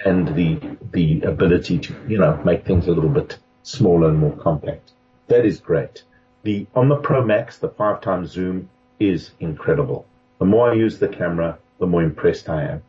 and 0.05 0.29
the 0.37 0.77
the 0.93 1.23
ability 1.23 1.79
to 1.79 1.95
you 2.07 2.19
know 2.19 2.41
make 2.45 2.67
things 2.67 2.87
a 2.87 2.93
little 2.93 3.11
bit 3.11 3.39
smaller 3.63 4.09
and 4.09 4.19
more 4.19 4.37
compact. 4.37 4.93
That 5.29 5.47
is 5.47 5.61
great. 5.61 6.03
The 6.45 6.67
on 6.75 6.89
the 6.89 6.97
Pro 6.97 7.25
Max, 7.25 7.59
the 7.59 7.69
five 7.69 8.01
times 8.01 8.33
zoom 8.33 8.69
is 8.99 9.31
incredible. 9.39 10.07
The 10.39 10.45
more 10.45 10.71
I 10.71 10.75
use 10.75 10.99
the 10.99 11.09
camera, 11.09 11.59
the 11.79 11.87
more 11.87 12.03
impressed 12.03 12.49
I 12.49 12.65
am. 12.65 12.83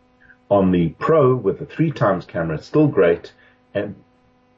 On 0.49 0.71
the 0.71 0.89
Pro 0.89 1.35
with 1.35 1.59
the 1.59 1.65
three 1.65 1.91
times 1.91 2.25
camera, 2.25 2.57
it's 2.57 2.65
still 2.65 2.87
great, 2.87 3.31
and 3.73 3.95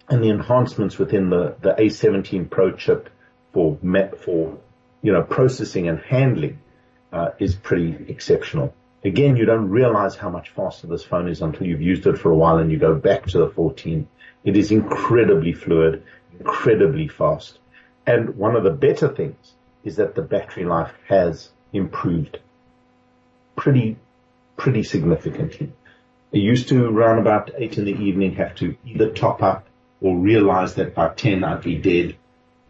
and 0.08 0.24
the 0.24 0.30
enhancements 0.30 0.98
within 0.98 1.30
the 1.30 1.56
the 1.60 1.74
A17 1.74 2.50
Pro 2.50 2.72
chip 2.72 3.10
for 3.52 3.78
for 4.24 4.58
you 5.02 5.12
know 5.12 5.24
processing 5.24 5.90
and 5.90 6.00
handling 6.00 6.60
uh, 7.12 7.32
is 7.38 7.56
pretty 7.56 8.06
exceptional. 8.08 8.74
Again, 9.04 9.36
you 9.36 9.46
don't 9.46 9.70
realize 9.70 10.16
how 10.16 10.30
much 10.30 10.50
faster 10.50 10.88
this 10.88 11.04
phone 11.04 11.28
is 11.28 11.42
until 11.42 11.68
you've 11.68 11.82
used 11.82 12.08
it 12.08 12.18
for 12.18 12.32
a 12.32 12.36
while 12.36 12.58
and 12.58 12.72
you 12.72 12.78
go 12.78 12.96
back 12.96 13.26
to 13.28 13.38
the 13.38 13.50
14. 13.50 14.08
It 14.44 14.58
is 14.58 14.72
incredibly 14.72 15.54
fluid, 15.54 16.04
incredibly 16.40 17.08
fast. 17.08 17.60
And 18.08 18.36
one 18.36 18.56
of 18.56 18.64
the 18.64 18.72
better 18.72 19.08
things 19.08 19.54
is 19.84 19.96
that 19.98 20.16
the 20.16 20.22
battery 20.22 20.66
life 20.66 20.94
has 21.08 21.50
improved 21.74 22.40
pretty, 23.56 23.98
pretty 24.58 24.84
significantly. 24.84 25.72
I 26.34 26.38
used 26.38 26.70
to 26.70 26.86
around 26.86 27.20
about 27.20 27.52
eight 27.58 27.78
in 27.78 27.86
the 27.86 27.94
evening 27.94 28.36
have 28.36 28.56
to 28.56 28.76
either 28.86 29.10
top 29.10 29.42
up 29.42 29.68
or 30.02 30.18
realize 30.18 30.76
that 30.76 30.94
by 30.94 31.10
10 31.10 31.44
I'd 31.44 31.62
be 31.62 31.78
dead. 31.78 32.16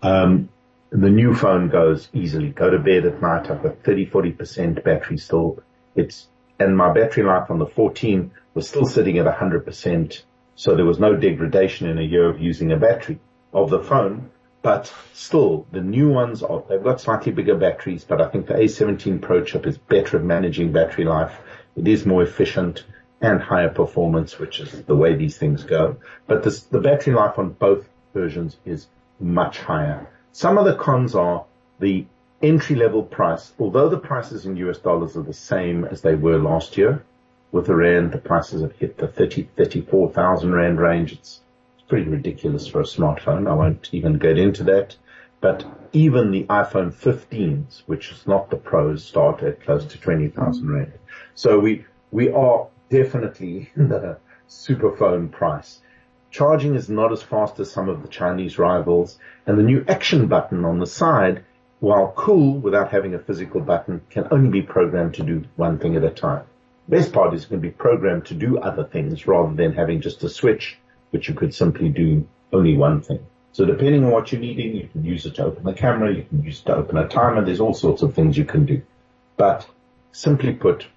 Um, 0.02 0.50
the 0.92 1.10
new 1.10 1.34
phone 1.34 1.70
goes 1.70 2.08
easily. 2.14 2.50
Go 2.50 2.70
to 2.70 2.80
bed 2.80 3.06
at 3.06 3.22
night. 3.22 3.50
I've 3.50 3.64
got 3.64 3.84
30, 3.84 4.08
40% 4.08 4.84
battery 4.84 5.18
still. 5.18 5.62
It's, 5.96 6.28
and 6.60 6.78
my 6.78 6.94
battery 6.94 7.24
life 7.24 7.50
on 7.50 7.60
the 7.60 7.66
14 7.66 8.32
was 8.54 8.70
still 8.70 8.86
sitting 8.86 9.18
at 9.18 9.26
100%. 9.26 10.22
So 10.56 10.76
there 10.76 10.86
was 10.86 11.00
no 11.00 11.16
degradation 11.16 11.90
in 11.90 11.98
a 11.98 12.04
year 12.04 12.30
of 12.30 12.40
using 12.40 12.72
a 12.72 12.78
battery 12.78 13.20
of 13.54 13.70
the 13.70 13.84
phone. 13.84 14.30
But 14.66 14.92
still, 15.14 15.68
the 15.72 15.82
new 15.82 16.10
ones 16.10 16.42
are, 16.42 16.64
they've 16.68 16.84
got 16.84 17.00
slightly 17.00 17.32
bigger 17.32 17.54
batteries, 17.54 18.04
but 18.04 18.20
I 18.20 18.30
think 18.30 18.48
the 18.48 18.56
A17 18.56 19.22
Pro 19.22 19.44
chip 19.44 19.68
is 19.68 19.78
better 19.78 20.18
at 20.18 20.24
managing 20.24 20.72
battery 20.72 21.06
life. 21.06 21.40
It 21.76 21.88
is 21.88 22.04
more 22.04 22.24
efficient 22.24 22.84
and 23.22 23.40
higher 23.40 23.70
performance, 23.70 24.40
which 24.40 24.60
is 24.60 24.82
the 24.86 24.96
way 24.96 25.14
these 25.14 25.38
things 25.38 25.64
go. 25.64 25.98
But 26.26 26.42
this, 26.42 26.62
the 26.62 26.80
battery 26.80 27.14
life 27.14 27.38
on 27.38 27.52
both 27.52 27.88
versions 28.16 28.58
is 28.66 28.88
much 29.20 29.60
higher. 29.60 30.08
Some 30.32 30.58
of 30.58 30.66
the 30.66 30.74
cons 30.74 31.14
are 31.14 31.46
the 31.80 32.08
entry 32.42 32.76
level 32.76 33.04
price, 33.04 33.54
although 33.60 33.90
the 33.90 34.00
prices 34.00 34.48
in 34.48 34.58
US 34.58 34.80
dollars 34.80 35.16
are 35.16 35.22
the 35.22 35.32
same 35.32 35.86
as 35.86 36.02
they 36.02 36.16
were 36.16 36.40
last 36.40 36.76
year, 36.76 37.04
with 37.52 37.68
the 37.68 37.76
rand, 37.76 38.14
the 38.14 38.18
prices 38.18 38.64
have 38.64 38.76
hit 38.78 38.98
the 38.98 39.08
30, 39.08 39.44
34,000 39.56 40.56
rand 40.56 40.80
range. 40.80 41.14
It's 41.14 41.42
pretty 41.88 42.10
ridiculous 42.10 42.68
for 42.68 42.82
a 42.82 42.86
smartphone. 42.86 43.50
I 43.50 43.54
won't 43.54 43.90
even 43.92 44.18
get 44.18 44.38
into 44.38 44.64
that. 44.66 44.96
But 45.42 45.66
even 45.94 46.32
the 46.32 46.46
iPhone 46.46 46.94
15s, 46.94 47.84
which 47.86 48.12
is 48.12 48.26
not 48.26 48.50
the 48.50 48.58
pros, 48.58 49.04
start 49.04 49.44
at 49.44 49.64
close 49.64 49.86
to 49.86 50.00
20,000 50.00 50.64
mm. 50.64 50.74
rand. 50.74 50.94
So 51.36 51.60
we, 51.60 51.86
we 52.12 52.30
are 52.30 52.68
definitely 52.90 53.70
in 53.76 53.90
the 53.90 54.18
super 54.48 54.96
phone 54.96 55.30
price. 55.30 55.82
Charging 56.32 56.76
is 56.76 56.90
not 56.90 57.12
as 57.12 57.22
fast 57.22 57.60
as 57.60 57.72
some 57.72 57.90
of 57.90 58.02
the 58.02 58.08
Chinese 58.08 58.58
rivals 58.58 59.20
and 59.46 59.58
the 59.58 59.64
new 59.64 59.86
action 59.88 60.28
button 60.28 60.66
on 60.66 60.80
the 60.80 60.88
side, 60.88 61.46
while 61.80 62.14
cool 62.16 62.58
without 62.58 62.92
having 62.92 63.14
a 63.14 63.20
physical 63.20 63.62
button, 63.62 64.02
can 64.10 64.28
only 64.32 64.50
be 64.50 64.62
programmed 64.62 65.14
to 65.16 65.24
do 65.24 65.44
one 65.56 65.78
thing 65.78 65.96
at 65.96 66.04
a 66.04 66.10
time. 66.10 66.44
Best 66.88 67.14
part 67.14 67.34
is 67.34 67.44
it 67.44 67.50
can 67.50 67.60
be 67.60 67.72
programmed 67.72 68.26
to 68.26 68.34
do 68.34 68.58
other 68.58 68.84
things 68.84 69.28
rather 69.28 69.54
than 69.56 69.74
having 69.74 70.02
just 70.02 70.24
a 70.24 70.30
switch 70.30 70.78
which 71.12 71.28
you 71.28 71.36
could 71.36 71.54
simply 71.54 71.90
do 71.90 72.28
only 72.52 72.76
one 72.76 73.02
thing. 73.02 73.26
So 73.52 73.66
depending 73.66 74.04
on 74.04 74.12
what 74.12 74.32
you're 74.32 74.42
needing, 74.42 74.76
you 74.76 74.90
can 74.92 75.06
use 75.06 75.26
it 75.26 75.36
to 75.36 75.46
open 75.46 75.64
the 75.64 75.74
camera, 75.74 76.14
you 76.14 76.24
can 76.24 76.44
use 76.44 76.60
it 76.60 76.66
to 76.66 76.76
open 76.76 76.98
a 76.98 77.08
timer, 77.08 77.44
there's 77.44 77.62
all 77.62 77.74
sorts 77.74 78.02
of 78.02 78.14
things 78.14 78.38
you 78.38 78.46
can 78.46 78.66
do. 78.66 78.82
But 79.38 79.68
simply 80.12 80.54
put, 80.54 80.88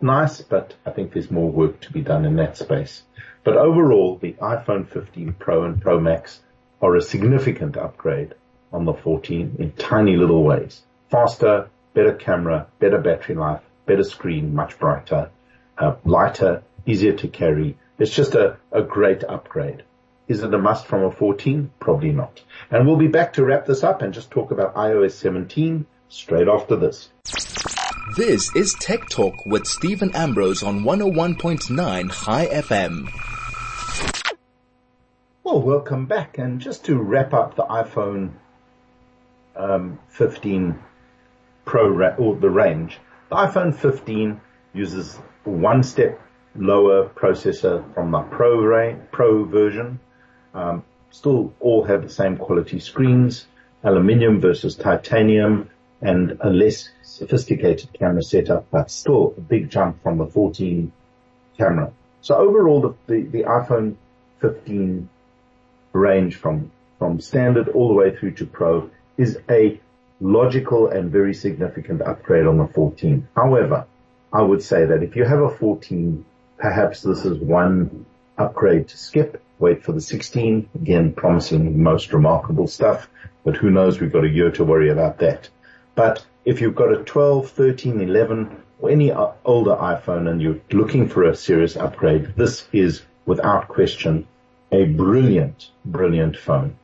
nice, 0.00 0.40
but 0.42 0.74
I 0.84 0.90
think 0.90 1.12
there's 1.12 1.30
more 1.30 1.50
work 1.50 1.80
to 1.80 1.92
be 1.92 2.02
done 2.02 2.24
in 2.24 2.36
that 2.36 2.58
space. 2.58 3.02
But 3.44 3.56
overall, 3.56 4.18
the 4.18 4.34
iPhone 4.34 4.86
15 4.88 5.34
Pro 5.38 5.64
and 5.64 5.80
Pro 5.80 5.98
Max 5.98 6.40
are 6.82 6.96
a 6.96 7.02
significant 7.02 7.76
upgrade 7.76 8.34
on 8.72 8.84
the 8.84 8.94
14 8.94 9.56
in 9.58 9.72
tiny 9.72 10.16
little 10.16 10.42
ways. 10.44 10.82
Faster, 11.10 11.68
better 11.94 12.14
camera, 12.14 12.66
better 12.78 12.98
battery 12.98 13.34
life, 13.34 13.62
better 13.86 14.04
screen, 14.04 14.54
much 14.54 14.78
brighter, 14.78 15.30
uh, 15.78 15.94
lighter, 16.04 16.62
easier 16.86 17.12
to 17.12 17.28
carry, 17.28 17.76
it's 18.02 18.14
just 18.14 18.34
a, 18.34 18.56
a 18.72 18.82
great 18.82 19.22
upgrade. 19.22 19.84
Is 20.26 20.42
it 20.42 20.52
a 20.52 20.58
must 20.58 20.86
from 20.86 21.04
a 21.04 21.12
14? 21.12 21.70
Probably 21.78 22.10
not. 22.10 22.42
And 22.68 22.84
we'll 22.84 22.96
be 22.96 23.06
back 23.06 23.34
to 23.34 23.44
wrap 23.44 23.64
this 23.64 23.84
up 23.84 24.02
and 24.02 24.12
just 24.12 24.28
talk 24.28 24.50
about 24.50 24.74
iOS 24.74 25.12
17 25.12 25.86
straight 26.08 26.48
after 26.48 26.74
this. 26.74 27.10
This 28.16 28.54
is 28.56 28.74
Tech 28.80 29.08
Talk 29.08 29.46
with 29.46 29.68
Steven 29.68 30.10
Ambrose 30.16 30.64
on 30.64 30.82
101.9 30.82 32.24
Chai 32.24 32.46
FM. 32.46 33.08
Well, 35.44 35.62
welcome 35.62 36.06
back. 36.06 36.38
And 36.38 36.60
just 36.60 36.86
to 36.86 36.96
wrap 36.96 37.32
up 37.32 37.54
the 37.54 37.64
iPhone 37.64 38.32
um, 39.54 40.00
15 40.08 40.76
Pro 41.64 41.88
ra- 41.88 42.16
or 42.16 42.34
the 42.34 42.50
range, 42.50 42.98
the 43.28 43.36
iPhone 43.36 43.72
15 43.72 44.40
uses 44.74 45.16
one 45.44 45.84
step 45.84 46.20
lower 46.54 47.08
processor 47.08 47.82
from 47.94 48.10
the 48.10 48.20
Pro, 48.20 48.96
Pro 49.10 49.44
version. 49.44 50.00
Um, 50.54 50.84
still 51.10 51.52
all 51.60 51.84
have 51.84 52.02
the 52.02 52.08
same 52.08 52.36
quality 52.36 52.78
screens, 52.78 53.46
aluminium 53.82 54.40
versus 54.40 54.74
titanium, 54.74 55.70
and 56.00 56.38
a 56.40 56.50
less 56.50 56.88
sophisticated 57.02 57.92
camera 57.92 58.22
setup, 58.22 58.66
but 58.70 58.90
still 58.90 59.34
a 59.36 59.40
big 59.40 59.70
jump 59.70 60.02
from 60.02 60.18
the 60.18 60.26
14 60.26 60.92
camera. 61.56 61.92
So 62.20 62.34
overall, 62.36 62.80
the, 62.80 62.94
the, 63.06 63.22
the 63.22 63.42
iPhone 63.44 63.96
15 64.40 65.08
range 65.92 66.36
from, 66.36 66.70
from 66.98 67.20
standard 67.20 67.68
all 67.68 67.88
the 67.88 67.94
way 67.94 68.14
through 68.14 68.32
to 68.32 68.46
Pro 68.46 68.90
is 69.16 69.38
a 69.48 69.80
logical 70.20 70.88
and 70.88 71.10
very 71.10 71.34
significant 71.34 72.02
upgrade 72.02 72.46
on 72.46 72.58
the 72.58 72.66
14. 72.66 73.28
However, 73.36 73.86
I 74.32 74.42
would 74.42 74.62
say 74.62 74.86
that 74.86 75.02
if 75.02 75.16
you 75.16 75.24
have 75.24 75.40
a 75.40 75.50
14 75.50 76.24
Perhaps 76.62 77.02
this 77.02 77.24
is 77.24 77.38
one 77.38 78.06
upgrade 78.38 78.86
to 78.86 78.96
skip. 78.96 79.42
Wait 79.58 79.82
for 79.82 79.90
the 79.90 80.00
16. 80.00 80.68
Again, 80.76 81.12
promising 81.12 81.82
most 81.82 82.12
remarkable 82.12 82.68
stuff, 82.68 83.10
but 83.42 83.56
who 83.56 83.68
knows? 83.68 84.00
We've 84.00 84.12
got 84.12 84.22
a 84.22 84.28
year 84.28 84.52
to 84.52 84.64
worry 84.64 84.88
about 84.88 85.18
that. 85.18 85.48
But 85.96 86.24
if 86.44 86.60
you've 86.60 86.76
got 86.76 86.92
a 86.92 87.02
12, 87.02 87.50
13, 87.50 88.00
11, 88.00 88.62
or 88.78 88.90
any 88.90 89.10
uh, 89.10 89.32
older 89.44 89.74
iPhone 89.74 90.30
and 90.30 90.40
you're 90.40 90.60
looking 90.70 91.08
for 91.08 91.24
a 91.24 91.34
serious 91.34 91.76
upgrade, 91.76 92.36
this 92.36 92.64
is 92.72 93.02
without 93.26 93.66
question 93.66 94.28
a 94.70 94.84
brilliant, 94.84 95.68
brilliant 95.84 96.36
phone. 96.36 96.76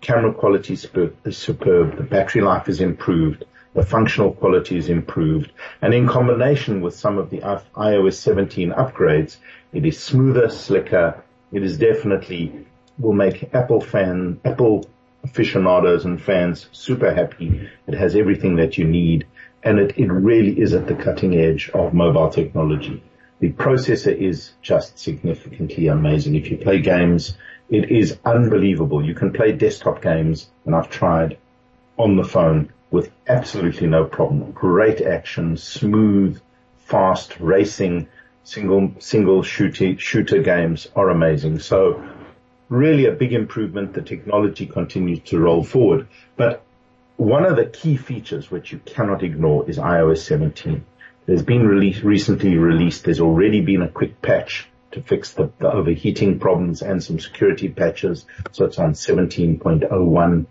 Camera 0.00 0.32
quality 0.32 0.74
is 0.74 1.36
superb. 1.36 1.96
The 1.96 2.04
battery 2.04 2.40
life 2.40 2.68
is 2.68 2.80
improved 2.80 3.44
the 3.74 3.84
functional 3.84 4.32
quality 4.32 4.78
is 4.78 4.88
improved, 4.88 5.52
and 5.82 5.92
in 5.92 6.06
combination 6.06 6.80
with 6.80 6.94
some 6.94 7.18
of 7.18 7.30
the 7.30 7.38
iOS 7.40 8.14
17 8.14 8.70
upgrades, 8.70 9.36
it 9.72 9.84
is 9.84 9.98
smoother, 9.98 10.48
slicker. 10.48 11.22
It 11.52 11.62
is 11.62 11.76
definitely 11.76 12.66
will 12.98 13.12
make 13.12 13.52
Apple 13.52 13.80
fan, 13.80 14.40
Apple 14.44 14.86
aficionados 15.24 16.04
and 16.04 16.22
fans 16.22 16.68
super 16.72 17.12
happy. 17.12 17.68
It 17.86 17.94
has 17.94 18.14
everything 18.14 18.56
that 18.56 18.78
you 18.78 18.84
need, 18.84 19.26
and 19.62 19.78
it, 19.78 19.98
it 19.98 20.12
really 20.12 20.60
is 20.60 20.72
at 20.74 20.86
the 20.86 20.94
cutting 20.94 21.34
edge 21.34 21.70
of 21.70 21.94
mobile 21.94 22.30
technology. 22.30 23.02
The 23.40 23.50
processor 23.52 24.16
is 24.16 24.52
just 24.62 24.98
significantly 24.98 25.88
amazing. 25.88 26.36
If 26.36 26.50
you 26.50 26.58
play 26.58 26.80
games, 26.80 27.36
it 27.68 27.90
is 27.90 28.18
unbelievable. 28.24 29.04
You 29.04 29.14
can 29.14 29.32
play 29.32 29.52
desktop 29.52 30.00
games, 30.00 30.48
and 30.64 30.74
I've 30.74 30.90
tried 30.90 31.38
on 31.98 32.16
the 32.16 32.24
phone 32.24 32.72
with 32.94 33.10
absolutely 33.26 33.88
no 33.88 34.04
problem. 34.04 34.52
Great 34.52 35.00
action, 35.00 35.56
smooth, 35.56 36.40
fast 36.86 37.40
racing, 37.40 38.06
single 38.44 38.94
single 39.00 39.42
shooter 39.42 39.98
shooter 39.98 40.40
games 40.42 40.86
are 40.94 41.10
amazing. 41.10 41.58
So 41.58 42.08
really 42.68 43.06
a 43.06 43.10
big 43.10 43.32
improvement. 43.32 43.94
The 43.94 44.02
technology 44.02 44.66
continues 44.66 45.18
to 45.30 45.40
roll 45.40 45.64
forward. 45.64 46.06
But 46.36 46.62
one 47.16 47.44
of 47.44 47.56
the 47.56 47.66
key 47.66 47.96
features 47.96 48.48
which 48.48 48.70
you 48.70 48.78
cannot 48.78 49.24
ignore 49.24 49.68
is 49.68 49.76
iOS 49.76 50.18
17. 50.18 50.84
There's 51.26 51.42
been 51.42 51.66
released, 51.66 52.04
recently 52.04 52.56
released, 52.56 53.04
there's 53.04 53.20
already 53.20 53.60
been 53.60 53.82
a 53.82 53.88
quick 53.88 54.22
patch 54.22 54.68
to 54.92 55.02
fix 55.02 55.32
the, 55.32 55.50
the 55.58 55.72
overheating 55.72 56.38
problems 56.38 56.80
and 56.80 57.02
some 57.02 57.18
security 57.18 57.68
patches. 57.68 58.24
So 58.52 58.66
it's 58.66 58.78
on 58.78 58.92
17.01. 58.92 60.46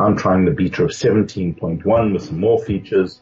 I'm 0.00 0.16
trying 0.16 0.44
the 0.44 0.52
beta 0.52 0.84
of 0.84 0.90
17.1 0.90 2.12
with 2.12 2.22
some 2.22 2.38
more 2.38 2.62
features. 2.62 3.20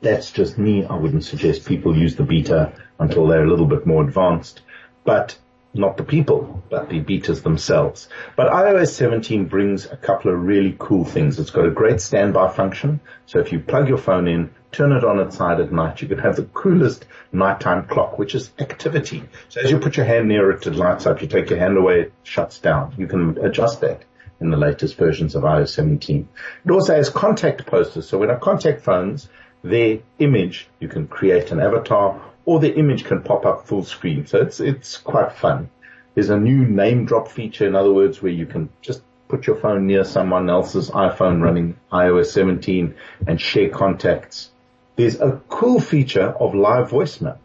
That's 0.00 0.32
just 0.32 0.56
me. 0.56 0.86
I 0.86 0.96
wouldn't 0.96 1.24
suggest 1.24 1.66
people 1.66 1.94
use 1.94 2.16
the 2.16 2.22
beta 2.22 2.72
until 2.98 3.26
they're 3.26 3.44
a 3.44 3.48
little 3.48 3.66
bit 3.66 3.86
more 3.86 4.02
advanced. 4.02 4.62
But 5.04 5.36
not 5.74 5.98
the 5.98 6.02
people, 6.02 6.62
but 6.70 6.88
the 6.88 7.00
betas 7.00 7.42
themselves. 7.42 8.08
But 8.36 8.50
iOS 8.50 8.94
17 8.94 9.46
brings 9.46 9.84
a 9.84 9.98
couple 9.98 10.32
of 10.32 10.42
really 10.42 10.74
cool 10.78 11.04
things. 11.04 11.38
It's 11.38 11.50
got 11.50 11.66
a 11.66 11.70
great 11.70 12.00
standby 12.00 12.52
function. 12.52 13.00
So 13.26 13.38
if 13.38 13.52
you 13.52 13.60
plug 13.60 13.86
your 13.86 13.98
phone 13.98 14.28
in, 14.28 14.50
turn 14.72 14.92
it 14.92 15.04
on 15.04 15.20
its 15.20 15.36
side 15.36 15.60
at 15.60 15.72
night, 15.72 16.00
you 16.00 16.08
can 16.08 16.18
have 16.18 16.36
the 16.36 16.44
coolest 16.44 17.04
nighttime 17.32 17.86
clock, 17.86 18.18
which 18.18 18.34
is 18.34 18.50
activity. 18.58 19.24
So 19.50 19.60
as 19.60 19.70
you 19.70 19.78
put 19.78 19.98
your 19.98 20.06
hand 20.06 20.26
near 20.26 20.50
it, 20.50 20.66
it 20.66 20.74
lights 20.74 21.04
up. 21.04 21.20
You 21.20 21.28
take 21.28 21.50
your 21.50 21.58
hand 21.58 21.76
away, 21.76 22.00
it 22.00 22.12
shuts 22.22 22.58
down. 22.58 22.94
You 22.96 23.06
can 23.06 23.36
adjust 23.44 23.82
that 23.82 24.04
in 24.40 24.50
the 24.50 24.56
latest 24.56 24.96
versions 24.96 25.34
of 25.34 25.42
iOS 25.42 25.68
17. 25.68 26.28
It 26.64 26.70
also 26.70 26.94
has 26.94 27.10
contact 27.10 27.66
posters. 27.66 28.08
So 28.08 28.18
when 28.18 28.30
I 28.30 28.36
contact 28.36 28.82
phones, 28.82 29.28
their 29.62 29.98
image, 30.18 30.68
you 30.78 30.88
can 30.88 31.06
create 31.06 31.50
an 31.50 31.60
avatar 31.60 32.20
or 32.46 32.58
the 32.58 32.74
image 32.74 33.04
can 33.04 33.22
pop 33.22 33.44
up 33.44 33.66
full 33.66 33.84
screen. 33.84 34.26
So 34.26 34.40
it's, 34.40 34.60
it's 34.60 34.96
quite 34.96 35.32
fun. 35.32 35.70
There's 36.14 36.30
a 36.30 36.38
new 36.38 36.64
name 36.64 37.04
drop 37.04 37.28
feature, 37.28 37.66
in 37.66 37.76
other 37.76 37.92
words, 37.92 38.20
where 38.20 38.32
you 38.32 38.46
can 38.46 38.70
just 38.80 39.02
put 39.28 39.46
your 39.46 39.56
phone 39.56 39.86
near 39.86 40.04
someone 40.04 40.50
else's 40.50 40.90
iPhone 40.90 41.40
running 41.40 41.76
iOS 41.92 42.26
17 42.26 42.94
and 43.28 43.40
share 43.40 43.68
contacts. 43.68 44.50
There's 44.96 45.20
a 45.20 45.40
cool 45.48 45.80
feature 45.80 46.34
of 46.40 46.54
live 46.54 46.90
voicemail 46.90 47.38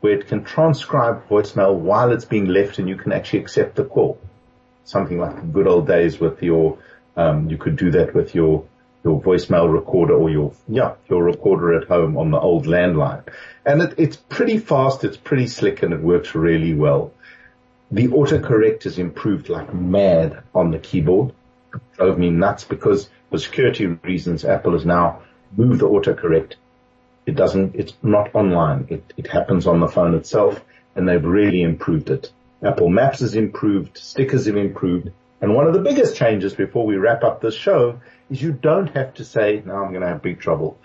where 0.00 0.14
it 0.14 0.28
can 0.28 0.44
transcribe 0.44 1.28
voicemail 1.28 1.74
while 1.74 2.12
it's 2.12 2.24
being 2.24 2.46
left 2.46 2.78
and 2.78 2.88
you 2.88 2.96
can 2.96 3.12
actually 3.12 3.40
accept 3.40 3.76
the 3.76 3.84
call. 3.84 4.18
Something 4.86 5.18
like 5.20 5.36
the 5.36 5.42
good 5.42 5.66
old 5.66 5.86
days 5.86 6.18
with 6.18 6.42
your, 6.42 6.78
um, 7.16 7.50
you 7.50 7.58
could 7.58 7.76
do 7.76 7.90
that 7.90 8.14
with 8.14 8.34
your 8.34 8.64
your 9.06 9.22
voicemail 9.22 9.72
recorder 9.72 10.14
or 10.14 10.28
your, 10.28 10.52
yeah, 10.66 10.94
your 11.08 11.22
recorder 11.22 11.80
at 11.80 11.86
home 11.86 12.16
on 12.18 12.32
the 12.32 12.40
old 12.40 12.66
landline. 12.66 13.22
And 13.64 13.80
it, 13.80 13.94
it's 13.98 14.16
pretty 14.16 14.58
fast, 14.58 15.04
it's 15.04 15.16
pretty 15.16 15.46
slick 15.46 15.84
and 15.84 15.92
it 15.92 16.00
works 16.00 16.34
really 16.34 16.74
well. 16.74 17.12
The 17.92 18.08
autocorrect 18.08 18.82
has 18.82 18.98
improved 18.98 19.48
like 19.48 19.72
mad 19.72 20.42
on 20.52 20.72
the 20.72 20.80
keyboard. 20.80 21.32
It 21.72 21.80
drove 21.96 22.18
me 22.18 22.30
nuts 22.30 22.64
because 22.64 23.08
for 23.30 23.38
security 23.38 23.86
reasons, 23.86 24.44
Apple 24.44 24.72
has 24.72 24.84
now 24.84 25.22
moved 25.56 25.82
the 25.82 25.88
autocorrect. 25.88 26.54
It 27.26 27.36
doesn't, 27.36 27.76
it's 27.76 27.92
not 28.02 28.34
online. 28.34 28.88
It, 28.90 29.12
it 29.16 29.28
happens 29.28 29.68
on 29.68 29.78
the 29.78 29.88
phone 29.88 30.14
itself 30.14 30.60
and 30.96 31.08
they've 31.08 31.24
really 31.24 31.62
improved 31.62 32.10
it. 32.10 32.32
Apple 32.62 32.88
Maps 32.88 33.20
has 33.20 33.34
improved, 33.34 33.98
stickers 33.98 34.46
have 34.46 34.56
improved, 34.56 35.10
and 35.40 35.54
one 35.54 35.66
of 35.66 35.74
the 35.74 35.80
biggest 35.80 36.16
changes 36.16 36.54
before 36.54 36.86
we 36.86 36.96
wrap 36.96 37.22
up 37.22 37.40
this 37.40 37.54
show 37.54 38.00
is 38.30 38.40
you 38.40 38.52
don't 38.52 38.88
have 38.96 39.12
to 39.14 39.24
say, 39.24 39.62
now 39.64 39.84
I'm 39.84 39.90
going 39.90 40.00
to 40.00 40.08
have 40.08 40.22
big 40.22 40.40
trouble. 40.40 40.78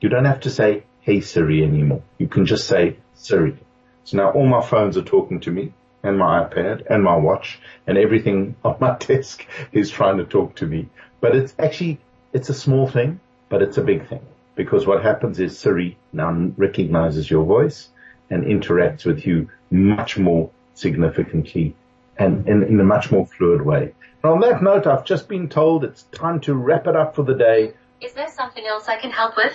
You 0.00 0.10
don't 0.10 0.26
have 0.26 0.40
to 0.40 0.50
say, 0.50 0.84
hey 1.00 1.20
Siri 1.20 1.64
anymore. 1.64 2.02
You 2.18 2.28
can 2.28 2.44
just 2.44 2.66
say 2.66 2.98
Siri. 3.14 3.56
So 4.04 4.18
now 4.18 4.32
all 4.32 4.46
my 4.46 4.60
phones 4.60 4.98
are 4.98 5.02
talking 5.02 5.40
to 5.40 5.50
me 5.50 5.72
and 6.02 6.18
my 6.18 6.44
iPad 6.44 6.84
and 6.90 7.02
my 7.02 7.16
watch 7.16 7.58
and 7.86 7.96
everything 7.96 8.56
on 8.64 8.76
my 8.80 8.96
desk 8.98 9.46
is 9.72 9.90
trying 9.90 10.18
to 10.18 10.24
talk 10.24 10.56
to 10.56 10.66
me. 10.66 10.88
But 11.20 11.34
it's 11.34 11.54
actually, 11.58 12.00
it's 12.34 12.50
a 12.50 12.54
small 12.54 12.86
thing, 12.86 13.20
but 13.48 13.62
it's 13.62 13.78
a 13.78 13.82
big 13.82 14.08
thing 14.08 14.26
because 14.54 14.86
what 14.86 15.02
happens 15.02 15.40
is 15.40 15.58
Siri 15.58 15.96
now 16.12 16.52
recognizes 16.58 17.30
your 17.30 17.44
voice 17.44 17.88
and 18.28 18.44
interacts 18.44 19.06
with 19.06 19.26
you 19.26 19.48
much 19.70 20.18
more 20.18 20.50
significantly 20.74 21.74
and 22.16 22.46
in, 22.48 22.62
in 22.62 22.80
a 22.80 22.84
much 22.84 23.10
more 23.10 23.26
fluid 23.26 23.62
way. 23.62 23.94
And 24.22 24.32
on 24.32 24.40
that 24.40 24.62
note, 24.62 24.86
I've 24.86 25.04
just 25.04 25.28
been 25.28 25.48
told 25.48 25.84
it's 25.84 26.04
time 26.04 26.40
to 26.40 26.54
wrap 26.54 26.86
it 26.86 26.96
up 26.96 27.14
for 27.14 27.22
the 27.22 27.34
day. 27.34 27.74
Is 28.00 28.12
there 28.12 28.28
something 28.28 28.64
else 28.66 28.88
I 28.88 28.96
can 28.98 29.10
help 29.10 29.36
with? 29.36 29.52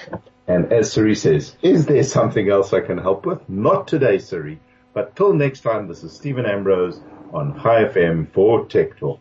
And 0.48 0.74
as 0.74 0.92
Siri 0.92 1.16
says, 1.16 1.56
is 1.62 1.86
there 1.86 2.04
something 2.04 2.50
else 2.50 2.74
I 2.74 2.82
can 2.82 2.98
help 2.98 3.26
with? 3.26 3.48
Not 3.48 3.88
today, 3.88 4.18
Siri. 4.18 4.60
But 4.94 5.16
till 5.16 5.34
next 5.34 5.62
time, 5.62 5.88
this 5.88 6.04
is 6.04 6.12
Steven 6.12 6.46
Ambrose 6.46 7.00
on 7.32 7.62
Chai 7.62 7.86
FM 7.86 8.32
for 8.32 8.66
Tech 8.66 8.98
Talk. 8.98 9.20